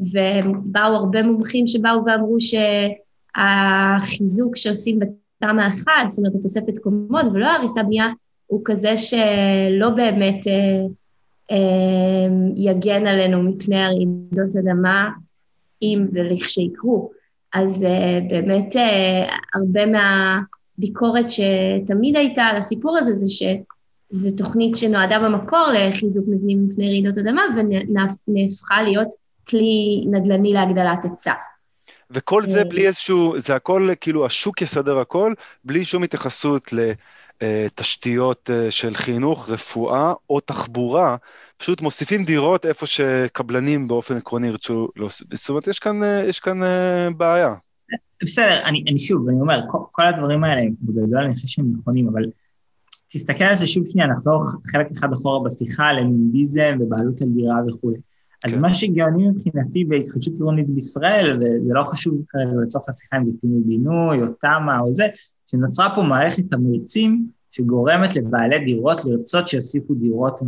ובאו 0.00 0.94
הרבה 0.94 1.22
מומחים 1.22 1.66
שבאו 1.66 2.04
ואמרו 2.06 2.36
שהחיזוק 3.36 4.56
שעושים 4.56 4.98
בתמ"א 4.98 5.68
1, 5.68 5.92
זאת 6.08 6.18
אומרת 6.18 6.34
התוספת 6.34 6.78
קומות 6.78 7.24
ולא 7.32 7.46
הריסה 7.46 7.82
בנייה, 7.82 8.06
הוא 8.46 8.60
כזה 8.64 8.96
שלא 8.96 9.90
באמת 9.90 10.46
אה, 10.46 10.86
אה, 11.50 11.56
יגן 12.56 13.06
עלינו 13.06 13.42
מפני 13.42 13.82
הרעידות 13.82 14.56
אדמה, 14.60 15.10
אם 15.82 16.02
ולכשיקרו. 16.12 17.10
אז 17.54 17.84
אה, 17.84 18.18
באמת 18.28 18.76
אה, 18.76 19.36
הרבה 19.54 19.80
מהביקורת 19.86 21.26
שתמיד 21.30 22.16
הייתה 22.16 22.42
על 22.42 22.56
הסיפור 22.56 22.98
הזה 22.98 23.14
זה 23.14 23.28
ש... 23.28 23.42
זו 24.10 24.36
תוכנית 24.36 24.76
שנועדה 24.76 25.18
במקור 25.18 25.66
לחיזוק 25.74 26.24
מבנים 26.28 26.66
מפני 26.66 26.88
רעידות 26.88 27.18
אדמה 27.18 27.42
ונהפכה 27.56 28.82
להיות 28.82 29.08
כלי 29.48 30.04
נדל"ני 30.10 30.52
להגדלת 30.52 31.04
היצע. 31.04 31.32
וכל 32.10 32.46
זה 32.46 32.64
בלי 32.64 32.86
איזשהו, 32.86 33.40
זה 33.40 33.54
הכל, 33.54 33.88
כאילו 34.00 34.26
השוק 34.26 34.62
יסדר 34.62 34.98
הכל, 34.98 35.34
בלי 35.64 35.84
שום 35.84 36.02
התייחסות 36.02 36.70
לתשתיות 37.42 38.50
אה, 38.50 38.70
של 38.70 38.94
חינוך, 38.94 39.50
רפואה 39.50 40.12
או 40.30 40.40
תחבורה, 40.40 41.16
פשוט 41.56 41.80
מוסיפים 41.80 42.24
דירות 42.24 42.66
איפה 42.66 42.86
שקבלנים 42.86 43.88
באופן 43.88 44.16
עקרוני 44.16 44.46
ירצו 44.46 44.88
להוסיף. 44.96 45.26
זאת 45.34 45.48
אומרת, 45.48 45.66
יש 45.66 45.78
כאן, 45.78 46.02
אה, 46.02 46.24
יש 46.24 46.40
כאן 46.40 46.62
אה, 46.62 47.08
בעיה. 47.16 47.54
בסדר, 48.22 48.62
אני, 48.64 48.84
אני 48.88 48.98
שוב, 48.98 49.28
אני 49.28 49.40
אומר, 49.40 49.60
כל, 49.70 49.78
כל 49.92 50.06
הדברים 50.06 50.44
האלה, 50.44 50.62
בגדול 50.82 51.24
אני 51.24 51.34
חושב 51.34 51.48
שהם 51.48 51.72
נכונים, 51.78 52.08
אבל 52.08 52.22
תסתכל 53.16 53.44
על 53.44 53.54
זה 53.54 53.66
שוב 53.66 53.84
שנייה, 53.86 54.08
נחזור 54.08 54.44
חלק 54.66 54.86
אחד 54.92 55.12
אחורה 55.12 55.44
בשיחה 55.44 55.92
לנימביזם 55.92 56.76
ובעלות 56.80 57.22
על 57.22 57.28
דירה 57.28 57.56
וכולי. 57.68 57.96
אז 58.44 58.54
כן. 58.54 58.60
מה 58.60 58.68
שגאוני 58.68 59.28
מבחינתי 59.28 59.84
בהתחדשות 59.84 60.34
עירונית 60.34 60.68
בישראל, 60.68 61.36
וזה 61.36 61.74
לא 61.74 61.82
חשוב 61.82 62.14
כרגע 62.28 62.50
לצורך 62.62 62.88
השיחה 62.88 63.16
אם 63.16 63.26
זה 63.26 63.32
פינוי 63.40 63.60
בינוי 63.66 64.22
או 64.22 64.26
תמ"א 64.40 64.80
או 64.80 64.92
זה, 64.92 65.06
שנוצרה 65.46 65.94
פה 65.94 66.02
מערכת 66.02 66.42
תמריצים 66.50 67.26
שגורמת 67.50 68.16
לבעלי 68.16 68.58
דירות 68.58 69.04
לרצות 69.04 69.48
שיוסיפו 69.48 69.94
דירות 69.94 70.40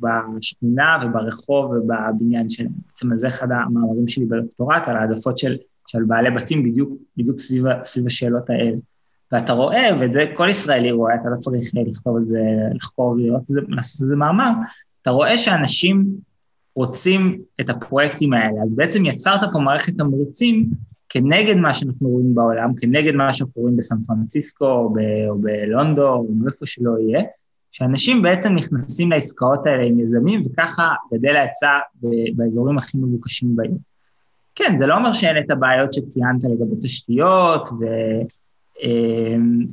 בשכונה 0.00 0.98
וברחוב 1.04 1.70
ובבניין 1.70 2.50
שלהם. 2.50 2.72
בעצם 2.86 3.16
זה 3.16 3.28
אחד 3.28 3.48
המאמרים 3.50 4.08
שלי 4.08 4.24
בדוקטורט, 4.24 4.88
על 4.88 4.96
העדפות 4.96 5.38
של, 5.38 5.56
של 5.86 6.04
בעלי 6.04 6.30
בתים 6.30 6.62
בדיוק, 6.62 6.92
בדיוק 7.16 7.38
סביב, 7.38 7.64
סביב 7.82 8.06
השאלות 8.06 8.50
האלה. 8.50 8.76
ואתה 9.32 9.52
רואה, 9.52 9.88
ואת 10.00 10.12
זה 10.12 10.24
כל 10.34 10.48
ישראלי 10.48 10.90
רואה, 10.90 11.14
אתה 11.14 11.28
לא 11.28 11.36
צריך 11.36 11.70
לכתוב 11.74 12.16
על 12.16 12.26
זה, 12.26 12.40
לחקור 12.74 13.06
ולראות 13.06 13.40
את 13.40 13.46
זה, 13.46 13.60
לעשות 13.68 14.02
את 14.02 14.08
זה 14.08 14.16
מאמר, 14.16 14.50
אתה 15.02 15.10
רואה 15.10 15.38
שאנשים 15.38 16.06
רוצים 16.74 17.38
את 17.60 17.70
הפרויקטים 17.70 18.32
האלה. 18.32 18.62
אז 18.66 18.74
בעצם 18.76 19.04
יצרת 19.04 19.40
פה 19.52 19.58
מערכת 19.58 19.92
תמריצים 19.98 20.66
כנגד 21.08 21.56
מה 21.56 21.74
שאנחנו 21.74 22.08
רואים 22.08 22.34
בעולם, 22.34 22.74
כנגד 22.74 23.14
מה 23.14 23.32
שאנחנו 23.32 23.62
רואים 23.62 23.76
בסן 23.76 23.96
פרנסיסקו 24.06 24.66
או, 24.66 24.94
או 25.28 25.38
בלונדון 25.38 26.40
או 26.40 26.46
איפה 26.46 26.66
שלא 26.66 26.90
יהיה, 26.98 27.22
שאנשים 27.70 28.22
בעצם 28.22 28.54
נכנסים 28.54 29.12
לעסקאות 29.12 29.66
האלה 29.66 29.84
עם 29.84 30.00
יזמים, 30.00 30.46
וככה 30.46 30.92
גדל 31.14 31.36
ההיצע 31.36 31.78
באזורים 32.36 32.78
הכי 32.78 32.98
מבוקשים 32.98 33.56
בעיר. 33.56 33.76
כן, 34.54 34.76
זה 34.76 34.86
לא 34.86 34.96
אומר 34.96 35.12
שאין 35.12 35.44
את 35.44 35.50
הבעיות 35.50 35.92
שציינת 35.92 36.44
לגבי 36.44 36.76
תשתיות, 36.82 37.68
ו... 37.68 37.84
אמ, 38.82 39.66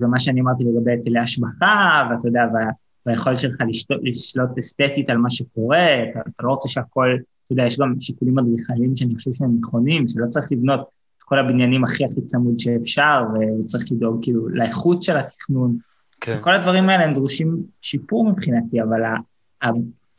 ומה 0.00 0.18
שאני 0.18 0.40
אמרתי 0.40 0.64
לגבי 0.64 0.90
היטלי 0.90 1.18
השבחה, 1.18 2.08
ואתה 2.10 2.28
יודע, 2.28 2.40
וה, 2.54 2.60
והיכולת 3.06 3.38
שלך 3.38 3.56
לשלוט, 3.68 4.00
לשלוט 4.02 4.58
אסתטית 4.58 5.10
על 5.10 5.16
מה 5.16 5.30
שקורה, 5.30 6.02
אתה, 6.02 6.20
אתה 6.20 6.42
לא 6.42 6.50
רוצה 6.50 6.68
שהכל, 6.68 7.16
אתה 7.46 7.52
יודע, 7.52 7.62
יש 7.62 7.78
גם 7.78 7.94
שיקולים 8.00 8.38
אדריכליים 8.38 8.96
שאני 8.96 9.14
חושב 9.14 9.32
שהם 9.32 9.56
נכונים, 9.58 10.06
שלא 10.06 10.26
צריך 10.28 10.52
לבנות 10.52 10.80
את 11.18 11.22
כל 11.22 11.38
הבניינים 11.38 11.84
הכי 11.84 12.04
הכי 12.04 12.20
צמוד 12.20 12.58
שאפשר, 12.58 13.22
וצריך 13.60 13.84
לדאוג 13.92 14.18
כאילו 14.22 14.48
לאיכות 14.48 15.02
של 15.02 15.16
התכנון. 15.16 15.76
כן. 16.20 16.38
כל 16.40 16.54
הדברים 16.54 16.88
האלה 16.88 17.04
הם 17.04 17.14
דרושים 17.14 17.62
שיפור 17.82 18.30
מבחינתי, 18.30 18.82
אבל 18.82 19.02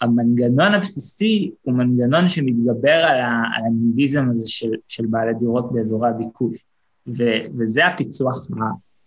המנגנון 0.01 0.73
הבסיסי 0.73 1.51
הוא 1.61 1.73
מנגנון 1.73 2.27
שמתגבר 2.27 2.91
על, 2.91 3.19
על 3.55 3.63
הניביזם 3.65 4.29
הזה 4.29 4.47
של, 4.47 4.71
של 4.87 5.05
בעלי 5.09 5.33
דירות 5.33 5.71
באזורי 5.71 6.09
הביקוש. 6.09 6.65
ו- 7.07 7.45
וזה 7.59 7.85
הפיצוח 7.85 8.47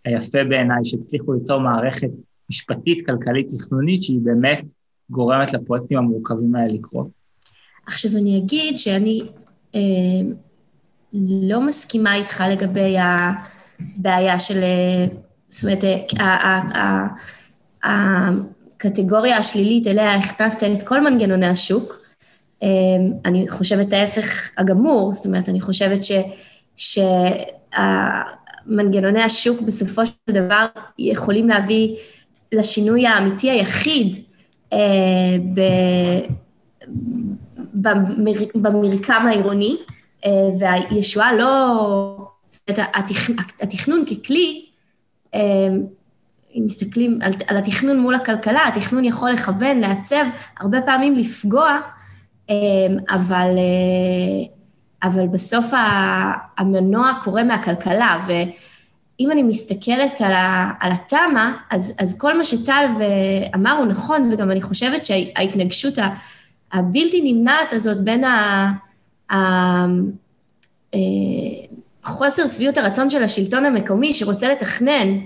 היפה 0.05 0.45
בעיניי, 0.49 0.85
שהצליחו 0.85 1.33
ליצור 1.33 1.61
מערכת 1.61 2.11
משפטית, 2.51 3.07
כלכלית, 3.07 3.49
תכנונית, 3.49 4.03
שהיא 4.03 4.21
באמת 4.23 4.73
גורמת 5.11 5.53
לפרויקטים 5.53 5.99
המורכבים 5.99 6.55
האלה 6.55 6.73
לקרות. 6.73 7.09
עכשיו 7.87 8.11
אני 8.17 8.39
אגיד 8.39 8.79
שאני 8.79 9.23
אה, 9.75 9.81
לא 11.43 11.61
מסכימה 11.61 12.15
איתך 12.15 12.45
לגבי 12.51 12.97
הבעיה 12.99 14.39
של, 14.39 14.63
אה, 14.63 15.07
זאת 15.49 15.65
אומרת, 15.65 15.85
אה, 16.21 17.07
הקטגוריה 17.85 19.37
השלילית 19.37 19.87
אליה 19.87 20.15
הכנסת 20.15 20.63
את 20.63 20.83
כל 20.83 21.01
מנגנוני 21.01 21.47
השוק, 21.47 22.07
אני 23.25 23.49
חושבת 23.49 23.93
ההפך 23.93 24.51
הגמור, 24.59 25.13
זאת 25.13 25.27
אומרת, 25.27 25.49
אני 25.49 25.61
חושבת 25.61 26.05
ש... 26.77 26.99
שמנגנוני 27.75 29.23
השוק 29.23 29.61
בסופו 29.61 30.07
של 30.07 30.13
דבר 30.31 30.67
יכולים 30.99 31.49
להביא 31.49 31.97
לשינוי 32.53 33.07
האמיתי 33.07 33.51
היחיד 33.51 34.17
ב... 35.55 35.61
במרקם 38.55 39.25
העירוני, 39.27 39.77
והישועה 40.61 41.35
לא, 41.35 41.77
זאת 42.49 42.71
אומרת, 42.71 42.89
התכנון 43.61 44.05
ככלי, 44.07 44.67
אם 46.55 46.63
מסתכלים 46.65 47.19
על, 47.23 47.33
על 47.47 47.57
התכנון 47.57 48.01
מול 48.01 48.15
הכלכלה, 48.15 48.69
התכנון 48.69 49.05
יכול 49.05 49.31
לכוון, 49.31 49.79
לעצב, 49.79 50.25
הרבה 50.61 50.81
פעמים 50.81 51.17
לפגוע, 51.17 51.79
אבל, 53.11 53.49
אבל 55.03 55.27
בסוף 55.27 55.73
המנוע 56.59 57.13
קורה 57.25 57.43
מהכלכלה, 57.43 58.19
ואם 58.27 59.31
אני 59.31 59.43
מסתכלת 59.43 60.21
על, 60.21 60.33
על 60.81 60.93
התמ"א, 60.93 61.51
אז, 61.71 61.97
אז 61.99 62.19
כל 62.21 62.39
מה 62.39 62.45
שטל 62.45 62.85
אמר 63.55 63.73
הוא 63.73 63.87
נכון, 63.87 64.29
וגם 64.33 64.51
אני 64.51 64.63
חושבת 64.63 65.07
שההתנגשות 65.07 65.95
הבלתי 66.73 67.33
נמנעת 67.33 67.73
הזאת 67.73 68.01
בין 68.01 68.25
ה... 68.25 68.73
ה 69.31 69.37
אה, 70.95 70.99
חוסר 72.03 72.47
שביעות 72.47 72.79
הרצון 72.79 73.11
של 73.11 73.23
השלטון 73.23 73.65
המקומי 73.65 74.15
שרוצה 74.15 74.49
לתכנן 74.49 75.19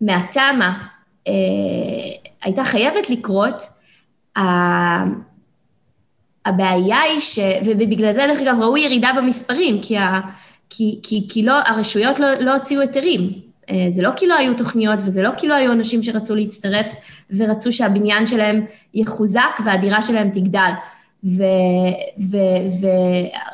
מהתמ"א 0.00 0.70
אה, 1.28 1.32
הייתה 2.42 2.64
חייבת 2.64 3.10
לקרות, 3.10 3.62
הבעיה 6.48 7.00
היא 7.00 7.20
ש... 7.20 7.38
ובגלל 7.64 8.12
זה 8.12 8.26
דרך 8.28 8.40
אגב 8.40 8.60
ראו 8.60 8.76
ירידה 8.76 9.10
במספרים, 9.16 9.78
כי, 9.82 9.98
ה, 9.98 10.20
כי, 10.70 10.98
כי, 11.02 11.26
כי 11.28 11.42
לא, 11.42 11.52
הרשויות 11.66 12.18
לא, 12.18 12.34
לא 12.34 12.54
הוציאו 12.54 12.80
היתרים. 12.80 13.32
אה, 13.70 13.86
זה 13.90 14.02
לא 14.02 14.10
כי 14.16 14.26
לא 14.26 14.34
היו 14.34 14.54
תוכניות 14.54 14.98
וזה 14.98 15.22
לא 15.22 15.30
כי 15.36 15.48
לא 15.48 15.54
היו 15.54 15.72
אנשים 15.72 16.02
שרצו 16.02 16.34
להצטרף 16.34 16.94
ורצו 17.36 17.72
שהבניין 17.72 18.26
שלהם 18.26 18.66
יחוזק 18.94 19.60
והדירה 19.64 20.02
שלהם 20.02 20.30
תגדל. 20.30 20.70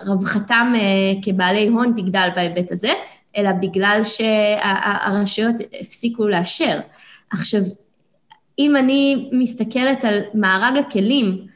ורווחתם 0.06 0.72
אה, 0.76 1.12
כבעלי 1.22 1.68
הון 1.68 1.92
תגדל 1.96 2.28
בהיבט 2.34 2.72
הזה, 2.72 2.92
אלא 3.36 3.50
בגלל 3.52 4.00
שהרשויות 4.02 5.54
הפסיקו 5.80 6.28
לאשר. 6.28 6.78
עכשיו, 7.30 7.60
אם 8.58 8.76
אני 8.76 9.28
מסתכלת 9.32 10.04
על 10.04 10.20
מארג 10.34 10.78
הכלים 10.78 11.46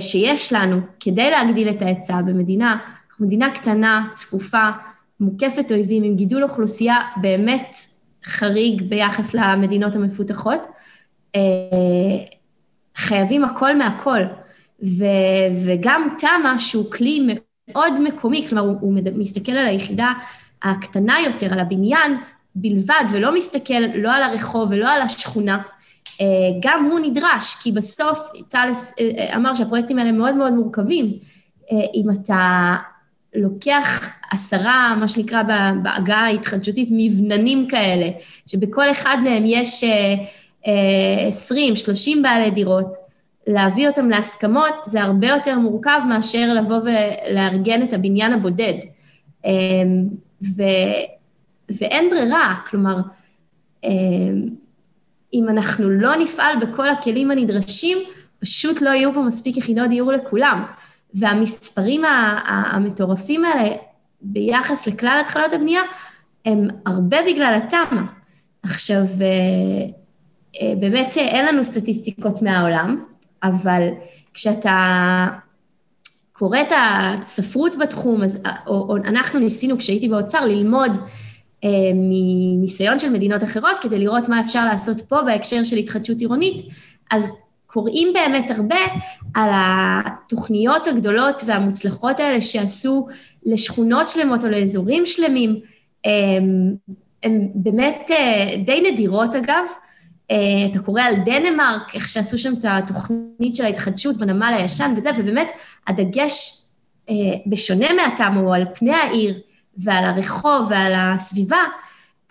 שיש 0.00 0.52
לנו 0.52 0.80
כדי 1.00 1.30
להגדיל 1.30 1.70
את 1.70 1.82
ההיצע 1.82 2.22
במדינה, 2.22 2.76
אנחנו 3.10 3.26
מדינה 3.26 3.50
קטנה, 3.54 4.04
צפופה, 4.12 4.68
מוקפת 5.20 5.72
אויבים, 5.72 6.02
עם 6.02 6.16
גידול 6.16 6.42
אוכלוסייה 6.42 6.96
באמת 7.16 7.76
חריג 8.24 8.82
ביחס 8.82 9.34
למדינות 9.34 9.96
המפותחות, 9.96 10.66
אה, 11.36 11.40
חייבים 12.96 13.44
הכל 13.44 13.76
מהכל. 13.76 14.20
ו, 14.82 15.04
וגם 15.64 16.08
תמ"א, 16.18 16.58
שהוא 16.58 16.90
כלי 16.92 17.28
מאוד 17.68 18.00
מקומי, 18.00 18.46
כלומר, 18.48 18.62
הוא, 18.62 18.76
הוא 18.80 18.94
מסתכל 19.14 19.52
על 19.52 19.66
היחידה 19.66 20.12
הקטנה 20.62 21.20
יותר, 21.26 21.52
על 21.52 21.60
הבניין 21.60 22.16
בלבד, 22.54 23.04
ולא 23.12 23.34
מסתכל 23.34 23.80
לא 23.94 24.12
על 24.12 24.22
הרחוב 24.22 24.68
ולא 24.70 24.88
על 24.88 25.02
השכונה, 25.02 25.54
אה, 25.54 25.62
גם 26.60 26.88
הוא 26.90 27.00
נדרש, 27.00 27.56
כי 27.62 27.72
בסוף, 27.72 28.30
טל 28.48 28.70
אה, 29.00 29.36
אמר 29.36 29.54
שהפרויקטים 29.54 29.98
האלה 29.98 30.12
מאוד 30.12 30.34
מאוד 30.34 30.52
מורכבים. 30.52 31.06
אה, 31.72 31.76
אם 31.94 32.10
אתה 32.10 32.74
לוקח 33.34 34.16
עשרה, 34.30 34.94
מה 35.00 35.08
שנקרא 35.08 35.42
בעגה 35.82 36.16
ההתחדשותית, 36.16 36.88
מבננים 36.92 37.68
כאלה, 37.68 38.08
שבכל 38.46 38.90
אחד 38.90 39.16
מהם 39.24 39.42
יש 39.46 39.84
עשרים, 41.28 41.76
שלושים 41.76 42.22
בעלי 42.22 42.50
דירות, 42.50 42.94
להביא 43.46 43.88
אותם 43.88 44.10
להסכמות 44.10 44.74
זה 44.86 45.02
הרבה 45.02 45.26
יותר 45.26 45.58
מורכב 45.58 46.00
מאשר 46.08 46.54
לבוא 46.54 46.76
ולארגן 46.76 47.82
את 47.82 47.92
הבניין 47.92 48.32
הבודד. 48.32 48.74
ו, 50.42 50.62
ואין 51.80 52.10
ברירה, 52.10 52.54
כלומר, 52.70 52.96
אם 55.34 55.48
אנחנו 55.48 55.90
לא 55.90 56.16
נפעל 56.16 56.56
בכל 56.60 56.88
הכלים 56.88 57.30
הנדרשים, 57.30 57.98
פשוט 58.40 58.82
לא 58.82 58.90
יהיו 58.90 59.14
פה 59.14 59.22
מספיק 59.22 59.56
יחידות 59.56 59.88
דיור 59.88 60.12
לכולם. 60.12 60.64
והמספרים 61.14 62.02
המטורפים 62.46 63.44
האלה 63.44 63.76
ביחס 64.20 64.86
לכלל 64.86 65.18
התחלות 65.20 65.52
הבנייה, 65.52 65.82
הם 66.44 66.68
הרבה 66.86 67.16
בגלל 67.26 67.58
התמ"א. 67.62 68.00
עכשיו, 68.62 68.98
אה, 68.98 69.26
אה, 70.60 70.74
באמת 70.80 71.14
אה, 71.18 71.22
אין 71.22 71.46
לנו 71.46 71.64
סטטיסטיקות 71.64 72.42
מהעולם, 72.42 73.04
אבל 73.42 73.88
כשאתה 74.34 75.26
קורא 76.32 76.60
את 76.60 76.72
הספרות 76.76 77.76
בתחום, 77.78 78.22
אז, 78.22 78.42
או, 78.66 78.72
או 78.72 78.96
אנחנו 78.96 79.40
ניסינו 79.40 79.78
כשהייתי 79.78 80.08
באוצר 80.08 80.46
ללמוד 80.46 80.98
מניסיון 81.94 82.98
של 82.98 83.10
מדינות 83.10 83.44
אחרות 83.44 83.78
כדי 83.80 83.98
לראות 83.98 84.28
מה 84.28 84.40
אפשר 84.40 84.64
לעשות 84.64 85.00
פה 85.00 85.22
בהקשר 85.22 85.64
של 85.64 85.76
התחדשות 85.76 86.20
עירונית, 86.20 86.62
אז 87.10 87.30
קוראים 87.72 88.12
באמת 88.12 88.50
הרבה 88.50 88.80
על 89.34 89.50
התוכניות 89.52 90.86
הגדולות 90.86 91.42
והמוצלחות 91.46 92.20
האלה 92.20 92.40
שעשו 92.40 93.06
לשכונות 93.46 94.08
שלמות 94.08 94.44
או 94.44 94.48
לאזורים 94.48 95.06
שלמים, 95.06 95.60
הם, 96.04 96.74
הם 97.22 97.48
באמת 97.54 98.10
אה, 98.10 98.56
די 98.64 98.90
נדירות 98.92 99.34
אגב, 99.34 99.64
אה, 100.30 100.36
אתה 100.70 100.78
קורא 100.78 101.02
על 101.02 101.14
דנמרק, 101.16 101.94
איך 101.94 102.08
שעשו 102.08 102.38
שם 102.38 102.52
את 102.58 102.64
התוכנית 102.68 103.56
של 103.56 103.64
ההתחדשות 103.64 104.16
בנמל 104.16 104.54
הישן 104.58 104.94
וזה, 104.96 105.10
ובאמת 105.18 105.48
הדגש, 105.86 106.66
אה, 107.10 107.14
בשונה 107.46 107.86
מהתמ"א, 107.92 108.38
הוא 108.38 108.54
על 108.54 108.64
פני 108.74 108.94
העיר 108.94 109.40
ועל 109.76 110.04
הרחוב 110.04 110.66
ועל 110.70 110.92
הסביבה, 110.96 111.62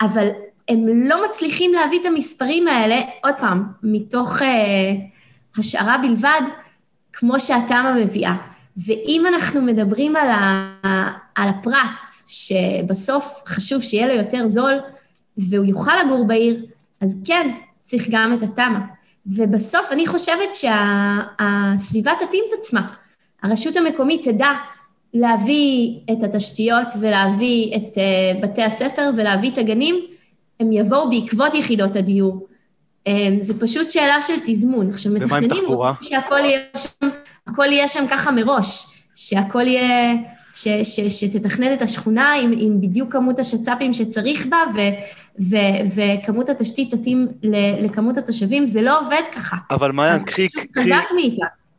אבל 0.00 0.28
הם 0.68 0.86
לא 1.08 1.24
מצליחים 1.24 1.72
להביא 1.72 2.00
את 2.00 2.06
המספרים 2.06 2.68
האלה, 2.68 3.00
עוד 3.24 3.34
פעם, 3.40 3.64
מתוך 3.82 4.42
אה, 4.42 4.92
השערה 5.58 5.98
בלבד, 5.98 6.40
כמו 7.12 7.40
שהתמ"א 7.40 7.94
מביאה. 8.02 8.36
ואם 8.76 9.24
אנחנו 9.28 9.62
מדברים 9.62 10.16
על, 10.16 10.30
ה, 10.30 11.10
על 11.34 11.48
הפרט, 11.48 12.12
שבסוף 12.26 13.42
חשוב 13.46 13.82
שיהיה 13.82 14.08
לו 14.08 14.14
יותר 14.14 14.46
זול 14.46 14.80
והוא 15.36 15.64
יוכל 15.66 15.92
לגור 16.04 16.26
בעיר, 16.26 16.66
אז 17.00 17.22
כן, 17.26 17.50
צריך 17.82 18.08
גם 18.10 18.32
את 18.32 18.42
התמ"א. 18.42 18.78
ובסוף 19.26 19.92
אני 19.92 20.06
חושבת 20.06 20.54
שהסביבה 20.54 22.12
שה, 22.20 22.26
תתאים 22.26 22.44
את 22.48 22.58
עצמה. 22.58 22.92
הרשות 23.42 23.76
המקומית 23.76 24.28
תדע 24.28 24.50
להביא 25.14 25.98
את 26.12 26.22
התשתיות 26.22 26.88
ולהביא 27.00 27.76
את 27.76 27.98
uh, 27.98 28.42
בתי 28.42 28.62
הספר 28.62 29.10
ולהביא 29.16 29.50
את 29.50 29.58
הגנים, 29.58 29.96
הם 30.60 30.72
יבואו 30.72 31.10
בעקבות 31.10 31.54
יחידות 31.54 31.96
הדיור. 31.96 32.46
Um, 33.08 33.10
זה 33.38 33.60
פשוט 33.60 33.90
שאלה 33.90 34.22
של 34.22 34.32
תזמון. 34.46 34.88
עכשיו, 34.88 35.12
מתכננים 35.12 35.64
רוצים 35.66 35.94
שהכל 36.02 36.38
יהיה 36.38 36.60
שם, 36.76 37.08
הכל 37.46 37.66
יהיה 37.66 37.88
שם 37.88 38.04
ככה 38.10 38.30
מראש, 38.30 38.84
שהכל 39.14 39.66
יהיה... 39.66 40.14
ש, 40.54 40.68
ש, 40.68 41.00
שתתכנן 41.00 41.72
את 41.74 41.82
השכונה 41.82 42.32
עם, 42.32 42.52
עם 42.58 42.80
בדיוק 42.80 43.12
כמות 43.12 43.38
השצ"פים 43.38 43.94
שצריך 43.94 44.46
בה, 44.46 44.58
ו, 44.74 44.78
ו, 45.40 45.56
וכמות 45.94 46.48
התשתית 46.48 46.94
תתאים 46.94 47.28
לכמות 47.80 48.16
התושבים, 48.16 48.68
זה 48.68 48.82
לא 48.82 49.00
עובד 49.00 49.22
ככה. 49.32 49.56
אבל 49.70 49.92
מעיין, 49.92 50.24
קחי... 50.24 50.48
קחי... 50.48 50.90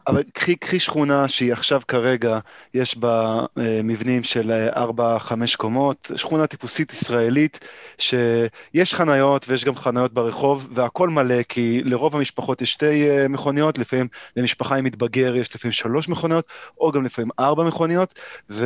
אבל 0.07 0.23
קחי, 0.33 0.55
קחי 0.55 0.79
שכונה 0.79 1.27
שהיא 1.27 1.53
עכשיו 1.53 1.81
כרגע, 1.87 2.39
יש 2.73 2.97
בה 2.97 3.45
אה, 3.57 3.81
מבנים 3.83 4.23
של 4.23 4.69
4-5 4.73 4.77
אה, 4.79 5.17
קומות, 5.57 6.11
שכונה 6.15 6.47
טיפוסית 6.47 6.93
ישראלית, 6.93 7.59
שיש 7.97 8.93
חניות 8.93 9.45
ויש 9.49 9.65
גם 9.65 9.75
חניות 9.75 10.13
ברחוב, 10.13 10.67
והכל 10.71 11.09
מלא, 11.09 11.43
כי 11.43 11.81
לרוב 11.83 12.15
המשפחות 12.15 12.61
יש 12.61 12.71
שתי 12.71 13.09
אה, 13.09 13.27
מכוניות, 13.27 13.77
לפעמים 13.77 14.07
למשפחה 14.37 14.75
עם 14.75 14.85
מתבגר 14.85 15.35
יש 15.35 15.55
לפעמים 15.55 15.71
שלוש 15.71 16.09
מכוניות, 16.09 16.45
או 16.77 16.91
גם 16.91 17.05
לפעמים 17.05 17.29
ארבע 17.39 17.63
מכוניות, 17.63 18.13
ו... 18.49 18.65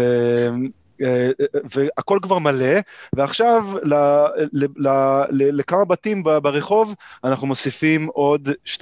אה, 1.01 1.29
והכל 1.75 2.19
כבר 2.21 2.39
מלא, 2.39 2.79
ועכשיו 3.13 3.63
ל, 3.83 3.93
ל, 4.53 4.65
ל, 4.75 4.87
ל, 5.29 5.57
לכמה 5.59 5.85
בתים 5.85 6.23
ברחוב 6.23 6.95
אנחנו 7.23 7.47
מוסיפים 7.47 8.07
עוד 8.07 8.49
2-3 8.65 8.81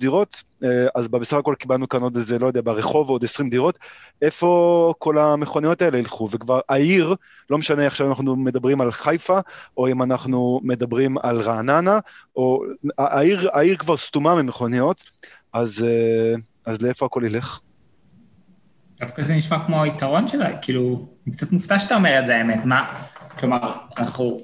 דירות, 0.00 0.42
אה, 0.64 0.86
אז 0.94 1.08
בסך 1.08 1.36
הכל 1.36 1.54
קיבלנו 1.58 1.88
כאן 1.88 2.02
עוד 2.02 2.16
איזה, 2.16 2.38
לא 2.38 2.46
יודע, 2.46 2.60
ברחוב 2.64 3.08
עוד 3.08 3.24
20 3.24 3.48
דירות, 3.48 3.78
איפה 4.22 4.94
כל 4.98 5.18
המכוניות 5.18 5.82
האלה 5.82 5.98
ילכו? 5.98 6.28
וכבר 6.30 6.60
העיר, 6.68 7.14
לא 7.50 7.58
משנה 7.58 7.86
עכשיו 7.86 8.08
אנחנו 8.08 8.36
מדברים 8.36 8.80
על 8.80 8.92
חיפה, 8.92 9.40
או 9.76 9.88
אם 9.88 10.02
אנחנו 10.02 10.60
מדברים 10.62 11.18
על 11.22 11.40
רעננה, 11.40 11.98
או 12.36 12.62
העיר, 12.98 13.50
העיר 13.52 13.76
כבר 13.76 13.96
סתומה 13.96 14.42
ממכוניות, 14.42 15.04
אז, 15.52 15.84
אה, 15.88 16.34
אז 16.66 16.82
לאיפה 16.82 17.06
הכל 17.06 17.22
ילך? 17.26 17.60
דווקא 19.00 19.22
זה 19.22 19.34
נשמע 19.34 19.66
כמו 19.66 19.82
היתרון 19.82 20.28
שלה, 20.28 20.56
כאילו, 20.56 21.08
אני 21.26 21.34
קצת 21.34 21.52
מופתע 21.52 21.78
שאתה 21.78 21.96
אומר 21.96 22.18
את 22.18 22.26
זה, 22.26 22.36
האמת. 22.36 22.64
מה, 22.64 22.94
כלומר, 23.38 23.72
אנחנו 23.98 24.40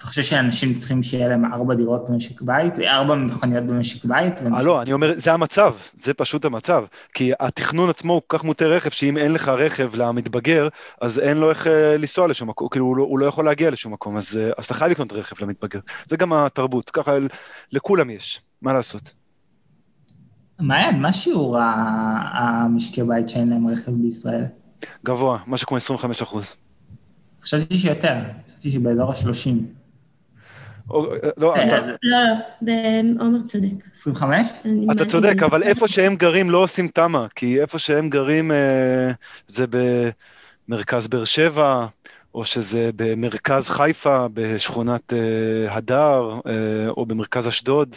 אתה 0.00 0.06
חושב 0.06 0.22
שאנשים 0.22 0.74
צריכים 0.74 1.02
שיהיה 1.02 1.28
להם 1.28 1.52
ארבע 1.52 1.74
דירות 1.74 2.08
במשק 2.08 2.42
בית, 2.42 2.78
וארבע 2.78 3.14
מכוניות 3.14 3.64
במשק 3.64 4.04
בית? 4.04 4.40
אה, 4.54 4.62
לא, 4.62 4.82
אני 4.82 4.92
אומר, 4.92 5.12
זה 5.16 5.32
המצב, 5.32 5.74
זה 5.94 6.14
פשוט 6.14 6.44
המצב. 6.44 6.84
כי 7.14 7.32
התכנון 7.40 7.90
עצמו 7.90 8.12
הוא 8.12 8.22
כל 8.26 8.38
כך 8.38 8.44
מוטה 8.44 8.64
רכב, 8.64 8.90
שאם 8.90 9.16
אין 9.16 9.32
לך 9.32 9.48
רכב 9.48 9.94
למתבגר, 9.94 10.68
אז 11.00 11.18
אין 11.18 11.36
לו 11.36 11.50
איך 11.50 11.66
אה, 11.66 11.96
לנסוע 11.96 12.28
לשום 12.28 12.48
מקום, 12.48 12.68
כאילו, 12.68 12.84
הוא 12.86 12.96
לא, 12.96 13.02
הוא 13.02 13.18
לא 13.18 13.26
יכול 13.26 13.44
להגיע 13.44 13.70
לשום 13.70 13.92
מקום, 13.92 14.16
אז, 14.16 14.36
אה, 14.36 14.50
אז 14.58 14.64
אתה 14.64 14.74
חייב 14.74 14.90
לקנות 14.90 15.12
רכב 15.12 15.44
למתבגר. 15.44 15.80
זה 16.06 16.16
גם 16.16 16.32
התרבות, 16.32 16.90
ככה 16.90 17.16
לכולם 17.72 18.10
יש, 18.10 18.40
מה 18.62 18.72
לעשות. 18.72 19.19
מעיין, 20.60 21.02
מה 21.02 21.12
שיעור 21.12 21.58
המשקי 22.32 23.02
בית 23.02 23.28
שאין 23.28 23.50
להם 23.50 23.68
רכב 23.68 23.92
בישראל? 23.92 24.44
גבוה, 25.04 25.38
משהו 25.46 25.66
כמו 25.68 25.76
25 25.76 26.22
אחוז. 26.22 26.54
חשבתי 27.42 27.78
שיותר, 27.78 28.14
חשבתי 28.48 28.70
שבאזור 28.70 29.10
ה-30. 29.10 29.50
לא, 30.90 31.14
לא, 31.36 31.54
לא, 32.02 32.72
עומר 33.20 33.42
צודק. 33.46 33.84
25? 33.92 34.46
אתה 34.92 35.04
צודק, 35.04 35.42
אבל 35.42 35.62
איפה 35.62 35.88
שהם 35.88 36.16
גרים 36.16 36.50
לא 36.50 36.58
עושים 36.58 36.88
תמ"א, 36.88 37.26
כי 37.34 37.60
איפה 37.60 37.78
שהם 37.78 38.08
גרים 38.08 38.52
אה, 38.52 39.10
זה 39.48 39.64
במרכז 40.68 41.08
באר 41.08 41.24
שבע, 41.24 41.86
או 42.34 42.44
שזה 42.44 42.90
במרכז 42.96 43.68
חיפה, 43.68 44.26
בשכונת 44.34 45.12
אה, 45.12 45.76
הדר, 45.76 46.40
אה, 46.46 46.88
או 46.88 47.06
במרכז 47.06 47.48
אשדוד. 47.48 47.96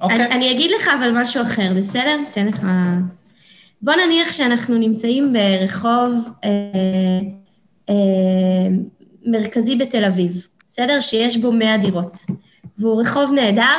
אוקיי. 0.00 0.26
אני 0.30 0.50
אגיד 0.50 0.70
לך 0.70 0.90
אבל 0.98 1.10
משהו 1.14 1.42
אחר, 1.42 1.72
בסדר? 1.76 2.20
אתן 2.30 2.46
לך... 2.46 2.66
בוא 3.82 3.94
נניח 3.94 4.32
שאנחנו 4.32 4.78
נמצאים 4.78 5.32
ברחוב 5.32 6.28
מרכזי 9.26 9.76
בתל 9.76 10.04
אביב, 10.04 10.46
בסדר? 10.66 11.00
שיש 11.00 11.36
בו 11.36 11.52
100 11.52 11.76
דירות, 11.78 12.18
והוא 12.78 13.02
רחוב 13.02 13.32
נהדר, 13.32 13.78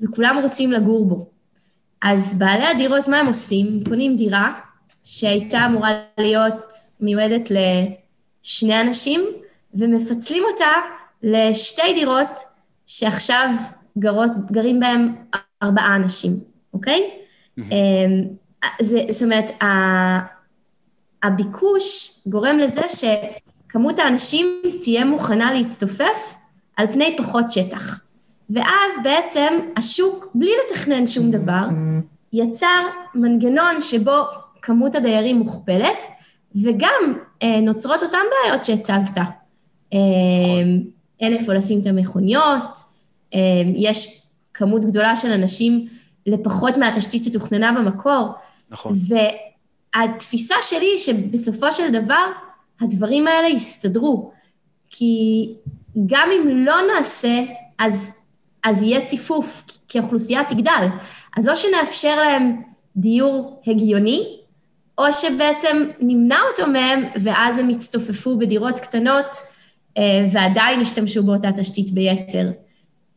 וכולם 0.00 0.38
רוצים 0.42 0.72
לגור 0.72 1.06
בו. 1.06 1.26
אז 2.02 2.38
בעלי 2.38 2.66
הדירות, 2.66 3.08
מה 3.08 3.18
הם 3.18 3.26
עושים? 3.26 3.66
הם 3.66 3.78
קונים 3.88 4.16
דירה 4.16 4.52
שהייתה 5.02 5.66
אמורה 5.66 5.90
להיות 6.18 6.72
מיועדת 7.00 7.50
לשני 7.50 8.80
אנשים, 8.80 9.20
ומפצלים 9.74 10.42
אותה 10.52 10.70
לשתי 11.22 11.94
דירות 11.94 12.40
שעכשיו 12.86 13.50
גרות, 13.98 14.30
גרים 14.52 14.80
בהן 14.80 15.14
ארבעה 15.62 15.96
אנשים, 15.96 16.32
אוקיי? 16.74 17.10
Mm-hmm. 17.60 17.62
זה, 18.80 19.00
זאת 19.10 19.22
אומרת, 19.22 19.50
הביקוש 21.22 22.10
גורם 22.26 22.58
לזה 22.58 22.82
ש... 22.88 23.04
כמות 23.68 23.98
האנשים 23.98 24.46
תהיה 24.80 25.04
מוכנה 25.04 25.52
להצטופף 25.52 26.36
על 26.76 26.86
פני 26.92 27.16
פחות 27.18 27.50
שטח. 27.50 28.00
ואז 28.50 28.92
בעצם 29.04 29.54
השוק, 29.76 30.28
בלי 30.34 30.50
לתכנן 30.64 31.06
שום 31.06 31.30
דבר, 31.30 31.64
יצר 32.32 32.80
מנגנון 33.14 33.80
שבו 33.80 34.16
כמות 34.62 34.94
הדיירים 34.94 35.36
מוכפלת, 35.36 36.06
וגם 36.62 37.14
אה, 37.42 37.60
נוצרות 37.60 38.02
אותן 38.02 38.18
בעיות 38.30 38.64
שהצגת. 38.64 39.18
אה, 39.92 39.98
אין 41.20 41.32
איפה 41.32 41.52
לשים 41.52 41.80
את 41.82 41.86
המכוניות, 41.86 42.78
יש 43.74 44.26
כמות 44.54 44.84
גדולה 44.84 45.16
של 45.16 45.32
אנשים 45.32 45.88
לפחות 46.26 46.76
מהתשתית 46.76 47.24
שתוכננה 47.24 47.72
במקור. 47.72 48.28
נכון. 48.70 48.92
והתפיסה 49.94 50.54
שלי 50.62 50.86
היא 50.86 50.98
שבסופו 50.98 51.72
של 51.72 51.92
דבר, 51.92 52.26
הדברים 52.80 53.26
האלה 53.26 53.48
יסתדרו. 53.48 54.30
כי 54.90 55.48
גם 56.06 56.28
אם 56.32 56.48
לא 56.48 56.76
נעשה, 56.94 57.44
אז, 57.78 58.14
אז 58.64 58.82
יהיה 58.82 59.06
ציפוף, 59.06 59.64
כי 59.88 59.98
האוכלוסייה 59.98 60.44
תגדל. 60.44 60.86
אז 61.36 61.48
או 61.48 61.56
שנאפשר 61.56 62.16
להם 62.16 62.62
דיור 62.96 63.62
הגיוני, 63.66 64.38
או 64.98 65.12
שבעצם 65.12 65.88
נמנע 66.00 66.38
אותו 66.50 66.70
מהם, 66.70 67.04
ואז 67.22 67.58
הם 67.58 67.70
יצטופפו 67.70 68.38
בדירות 68.38 68.78
קטנות, 68.78 69.36
אה, 69.98 70.24
ועדיין 70.32 70.80
ישתמשו 70.80 71.22
באותה 71.22 71.52
תשתית 71.52 71.90
ביתר. 71.90 72.50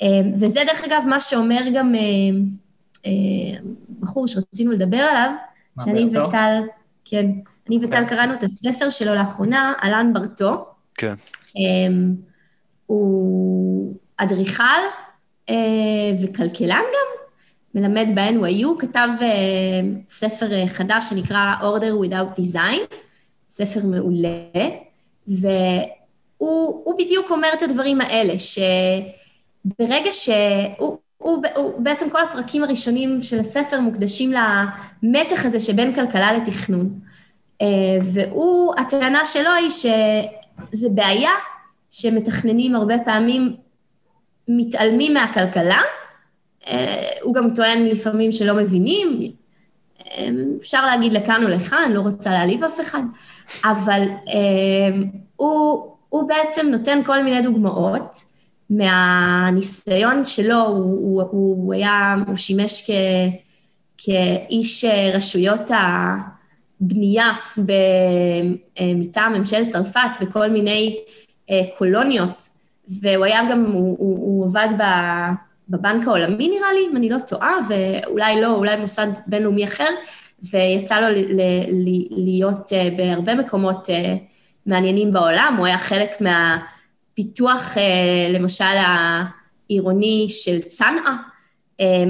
אה, 0.02 0.22
וזה 0.34 0.60
דרך 0.68 0.84
אגב 0.84 1.04
מה 1.08 1.22
שאומר 1.22 1.62
גם 1.76 1.96
אה, 3.06 3.12
בחור 4.00 4.28
שרצינו 4.28 4.72
לדבר 4.72 4.98
עליו, 4.98 5.32
שאני 5.84 6.06
וטל, 6.06 6.62
כן, 7.06 7.26
אני 7.68 7.78
וטל 7.82 8.04
okay. 8.04 8.10
קראנו 8.10 8.34
את 8.34 8.44
הספר 8.44 8.90
שלו 8.90 9.16
לאחרונה, 9.16 9.74
אלן 9.84 10.14
ברטו. 10.14 10.66
כן. 10.96 11.14
Um, 11.48 11.52
הוא 12.86 13.96
אדריכל 14.18 14.64
וכלכלן 16.24 16.84
גם, 16.94 17.22
מלמד 17.76 18.08
ב-NYU, 18.16 18.68
כתב 18.80 19.10
ספר 20.08 20.68
חדש 20.68 21.10
שנקרא 21.10 21.56
Order 21.62 22.06
Without 22.06 22.40
Design, 22.40 22.96
ספר 23.50 23.86
מעולה, 23.86 24.48
והוא 25.28 27.00
בדיוק 27.00 27.32
אומר 27.32 27.50
את 27.54 27.62
הדברים 27.62 28.02
האלה, 28.02 28.34
שברגע 29.68 30.12
שהוא... 30.12 30.98
הוא, 31.22 31.44
הוא, 31.56 31.82
בעצם 31.82 32.10
כל 32.10 32.22
הפרקים 32.22 32.64
הראשונים 32.64 33.24
של 33.24 33.40
הספר 33.40 33.80
מוקדשים 33.80 34.32
למתח 34.32 35.46
הזה 35.46 35.60
שבין 35.60 35.96
כלכלה 35.96 36.34
לתכנון. 36.34 37.00
אה, 37.62 37.68
והוא, 38.14 38.74
הטענה 38.78 39.26
שלו 39.26 39.52
היא 39.52 39.70
שזה 39.70 40.90
בעיה 40.96 41.32
שמתכננים 41.90 42.76
הרבה 42.76 42.96
פעמים 43.06 43.56
מתעלמים 44.48 45.14
מהכלכלה, 45.14 45.82
אה, 46.68 47.10
הוא 47.22 47.34
גם 47.34 47.56
טוען 47.56 47.86
לפעמים 47.86 48.32
שלא 48.32 48.54
מבינים, 48.54 49.32
אה, 50.08 50.28
אפשר 50.58 50.86
להגיד 50.86 51.14
לכאן 51.14 51.44
או 51.44 51.48
לכאן, 51.48 51.92
לא 51.92 52.02
רוצה 52.02 52.30
להעליב 52.30 52.64
אף 52.64 52.80
אחד, 52.80 53.04
אבל 53.64 54.02
הוא, 55.36 55.92
הוא 56.10 56.28
בעצם 56.28 56.68
נותן 56.72 57.04
כל 57.06 57.24
מיני 57.24 57.42
דוגמאות 57.42 58.31
מהניסיון 58.72 60.26
שלו, 60.26 60.62
הוא, 60.62 61.22
הוא, 61.22 61.24
הוא 61.32 61.74
היה, 61.74 62.16
הוא 62.28 62.36
שימש 62.36 62.84
כ, 62.88 62.92
כאיש 63.98 64.86
רשויות 65.14 65.72
ה... 65.72 66.16
בנייה 66.82 67.32
ב, 67.66 67.72
אה, 68.80 68.94
מטעם 68.96 69.34
ממשלת 69.34 69.68
צרפת 69.68 70.10
בכל 70.22 70.50
מיני 70.50 71.00
אה, 71.50 71.62
קולוניות, 71.78 72.44
והוא 73.02 73.26
היה 73.26 73.42
גם, 73.52 73.66
הוא, 73.66 73.96
הוא, 74.00 74.18
הוא 74.20 74.46
עבד 74.46 74.68
בבנק 75.70 76.08
העולמי 76.08 76.50
נראה 76.50 76.74
לי, 76.74 76.88
אם 76.92 76.98
אני 76.98 77.10
לא 77.10 77.18
טועה, 77.28 77.56
ואולי 77.70 78.42
לא, 78.42 78.56
אולי 78.56 78.76
מוסד 78.76 79.08
בינלאומי 79.28 79.66
אחר, 79.66 79.90
ויצא 80.52 81.00
לו 81.00 81.08
ל, 81.10 81.42
ל, 81.72 82.06
להיות 82.12 82.74
אה, 82.74 82.90
בהרבה 82.98 83.36
מקומות 83.36 83.88
מעניינים 84.66 85.14
בעולם, 85.14 85.56
הוא 85.58 85.66
היה 85.66 85.78
חלק 85.78 86.12
מהפיתוח, 87.18 87.78
למשל, 88.30 88.64
העירוני 89.70 90.26
של 90.30 90.60
צנעא, 90.60 91.14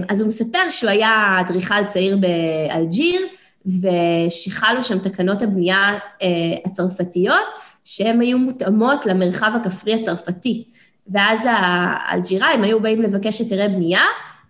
אז 0.09 0.21
הוא 0.21 0.27
מספר 0.27 0.69
שהוא 0.69 0.89
היה 0.89 1.37
אדריכל 1.41 1.85
צעיר 1.85 2.17
באלג'יר, 2.17 3.21
ושחלו 3.65 4.83
שם 4.83 4.99
תקנות 4.99 5.41
הבנייה 5.41 5.97
אה, 6.21 6.27
הצרפתיות, 6.65 7.47
שהן 7.83 8.21
היו 8.21 8.37
מותאמות 8.37 9.05
למרחב 9.05 9.51
הכפרי 9.55 9.93
הצרפתי. 9.93 10.63
ואז 11.07 11.39
האלג'יראים 11.45 12.63
היו 12.63 12.79
באים 12.79 13.01
לבקש 13.01 13.39
היתרי 13.39 13.67
בנייה, 13.67 14.03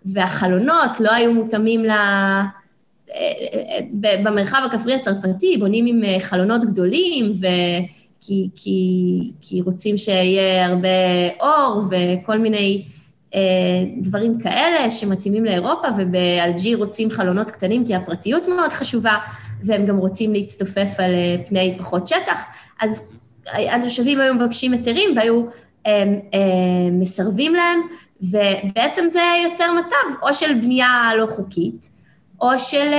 והחלונות 0.04 1.00
לא 1.00 1.12
היו 1.12 1.34
מותאמים 1.34 1.84
ל... 1.84 1.90
אה, 1.90 2.44
אה, 3.14 3.80
במרחב 4.22 4.62
הכפרי 4.66 4.94
הצרפתי, 4.94 5.56
בונים 5.58 5.86
עם 5.86 6.20
חלונות 6.20 6.64
גדולים, 6.64 7.30
ו... 7.40 7.46
כי, 8.26 8.48
כי, 8.56 9.32
כי 9.40 9.60
רוצים 9.60 9.96
שיהיה 9.96 10.66
הרבה 10.66 10.88
אור 11.40 11.82
וכל 11.90 12.38
מיני 12.38 12.84
אה, 13.34 13.40
דברים 13.96 14.38
כאלה 14.38 14.90
שמתאימים 14.90 15.44
לאירופה, 15.44 15.88
ובאלג'יר 15.96 16.78
רוצים 16.78 17.10
חלונות 17.10 17.50
קטנים 17.50 17.86
כי 17.86 17.94
הפרטיות 17.94 18.48
מאוד 18.48 18.72
חשובה, 18.72 19.18
והם 19.64 19.84
גם 19.86 19.96
רוצים 19.96 20.32
להצטופף 20.32 20.90
על 20.98 21.14
אה, 21.14 21.36
פני 21.48 21.76
פחות 21.78 22.08
שטח. 22.08 22.44
אז 22.80 23.12
התושבים 23.54 24.20
היו 24.20 24.34
מבקשים 24.34 24.72
היתרים 24.72 25.10
והיו 25.16 25.42
אה, 25.86 26.04
מסרבים 26.92 27.54
להם, 27.54 27.80
ובעצם 28.20 29.04
זה 29.08 29.22
יוצר 29.48 29.72
מצב 29.84 30.22
או 30.22 30.34
של 30.34 30.54
בנייה 30.54 31.10
לא 31.18 31.26
חוקית, 31.26 31.90
או 32.40 32.58
של 32.58 32.92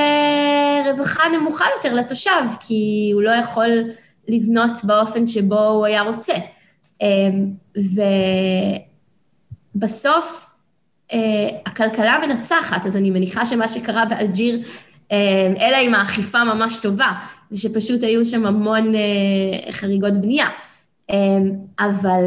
רווחה 0.86 1.24
נמוכה 1.38 1.66
יותר 1.76 1.94
לתושב, 1.94 2.42
כי 2.60 3.12
הוא 3.14 3.22
לא 3.22 3.32
יכול 3.32 3.70
לבנות 4.28 4.72
באופן 4.84 5.28
שבו 5.28 5.66
הוא 5.66 5.86
היה 5.86 6.02
רוצה. 6.02 6.34
ו... 7.78 8.02
בסוף 9.76 10.50
אה, 11.14 11.20
הכלכלה 11.66 12.20
מנצחת, 12.28 12.86
אז 12.86 12.98
אני 12.98 13.10
מניחה 13.10 13.46
שמה 13.46 13.68
שקרה 13.68 14.06
באלג'יר, 14.06 14.60
אה, 15.12 15.54
אלא 15.62 15.78
אם 15.82 15.94
האכיפה 15.94 16.44
ממש 16.44 16.80
טובה, 16.80 17.12
זה 17.50 17.62
שפשוט 17.62 18.04
היו 18.04 18.26
שם 18.26 18.46
המון 18.46 18.94
חריגות 19.72 20.14
בנייה. 20.14 20.48
אבל 21.80 22.24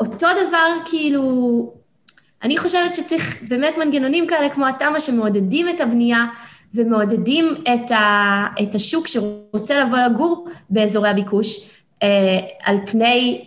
אותו 0.00 0.26
דבר, 0.48 0.68
כאילו, 0.90 1.74
אני 2.42 2.58
חושבת 2.58 2.94
שצריך 2.94 3.42
באמת 3.48 3.74
מנגנונים 3.78 4.26
כאלה 4.26 4.48
כמו 4.48 4.66
התמ"א 4.66 5.00
שמעודדים 5.00 5.68
את 5.68 5.80
הבנייה 5.80 6.24
ומעודדים 6.74 7.54
את, 7.74 7.90
ה, 7.90 8.46
את 8.62 8.74
השוק 8.74 9.06
שרוצה 9.06 9.80
לבוא 9.80 9.98
לגור 9.98 10.48
באזורי 10.70 11.08
הביקוש, 11.08 11.70
אה, 12.02 12.38
על 12.64 12.76
פני 12.86 13.44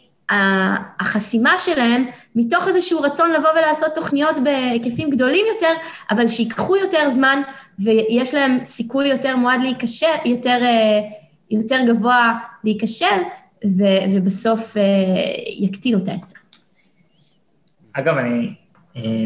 החסימה 1.00 1.60
שלהם, 1.60 2.06
מתוך 2.36 2.68
איזשהו 2.68 3.02
רצון 3.02 3.32
לבוא 3.32 3.50
ולעשות 3.50 3.96
תוכניות 3.96 4.38
בהיקפים 4.44 5.10
גדולים 5.10 5.46
יותר, 5.54 5.74
אבל 6.12 6.28
שיקחו 6.28 6.76
יותר 6.76 7.10
זמן 7.10 7.42
ויש 7.80 8.34
להם 8.34 8.66
סיכוי 8.66 9.08
יותר 9.08 9.36
מועד 9.36 9.62
להיכשל, 9.62 10.06
יותר, 10.26 10.60
אה, 10.62 11.00
יותר 11.52 11.80
גבוה 11.88 12.40
להיכשל, 12.64 13.06
ובסוף 14.14 14.78
אה, 14.78 14.84
יקטינו 15.60 15.98
את 16.04 16.08
ההיצע. 16.08 16.40
אגב, 17.94 18.18
אני, 18.18 18.54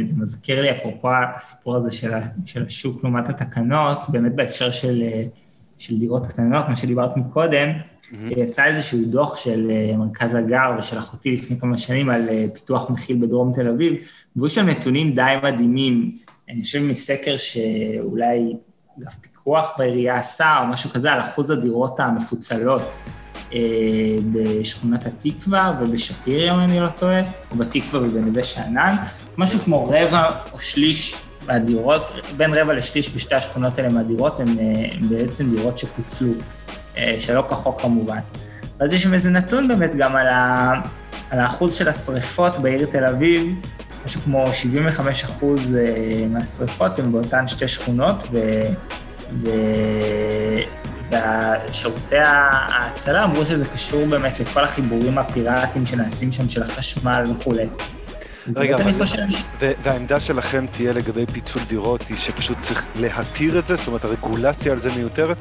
זה 0.06 0.16
מזכיר 0.18 0.62
לי, 0.62 0.72
אפרופו 0.72 1.10
הסיפור 1.36 1.76
הזה 1.76 1.92
של, 1.92 2.12
של 2.46 2.64
השוק 2.64 3.04
לעומת 3.04 3.30
התקנות, 3.30 3.98
באמת 4.10 4.36
בהקשר 4.36 4.72
של, 4.72 5.04
אה, 5.04 5.24
של 5.78 6.00
דירות 6.00 6.28
קטנות, 6.28 6.70
מה 6.70 6.76
שדיברת 6.76 7.18
מקודם, 7.18 7.70
mm-hmm. 7.70 8.16
יצא 8.40 8.66
איזשהו 8.66 9.00
דוח 9.06 9.38
של 9.38 9.72
מרכז 9.98 10.36
הגר 10.36 10.72
ושל 10.80 10.98
אחותי 10.98 11.32
לפני 11.32 11.60
כמה 11.60 11.78
שנים 11.78 12.10
על 12.10 12.22
פיתוח 12.54 12.90
מכיל 12.90 13.18
בדרום 13.22 13.54
תל 13.54 13.68
אביב, 13.68 13.94
והיו 14.36 14.50
שם 14.50 14.70
נתונים 14.70 15.16
די 15.16 15.34
מדהימים, 15.44 16.12
אני 16.50 16.62
חושב 16.62 16.84
מסקר 16.84 17.38
שאולי 17.38 18.54
אגף 19.00 19.16
פיקוח 19.16 19.74
בעירייה 19.78 20.16
עשה, 20.16 20.60
או 20.62 20.68
משהו 20.68 20.90
כזה, 20.90 21.12
על 21.12 21.20
אחוז 21.20 21.52
הדירות 21.52 22.00
המפוצלות. 22.00 22.98
אה, 23.54 23.60
בשכונת 24.34 25.06
התקווה 25.06 25.80
ובשפירא, 25.82 26.54
אם 26.54 26.60
אני 26.60 26.80
לא 26.80 26.88
טועה, 26.88 27.22
או 27.52 27.56
בתקווה 27.56 28.02
ובנווה 28.02 28.44
שאנן, 28.44 28.96
משהו 29.42 29.60
כמו 29.60 29.90
רבע 29.90 30.30
או 30.54 30.60
שליש 30.60 31.16
מהדירות, 31.48 32.12
בין 32.38 32.54
רבע 32.54 32.74
לשליש 32.74 33.16
בשתי 33.16 33.36
השכונות 33.36 33.78
האלה 33.78 33.90
מהדירות, 33.90 34.40
הן 34.40 34.60
אה, 34.60 34.64
בעצם 35.10 35.56
דירות 35.56 35.78
שפוצלו, 35.78 36.34
אה, 36.98 37.16
שלא 37.20 37.44
כחוק 37.48 37.82
כמובן. 37.82 38.20
אז 38.80 38.94
יש 38.94 39.04
שם 39.04 39.14
איזה 39.14 39.30
נתון 39.30 39.68
באמת 39.68 39.96
גם 39.96 40.16
על, 40.16 40.28
ה, 40.28 40.74
על 41.30 41.40
האחוז 41.40 41.76
של 41.76 41.90
השריפות 41.90 42.60
בעיר 42.60 42.86
תל 42.86 43.06
אביב, 43.06 43.54
משהו 44.06 44.22
כמו 44.22 44.54
75 44.54 45.24
אחוז 45.24 45.78
מהשריפות 46.30 47.00
הן 47.00 47.12
באותן 47.12 47.48
שתי 47.48 47.68
שכונות, 47.68 48.24
ו... 48.32 48.38
ו... 49.44 49.50
ושירותי 51.70 52.18
ההצלה 52.18 53.24
אמרו 53.24 53.46
שזה 53.46 53.66
קשור 53.66 54.06
באמת 54.06 54.40
לכל 54.40 54.64
החיבורים 54.64 55.18
הפיראטיים 55.18 55.86
שנעשים 55.86 56.32
שם, 56.32 56.50
של 56.50 56.64
החשמל 56.64 57.24
וכולי. 57.32 57.68
רגע, 58.56 58.76
אבל 58.76 58.92
והעמדה 59.84 60.20
שלכם 60.20 60.66
תהיה 60.72 60.94
לגבי 60.94 61.26
פיצול 61.26 61.62
דירות 61.68 62.02
היא 62.10 62.18
שפשוט 62.18 62.60
צריך 62.60 62.86
להתיר 62.96 63.60
את 63.60 63.68
זה? 63.68 63.76
זאת 63.76 63.88
אומרת, 63.88 64.06
הרגולציה 64.06 64.72
על 64.72 64.80
זה 64.80 64.92
מיותרת? 64.98 65.38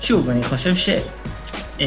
שוב, 0.00 0.30
אני 0.30 0.44
חושב 0.44 0.74
ש... 0.74 0.88
אה, 1.80 1.86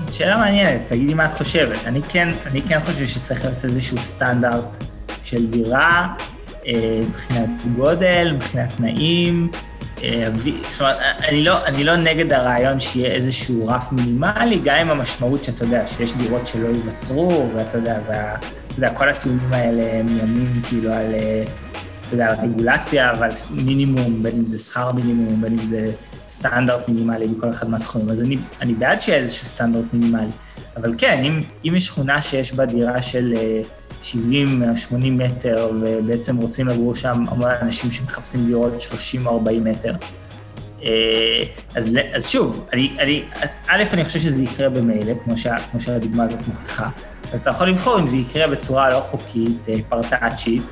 זו 0.00 0.16
שאלה 0.16 0.36
מעניינת, 0.36 0.86
תגידי 0.86 1.14
מה 1.14 1.24
את 1.24 1.32
חושבת. 1.32 1.78
אני 1.86 2.02
כן, 2.02 2.28
אני 2.46 2.62
כן 2.62 2.80
חושב 2.80 3.06
שצריך 3.06 3.44
להיות 3.44 3.64
איזשהו 3.64 3.98
סטנדרט 3.98 4.84
של 5.22 5.50
דירה, 5.50 6.06
אה, 6.66 7.02
מבחינת 7.08 7.50
גודל, 7.76 8.32
מבחינת 8.34 8.72
תנאים, 8.76 9.50
זאת 10.70 10.80
אומרת, 10.80 10.96
אני 11.28 11.44
לא, 11.44 11.66
אני 11.66 11.84
לא 11.84 11.96
נגד 11.96 12.32
הרעיון 12.32 12.80
שיהיה 12.80 13.12
איזשהו 13.12 13.68
רף 13.68 13.92
מינימלי, 13.92 14.60
גם 14.64 14.76
עם 14.76 14.90
המשמעות 14.90 15.44
שאתה 15.44 15.64
יודע, 15.64 15.86
שיש 15.86 16.12
דירות 16.12 16.46
שלא 16.46 16.68
ייווצרו, 16.68 17.48
ואתה 17.54 17.78
יודע, 17.78 17.98
ואתה 18.08 18.46
יודע, 18.76 18.90
כל 18.90 19.08
הטיעונים 19.08 19.52
האלה 19.52 20.02
מימין 20.02 20.62
כאילו 20.68 20.92
על, 20.92 21.14
אה, 21.14 21.44
אתה 22.06 22.14
יודע, 22.14 22.34
רגולציה, 22.42 23.10
אבל 23.10 23.30
מינימום, 23.50 24.22
בין 24.22 24.36
אם 24.38 24.46
זה 24.46 24.58
שכר 24.58 24.92
מינימום, 24.92 25.42
בין 25.42 25.58
אם 25.58 25.66
זה 25.66 25.92
סטנדרט 26.28 26.88
מינימלי 26.88 27.26
בכל 27.28 27.50
אחד 27.50 27.70
מהתחומים. 27.70 28.10
אז 28.10 28.20
אני, 28.20 28.36
אני 28.60 28.74
בעד 28.74 29.00
שיהיה 29.00 29.18
איזשהו 29.18 29.46
סטנדרט 29.46 29.84
מינימלי. 29.92 30.30
אבל 30.80 30.94
כן, 30.98 31.22
אם, 31.24 31.40
אם 31.64 31.76
יש 31.76 31.86
שכונה 31.86 32.22
שיש 32.22 32.52
בה 32.52 32.64
דירה 32.66 33.02
של... 33.02 33.34
70-80 34.02 34.04
מטר, 35.10 35.70
ובעצם 35.80 36.36
רוצים 36.36 36.68
לגור 36.68 36.94
שם 36.94 37.24
המון 37.28 37.50
אנשים 37.62 37.90
שמחפשים 37.90 38.46
דירות 38.46 38.80
30 38.80 39.26
או 39.26 39.32
40 39.32 39.64
מטר. 39.64 39.94
אה, 40.82 41.42
אז, 41.74 41.96
אז 42.14 42.28
שוב, 42.28 42.66
אני, 42.72 42.96
אני, 42.98 43.24
א', 43.68 43.82
אני 43.92 44.04
חושב 44.04 44.18
שזה 44.18 44.42
יקרה 44.42 44.68
במילא, 44.68 45.12
כמו, 45.24 45.36
שה, 45.36 45.56
כמו 45.70 45.80
שהדוגמה 45.80 46.24
הזאת 46.24 46.48
מוכיחה, 46.48 46.88
אז 47.32 47.40
אתה 47.40 47.50
יכול 47.50 47.68
לבחור 47.68 48.00
אם 48.00 48.06
זה 48.06 48.16
יקרה 48.16 48.46
בצורה 48.46 48.90
לא 48.90 49.00
חוקית, 49.00 49.68
אה, 49.68 49.74
פרטאצ'ית, 49.88 50.62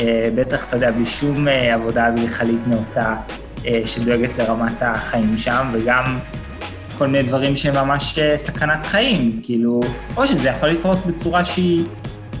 אה, 0.00 0.28
בטח, 0.34 0.66
אתה 0.66 0.76
יודע, 0.76 0.90
בלי 0.90 1.06
שום 1.06 1.48
עבודה 1.48 2.08
אדריכלית 2.08 2.60
נאותה 2.66 3.16
שדואגת 3.84 4.38
לרמת 4.38 4.82
החיים 4.82 5.36
שם, 5.36 5.70
וגם 5.72 6.18
כל 6.98 7.06
מיני 7.06 7.22
דברים 7.22 7.56
שהם 7.56 7.74
ממש 7.74 8.18
סכנת 8.36 8.84
חיים, 8.84 9.40
כאילו, 9.42 9.80
או 10.16 10.26
שזה 10.26 10.48
יכול 10.48 10.68
לקרות 10.68 11.06
בצורה 11.06 11.44
שהיא 11.44 11.84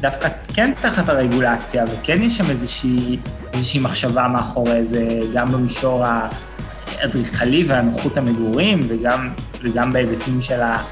דווקא 0.00 0.28
כן 0.54 0.72
תחת 0.80 1.08
הרגולציה, 1.08 1.84
וכן 1.84 2.22
יש 2.22 2.38
שם 2.38 2.50
איזושהי, 2.50 3.18
איזושהי 3.52 3.80
מחשבה 3.80 4.28
מאחורי 4.28 4.84
זה, 4.84 5.20
גם 5.32 5.52
במישור 5.52 6.04
האדריכלי 6.04 7.64
והנוחות 7.64 8.16
המגורים, 8.16 8.86
וגם, 8.88 9.30
וגם 9.62 9.92
בהיבטים 9.92 10.40
של 10.40 10.62
ה... 10.62 10.82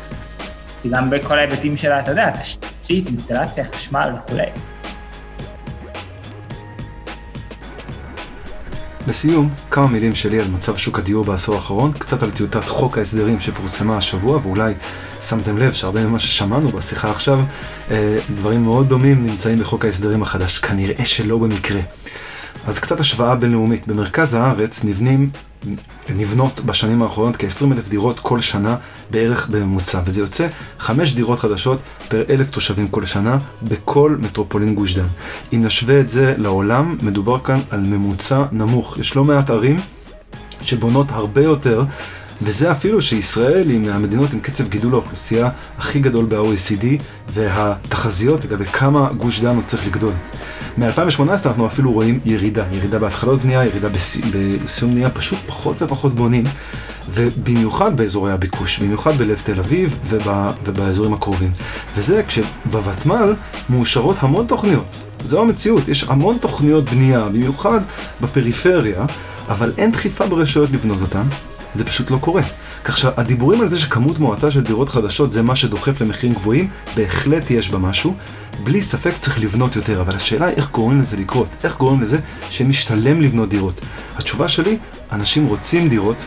וגם 0.84 1.10
בכל 1.10 1.38
ההיבטים 1.38 1.76
של, 1.76 1.92
ה... 1.92 2.00
אתה 2.00 2.10
יודע, 2.10 2.30
תשתית, 2.30 3.06
אינסטלציה, 3.06 3.64
חשמל 3.64 4.10
וכולי. 4.18 4.46
לסיום, 9.10 9.50
כמה 9.70 9.86
מילים 9.86 10.14
שלי 10.14 10.40
על 10.40 10.48
מצב 10.48 10.76
שוק 10.76 10.98
הדיור 10.98 11.24
בעשור 11.24 11.54
האחרון, 11.54 11.92
קצת 11.92 12.22
על 12.22 12.30
טיוטת 12.30 12.64
חוק 12.64 12.98
ההסדרים 12.98 13.40
שפורסמה 13.40 13.96
השבוע, 13.96 14.40
ואולי 14.42 14.74
שמתם 15.20 15.58
לב 15.58 15.72
שהרבה 15.72 16.06
ממה 16.06 16.18
ששמענו 16.18 16.68
בשיחה 16.68 17.10
עכשיו, 17.10 17.40
אה, 17.90 18.18
דברים 18.34 18.64
מאוד 18.64 18.88
דומים 18.88 19.26
נמצאים 19.26 19.58
בחוק 19.58 19.84
ההסדרים 19.84 20.22
החדש, 20.22 20.58
כנראה 20.58 21.04
שלא 21.04 21.38
במקרה. 21.38 21.80
אז 22.66 22.78
קצת 22.78 23.00
השוואה 23.00 23.34
בינלאומית, 23.34 23.88
במרכז 23.88 24.34
הארץ 24.34 24.84
נבנים 24.84 25.30
נבנות 26.08 26.60
בשנים 26.60 27.02
האחרונות 27.02 27.36
כ-20 27.36 27.72
אלף 27.72 27.88
דירות 27.88 28.20
כל 28.20 28.40
שנה 28.40 28.76
בערך 29.10 29.48
בממוצע, 29.48 30.00
וזה 30.04 30.20
יוצא 30.20 30.46
5 30.78 31.14
דירות 31.14 31.38
חדשות 31.38 31.78
פר 32.08 32.22
אלף 32.30 32.50
תושבים 32.50 32.88
כל 32.88 33.06
שנה 33.06 33.38
בכל 33.62 34.16
מטרופולין 34.20 34.74
גוש 34.74 34.94
דן. 34.94 35.06
אם 35.52 35.64
נשווה 35.64 36.00
את 36.00 36.10
זה 36.10 36.34
לעולם, 36.38 36.96
מדובר 37.02 37.38
כאן 37.44 37.60
על 37.70 37.80
ממוצע 37.80 38.44
נמוך. 38.52 38.98
יש 38.98 39.16
לא 39.16 39.24
מעט 39.24 39.50
ערים 39.50 39.80
שבונות 40.62 41.06
הרבה 41.10 41.42
יותר 41.42 41.84
וזה 42.42 42.72
אפילו 42.72 43.02
שישראל 43.02 43.68
היא 43.68 43.78
מהמדינות 43.78 44.32
עם 44.32 44.40
קצב 44.40 44.68
גידול 44.68 44.92
האוכלוסייה 44.92 45.48
הכי 45.78 46.00
גדול 46.00 46.26
ב-OECD, 46.28 46.84
והתחזיות 47.28 48.44
לגבי 48.44 48.64
כמה 48.64 49.12
גוש 49.12 49.40
דן 49.40 49.54
הוא 49.54 49.62
צריך 49.62 49.86
לגדול. 49.86 50.12
מ-2018 50.78 51.46
אנחנו 51.46 51.66
אפילו 51.66 51.92
רואים 51.92 52.20
ירידה, 52.24 52.64
ירידה 52.72 52.98
בהתחלות 52.98 53.42
בנייה, 53.42 53.64
ירידה 53.64 53.88
בסיום 54.64 54.90
בנייה, 54.90 55.10
פשוט 55.10 55.38
פחות 55.46 55.82
ופחות 55.82 56.14
בונים, 56.14 56.44
ובמיוחד 57.10 57.96
באזורי 57.96 58.32
הביקוש, 58.32 58.78
במיוחד 58.78 59.18
בלב 59.18 59.42
תל 59.44 59.58
אביב 59.58 59.98
ובא, 60.04 60.52
ובאזורים 60.64 61.14
הקרובים. 61.14 61.50
וזה 61.96 62.22
כשבוותמ"ל 62.22 63.34
מאושרות 63.70 64.16
המון 64.20 64.46
תוכניות, 64.46 64.96
זו 65.24 65.40
המציאות, 65.40 65.88
יש 65.88 66.04
המון 66.04 66.38
תוכניות 66.38 66.90
בנייה, 66.90 67.28
במיוחד 67.28 67.80
בפריפריה, 68.20 69.06
אבל 69.48 69.72
אין 69.78 69.92
דחיפה 69.92 70.26
ברשויות 70.26 70.70
לבנות 70.70 71.00
אותן, 71.00 71.26
זה 71.74 71.84
פשוט 71.84 72.10
לא 72.10 72.18
קורה. 72.20 72.42
כך 72.84 72.98
שהדיבורים 72.98 73.60
על 73.60 73.68
זה 73.68 73.78
שכמות 73.78 74.18
מועטה 74.18 74.50
של 74.50 74.64
דירות 74.64 74.88
חדשות 74.88 75.32
זה 75.32 75.42
מה 75.42 75.56
שדוחף 75.56 76.00
למחירים 76.00 76.34
גבוהים, 76.34 76.68
בהחלט 76.96 77.50
יש 77.50 77.70
בה 77.70 77.78
משהו. 77.78 78.14
בלי 78.64 78.82
ספק 78.82 79.16
צריך 79.16 79.40
לבנות 79.40 79.76
יותר, 79.76 80.00
אבל 80.00 80.16
השאלה 80.16 80.46
היא 80.46 80.56
איך 80.56 80.70
גורמים 80.70 81.00
לזה 81.00 81.16
לקרות, 81.16 81.48
איך 81.64 81.76
גורמים 81.76 82.02
לזה 82.02 82.18
שמשתלם 82.50 83.20
לבנות 83.20 83.48
דירות. 83.48 83.80
התשובה 84.16 84.48
שלי, 84.48 84.78
אנשים 85.12 85.46
רוצים 85.46 85.88
דירות, 85.88 86.26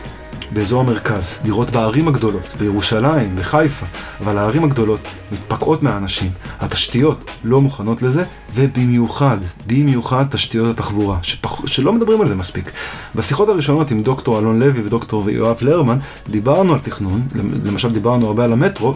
באזור 0.54 0.80
המרכז, 0.80 1.40
דירות 1.44 1.70
בערים 1.70 2.08
הגדולות, 2.08 2.42
בירושלים, 2.58 3.36
בחיפה, 3.36 3.86
אבל 4.20 4.38
הערים 4.38 4.64
הגדולות 4.64 5.00
מתפקעות 5.32 5.82
מהאנשים, 5.82 6.30
התשתיות 6.60 7.30
לא 7.44 7.60
מוכנות 7.60 8.02
לזה, 8.02 8.24
ובמיוחד, 8.54 9.36
במיוחד 9.66 10.24
תשתיות 10.30 10.70
התחבורה, 10.70 11.18
שפח... 11.22 11.66
שלא 11.66 11.92
מדברים 11.92 12.20
על 12.20 12.28
זה 12.28 12.34
מספיק. 12.34 12.70
בשיחות 13.14 13.48
הראשונות 13.48 13.90
עם 13.90 14.02
דוקטור 14.02 14.38
אלון 14.38 14.58
לוי 14.58 14.82
ודוקטור 14.84 15.30
יואב 15.30 15.56
לרמן, 15.60 15.98
דיברנו 16.28 16.72
על 16.72 16.78
תכנון, 16.78 17.22
למשל 17.64 17.92
דיברנו 17.92 18.26
הרבה 18.26 18.44
על 18.44 18.52
המטרו, 18.52 18.94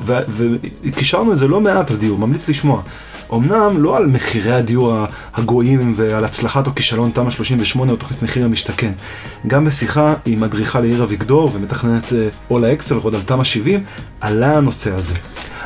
וקישרנו 0.85 1.33
את 1.33 1.39
זה 1.39 1.49
לא 1.49 1.61
מעט 1.61 1.91
על 1.91 1.97
דיור, 1.97 2.19
ממליץ 2.19 2.49
לשמוע. 2.49 2.83
אמנם 3.35 3.83
לא 3.83 3.97
על 3.97 4.07
מחירי 4.07 4.53
הדיור 4.53 4.95
הגויים 5.35 5.93
ועל 5.97 6.25
הצלחת 6.25 6.67
או 6.67 6.75
כישלון 6.75 7.11
תמ"א 7.11 7.31
38 7.31 7.93
או 7.93 7.97
תוכנית 7.97 8.23
מחיר 8.23 8.45
המשתכן. 8.45 8.93
גם 9.47 9.65
בשיחה 9.65 10.15
עם 10.27 10.45
אדריכל 10.45 10.81
לעיר 10.81 11.03
אביגדור 11.03 11.48
ומתכננת 11.55 12.13
אולה 12.51 12.73
אקסל 12.73 12.95
עוד 12.95 13.15
על 13.15 13.23
תמ"א 13.23 13.45
70, 13.45 13.85
עלה 14.21 14.57
הנושא 14.57 14.95
הזה. 14.95 15.15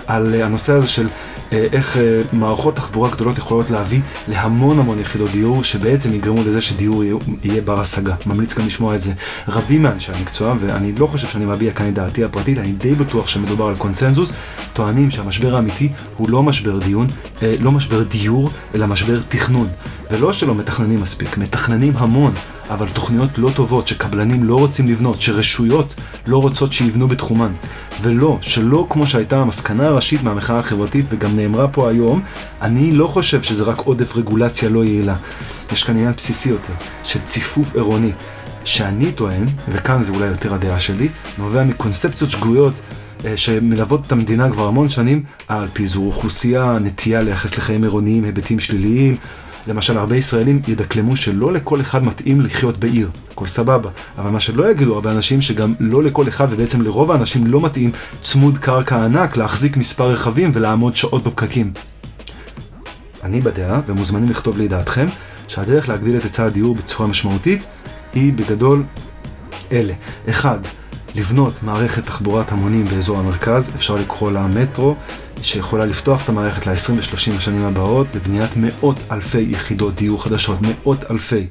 על 0.07 0.35
הנושא 0.43 0.73
הזה 0.73 0.89
של 0.89 1.09
אה, 1.53 1.67
איך 1.73 1.97
אה, 1.97 2.23
מערכות 2.33 2.77
תחבורה 2.77 3.11
גדולות 3.11 3.39
יכולות 3.39 3.71
להביא 3.71 4.01
להמון 4.29 4.79
המון 4.79 4.99
יחידות 4.99 5.31
דיור, 5.31 5.65
שבעצם 5.65 6.15
יגרמו 6.15 6.45
לזה 6.45 6.61
שדיור 6.61 7.05
יהיה 7.45 7.63
בר 7.63 7.81
השגה. 7.81 8.15
ממליץ 8.27 8.59
גם 8.59 8.67
לשמוע 8.67 8.95
את 8.95 9.01
זה. 9.01 9.13
רבים 9.49 9.83
מאנשי 9.83 10.13
המקצוע, 10.13 10.55
ואני 10.61 10.93
לא 10.93 11.07
חושב 11.07 11.29
שאני 11.29 11.45
מביע 11.45 11.73
כאן 11.73 11.89
את 11.89 11.95
דעתי 11.95 12.25
הפרטית, 12.25 12.59
אני 12.59 12.73
די 12.73 12.95
בטוח 12.95 13.29
שמדובר 13.29 13.67
על 13.67 13.77
קונצנזוס, 13.77 14.33
טוענים 14.73 15.11
שהמשבר 15.11 15.57
האמיתי 15.57 15.89
הוא 16.17 16.31
לא 16.31 16.43
משבר 16.43 16.79
דיון, 16.79 17.07
אה, 17.43 17.55
לא 17.61 17.73
משבר 17.73 18.03
דיור, 18.03 18.51
אלא 18.75 18.87
משבר 18.87 19.21
תכנון. 19.29 19.69
ולא 20.13 20.33
שלא 20.33 20.55
מתכננים 20.55 21.01
מספיק, 21.01 21.39
מתכננים 21.39 21.97
המון. 21.97 22.35
אבל 22.71 22.89
תוכניות 22.89 23.39
לא 23.39 23.51
טובות 23.55 23.89
שקבלנים 23.89 24.45
לא 24.45 24.59
רוצים 24.59 24.89
לבנות, 24.89 25.21
שרשויות 25.21 25.95
לא 26.27 26.43
רוצות 26.43 26.73
שיבנו 26.73 27.09
בתחומן. 27.09 27.53
ולא, 28.03 28.39
שלא 28.41 28.87
כמו 28.91 29.07
שהייתה 29.07 29.41
המסקנה 29.41 29.87
הראשית 29.87 30.23
מהמחאה 30.23 30.59
החברתית 30.59 31.07
וגם 31.09 31.37
נאמרה 31.37 31.69
פה 31.69 31.91
היום, 31.91 32.23
אני 32.63 32.93
לא 32.93 33.07
חושב 33.07 33.43
שזה 33.43 33.65
רק 33.65 33.79
עודף 33.79 34.17
רגולציה 34.17 34.69
לא 34.69 34.85
יעילה. 34.85 35.17
יש 35.73 35.85
כאן 35.85 35.97
עניין 35.97 36.13
בסיסי 36.17 36.49
יותר, 36.49 36.73
של 37.03 37.21
ציפוף 37.25 37.75
עירוני, 37.75 38.13
שאני 38.65 39.13
טוען, 39.13 39.47
וכאן 39.69 40.03
זה 40.03 40.13
אולי 40.13 40.27
יותר 40.27 40.55
הדעה 40.55 40.81
שלי, 40.81 41.09
נובע 41.39 41.65
מקונספציות 41.65 42.31
שגויות 42.31 42.81
אה, 43.25 43.37
שמלוות 43.37 44.07
את 44.07 44.13
המדינה 44.13 44.51
כבר 44.51 44.67
המון 44.67 44.89
שנים 44.89 45.23
על 45.49 45.69
פיזור 45.73 46.07
אוכלוסייה, 46.07 46.79
נטייה 46.81 47.23
לייחס 47.23 47.59
לחיים 47.59 47.83
עירוניים 47.83 48.25
היבטים 48.25 48.61
שליליים, 48.61 49.17
למשל, 49.67 49.99
הרבה 49.99 50.17
ישראלים 50.17 50.63
ידקלמו 50.69 51.17
שלא 51.17 51.53
לכל 51.53 51.81
אחד 51.81 52.05
מתאים 52.05 52.41
לחיות 52.41 52.79
בעיר, 52.79 53.11
הכל 53.33 53.47
סבבה. 53.47 53.91
אבל 54.19 54.31
מה 54.31 54.41
שלא 54.41 54.71
יגידו 54.71 54.95
הרבה 54.95 55.13
אנשים, 55.13 55.43
שגם 55.43 55.75
לא 55.81 56.03
לכל 56.03 56.29
אחד, 56.29 56.47
ובעצם 56.51 56.83
לרוב 56.83 57.11
האנשים 57.11 57.47
לא 57.47 57.61
מתאים 57.61 57.91
צמוד 58.23 58.59
קרקע 58.59 59.05
ענק 59.05 59.37
להחזיק 59.37 59.77
מספר 59.77 60.11
רכבים 60.11 60.51
ולעמוד 60.55 60.97
שעות 60.97 61.25
בפקקים. 61.25 61.73
אני 63.23 63.41
בדעה, 63.41 63.81
ומוזמנים 63.87 64.31
לכתוב 64.31 64.59
לי 64.59 64.69
דעתכם, 64.69 65.07
שהדרך 65.49 65.89
להגדיל 65.89 66.17
את 66.17 66.23
היצע 66.23 66.45
הדיור 66.45 66.75
בצורה 66.75 67.09
משמעותית 67.09 67.67
היא 68.15 68.33
בגדול 68.33 68.85
אלה. 69.73 69.95
אחד, 70.29 70.59
לבנות 71.15 71.63
מערכת 71.63 72.07
תחבורת 72.07 72.53
המונים 72.53 72.85
באזור 72.85 73.19
המרכז, 73.19 73.71
אפשר 73.75 73.97
לקרוא 73.97 74.33
לה 74.33 74.47
מטרו, 74.47 74.97
שיכולה 75.43 75.87
לפתוח 75.87 76.25
את 76.25 76.29
המערכת 76.29 76.67
ל-20 76.67 76.93
ו-30 76.93 77.37
השנים 77.37 77.65
הבאות 77.65 78.15
לבניית 78.15 78.51
מאות 78.57 79.03
אלפי 79.11 79.47
יחידות 79.51 79.95
דיור 79.95 80.23
חדשות, 80.23 80.59
מאות 80.61 81.11
אלפי. 81.11 81.47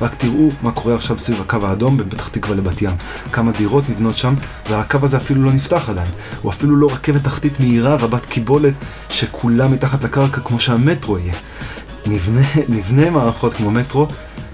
רק 0.00 0.14
תראו 0.14 0.50
מה 0.62 0.72
קורה 0.72 0.94
עכשיו 0.94 1.18
סביב 1.18 1.40
הקו 1.40 1.66
האדום 1.66 1.96
בין 1.96 2.08
פתח 2.08 2.28
תקווה 2.28 2.56
לבת 2.56 2.82
ים. 2.82 2.96
כמה 3.32 3.52
דירות 3.52 3.88
נבנות 3.88 4.16
שם, 4.16 4.34
והקו 4.70 4.98
הזה 5.02 5.16
אפילו 5.16 5.42
לא 5.42 5.52
נפתח 5.52 5.88
עדיין. 5.88 6.08
הוא 6.42 6.50
אפילו 6.50 6.76
לא 6.76 6.86
רכבת 6.86 7.24
תחתית 7.24 7.60
מהירה 7.60 7.96
רבת 7.96 8.26
קיבולת 8.26 8.74
שכולה 9.08 9.68
מתחת 9.68 10.04
לקרקע 10.04 10.40
כמו 10.40 10.60
שהמטרו 10.60 11.18
יהיה. 11.18 11.34
נבנה, 12.06 12.46
נבנה 12.68 13.10
מערכות 13.10 13.54
כמו 13.54 13.70
מטרו, 13.70 14.08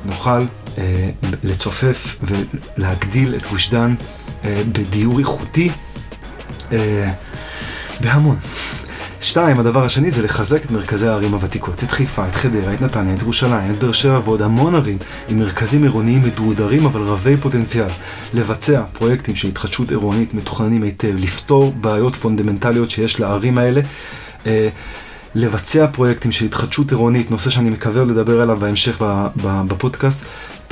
נוכל 0.04 0.44
אה, 0.78 1.10
לצופף 1.44 2.18
ולהגדיל 2.22 3.34
את 3.34 3.46
גוש 3.46 3.70
דן 3.70 3.94
בדיור 4.44 5.18
איכותי 5.18 5.70
אה, 6.72 7.12
בהמון. 8.00 8.36
שתיים, 9.20 9.58
הדבר 9.60 9.84
השני 9.84 10.10
זה 10.10 10.22
לחזק 10.22 10.64
את 10.64 10.70
מרכזי 10.70 11.06
הערים 11.06 11.32
הוותיקות, 11.32 11.82
את 11.82 11.90
חיפה, 11.90 12.28
את 12.28 12.34
חדרה, 12.34 12.74
את 12.74 12.80
נתניה, 12.80 13.14
את 13.14 13.22
ירושלים, 13.22 13.70
את 13.70 13.78
באר 13.78 13.92
שבע 13.92 14.20
ועוד 14.24 14.42
המון 14.42 14.74
ערים 14.74 14.98
עם 15.28 15.38
מרכזים 15.38 15.82
עירוניים 15.82 16.22
מדורדרים 16.22 16.86
אבל 16.86 17.00
רבי 17.00 17.36
פוטנציאל. 17.36 17.88
לבצע 18.34 18.82
פרויקטים 18.92 19.36
של 19.36 19.48
התחדשות 19.48 19.90
עירונית 19.90 20.34
מתוכננים 20.34 20.82
היטב, 20.82 21.14
לפתור 21.18 21.72
בעיות 21.80 22.16
פונדמנטליות 22.16 22.90
שיש 22.90 23.20
לערים 23.20 23.58
האלה. 23.58 23.80
לבצע 25.34 25.86
פרויקטים 25.86 26.32
של 26.32 26.44
התחדשות 26.44 26.90
עירונית, 26.90 27.30
נושא 27.30 27.50
שאני 27.50 27.70
מקווה 27.70 28.04
לדבר 28.04 28.40
עליו 28.40 28.56
בהמשך 28.56 29.02
בפודקאסט, 29.42 30.24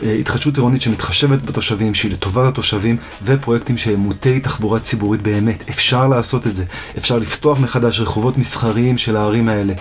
אה, 0.03 0.13
התחדשות 0.13 0.57
עירונית 0.57 0.83
שמתחשבת 0.83 1.43
בתושבים, 1.43 1.95
שהיא 1.95 2.13
לטובת 2.13 2.49
התושבים, 2.49 2.97
ופרויקטים 3.23 3.77
שהם 3.77 4.01
מוטי 4.01 4.41
תחבורה 4.41 4.81
ציבורית 4.81 5.23
באמת. 5.23 5.65
אפשר 5.71 6.09
לעשות 6.09 6.47
את 6.47 6.55
זה. 6.55 6.65
אפשר 6.99 7.19
לפתוח 7.19 7.59
מחדש 7.59 8.01
רחובות 8.01 8.39
מסחריים 8.39 8.99
של 8.99 9.17
הערים 9.17 9.49
האלה, 9.49 9.73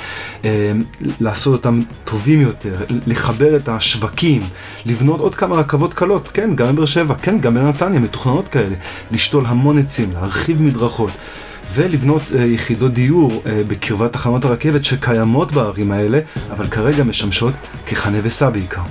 אה, 0.46 0.72
לעשות 1.20 1.54
אותם 1.54 1.82
טובים 2.06 2.42
יותר, 2.42 2.76
לחבר 3.08 3.56
את 3.56 3.70
השווקים, 3.70 4.44
לבנות 4.86 5.20
עוד 5.20 5.36
כמה 5.36 5.56
רכבות 5.56 5.94
קלות, 5.94 6.28
כן, 6.28 6.56
גם 6.56 6.76
בבאר 6.76 6.86
שבע, 6.86 7.16
כן, 7.16 7.40
גם 7.40 7.54
בנתניה, 7.54 8.00
מתוכננות 8.00 8.48
כאלה, 8.48 8.76
לשתול 9.12 9.46
המון 9.46 9.78
עצים, 9.78 10.12
להרחיב 10.12 10.62
מדרכות. 10.62 11.12
ולבנות 11.74 12.22
uh, 12.22 12.36
יחידות 12.36 12.94
דיור 12.94 13.32
uh, 13.32 13.50
בקרבת 13.68 14.14
תחנות 14.14 14.46
הרכבת 14.46 14.86
שקיימות 14.86 15.52
בערים 15.52 15.92
האלה, 15.92 16.20
אבל 16.52 16.68
כרגע 16.68 17.04
משמשות 17.04 17.54
כחנה 17.86 18.18
וסע 18.24 18.50
בעיקר. 18.50 18.82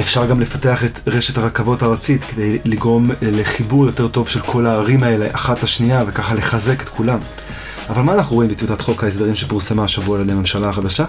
אפשר 0.00 0.26
גם 0.26 0.40
לפתח 0.40 0.84
את 0.84 1.00
רשת 1.06 1.38
הרכבות 1.38 1.82
הארצית 1.82 2.24
כדי 2.24 2.58
לגרום 2.64 3.10
אה, 3.10 3.16
לחיבור 3.22 3.86
יותר 3.86 4.08
טוב 4.08 4.28
של 4.28 4.40
כל 4.40 4.66
הערים 4.66 5.02
האלה 5.02 5.28
אחת 5.32 5.62
לשנייה 5.62 6.04
וככה 6.06 6.34
לחזק 6.34 6.82
את 6.82 6.88
כולם. 6.88 7.18
אבל 7.88 8.02
מה 8.02 8.14
אנחנו 8.14 8.36
רואים 8.36 8.50
בטיוטת 8.50 8.80
חוק 8.80 9.04
ההסדרים 9.04 9.34
שפורסמה 9.34 9.84
השבוע 9.84 10.16
על 10.16 10.22
ידי 10.22 10.32
הממשלה 10.32 10.68
החדשה? 10.68 11.04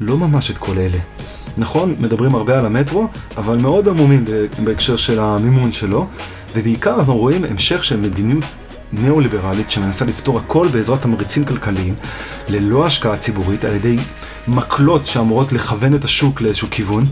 לא 0.00 0.18
ממש 0.18 0.50
את 0.50 0.58
כל 0.58 0.78
אלה. 0.78 0.98
נכון, 1.56 1.94
מדברים 1.98 2.34
הרבה 2.34 2.58
על 2.58 2.66
המטרו, 2.66 3.06
אבל 3.36 3.56
מאוד 3.56 3.88
עמומים 3.88 4.24
בהקשר 4.64 4.96
של 4.96 5.20
המימון 5.20 5.72
שלו, 5.72 6.06
ובעיקר 6.54 6.94
אנחנו 6.94 7.16
רואים 7.16 7.44
המשך 7.44 7.84
של 7.84 7.96
מדיניות 7.96 8.44
ניאו-ליברלית 8.92 9.70
שמנסה 9.70 10.04
לפתור 10.04 10.38
הכל 10.38 10.68
בעזרת 10.68 11.02
תמריצים 11.02 11.44
כלכליים, 11.44 11.94
ללא 12.48 12.86
השקעה 12.86 13.16
ציבורית, 13.16 13.64
על 13.64 13.74
ידי 13.74 13.96
מקלות 14.48 15.06
שאמורות 15.06 15.52
לכוון 15.52 15.94
את 15.94 16.04
השוק 16.04 16.40
לאיזשהו 16.40 16.68
כיוון, 16.70 17.04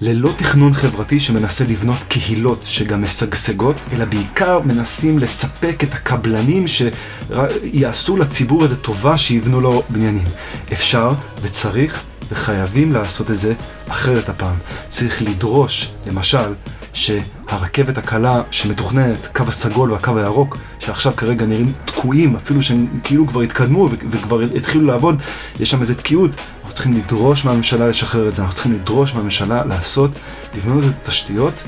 ללא 0.00 0.30
תכנון 0.36 0.74
חברתי 0.74 1.20
שמנסה 1.20 1.64
לבנות 1.64 1.98
קהילות 2.08 2.62
שגם 2.62 3.02
משגשגות, 3.02 3.76
אלא 3.92 4.04
בעיקר 4.04 4.60
מנסים 4.64 5.18
לספק 5.18 5.84
את 5.84 5.94
הקבלנים 5.94 6.64
שיעשו 6.68 8.16
לציבור 8.16 8.62
איזה 8.62 8.76
טובה 8.76 9.18
שיבנו 9.18 9.60
לו 9.60 9.82
בניינים. 9.88 10.26
אפשר 10.72 11.12
וצריך 11.42 12.02
וחייבים 12.30 12.92
לעשות 12.92 13.30
את 13.30 13.36
זה 13.36 13.54
אחרת 13.88 14.28
הפעם. 14.28 14.56
צריך 14.88 15.22
לדרוש, 15.22 15.90
למשל, 16.06 16.54
שהרכבת 16.94 17.98
הקלה 17.98 18.42
שמתוכננת, 18.50 19.26
קו 19.26 19.44
הסגול 19.48 19.92
והקו 19.92 20.18
הירוק, 20.18 20.56
שעכשיו 20.78 21.16
כרגע 21.16 21.46
נראים 21.46 21.72
תקועים, 21.84 22.36
אפילו 22.36 22.62
שהם 22.62 22.86
כאילו 23.04 23.26
כבר 23.26 23.40
התקדמו 23.40 23.88
וכבר 23.90 24.40
התחילו 24.40 24.86
לעבוד, 24.86 25.22
יש 25.60 25.70
שם 25.70 25.80
איזו 25.80 25.94
תקיעות. 25.94 26.30
אנחנו 26.60 26.74
צריכים 26.74 26.92
לדרוש 26.92 27.44
מהממשלה 27.44 27.88
לשחרר 27.88 28.28
את 28.28 28.34
זה, 28.34 28.42
אנחנו 28.42 28.54
צריכים 28.54 28.72
לדרוש 28.72 29.14
מהממשלה 29.14 29.64
לעשות, 29.64 30.10
לבנות 30.54 30.84
את 30.84 30.90
התשתיות 31.02 31.64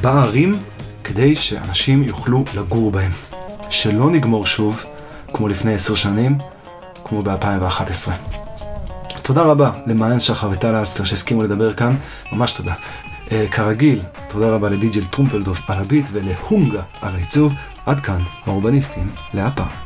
בערים, 0.00 0.58
כדי 1.04 1.34
שאנשים 1.34 2.02
יוכלו 2.02 2.44
לגור 2.54 2.90
בהם. 2.90 3.12
שלא 3.70 4.10
נגמור 4.10 4.46
שוב, 4.46 4.84
כמו 5.32 5.48
לפני 5.48 5.74
עשר 5.74 5.94
שנים, 5.94 6.38
כמו 7.04 7.22
ב-2011. 7.22 8.10
תודה 9.22 9.42
רבה 9.42 9.70
למעיין 9.86 10.20
שחר 10.20 10.50
וטל 10.50 10.74
אלסטר 10.74 11.04
שהסכימו 11.04 11.42
לדבר 11.42 11.72
כאן, 11.72 11.96
ממש 12.32 12.52
תודה. 12.52 12.74
Uh, 13.24 13.52
כרגיל, 13.52 14.00
תודה 14.28 14.54
רבה 14.54 14.68
לדיג'ל 14.68 15.04
טרומפלדוף 15.04 15.70
על 15.70 15.78
הביט 15.78 16.06
ולהונגה 16.12 16.82
על 17.02 17.14
העיצוב. 17.14 17.52
עד 17.86 18.00
כאן, 18.00 18.20
האורבניסטים, 18.46 19.10
להפעם. 19.34 19.83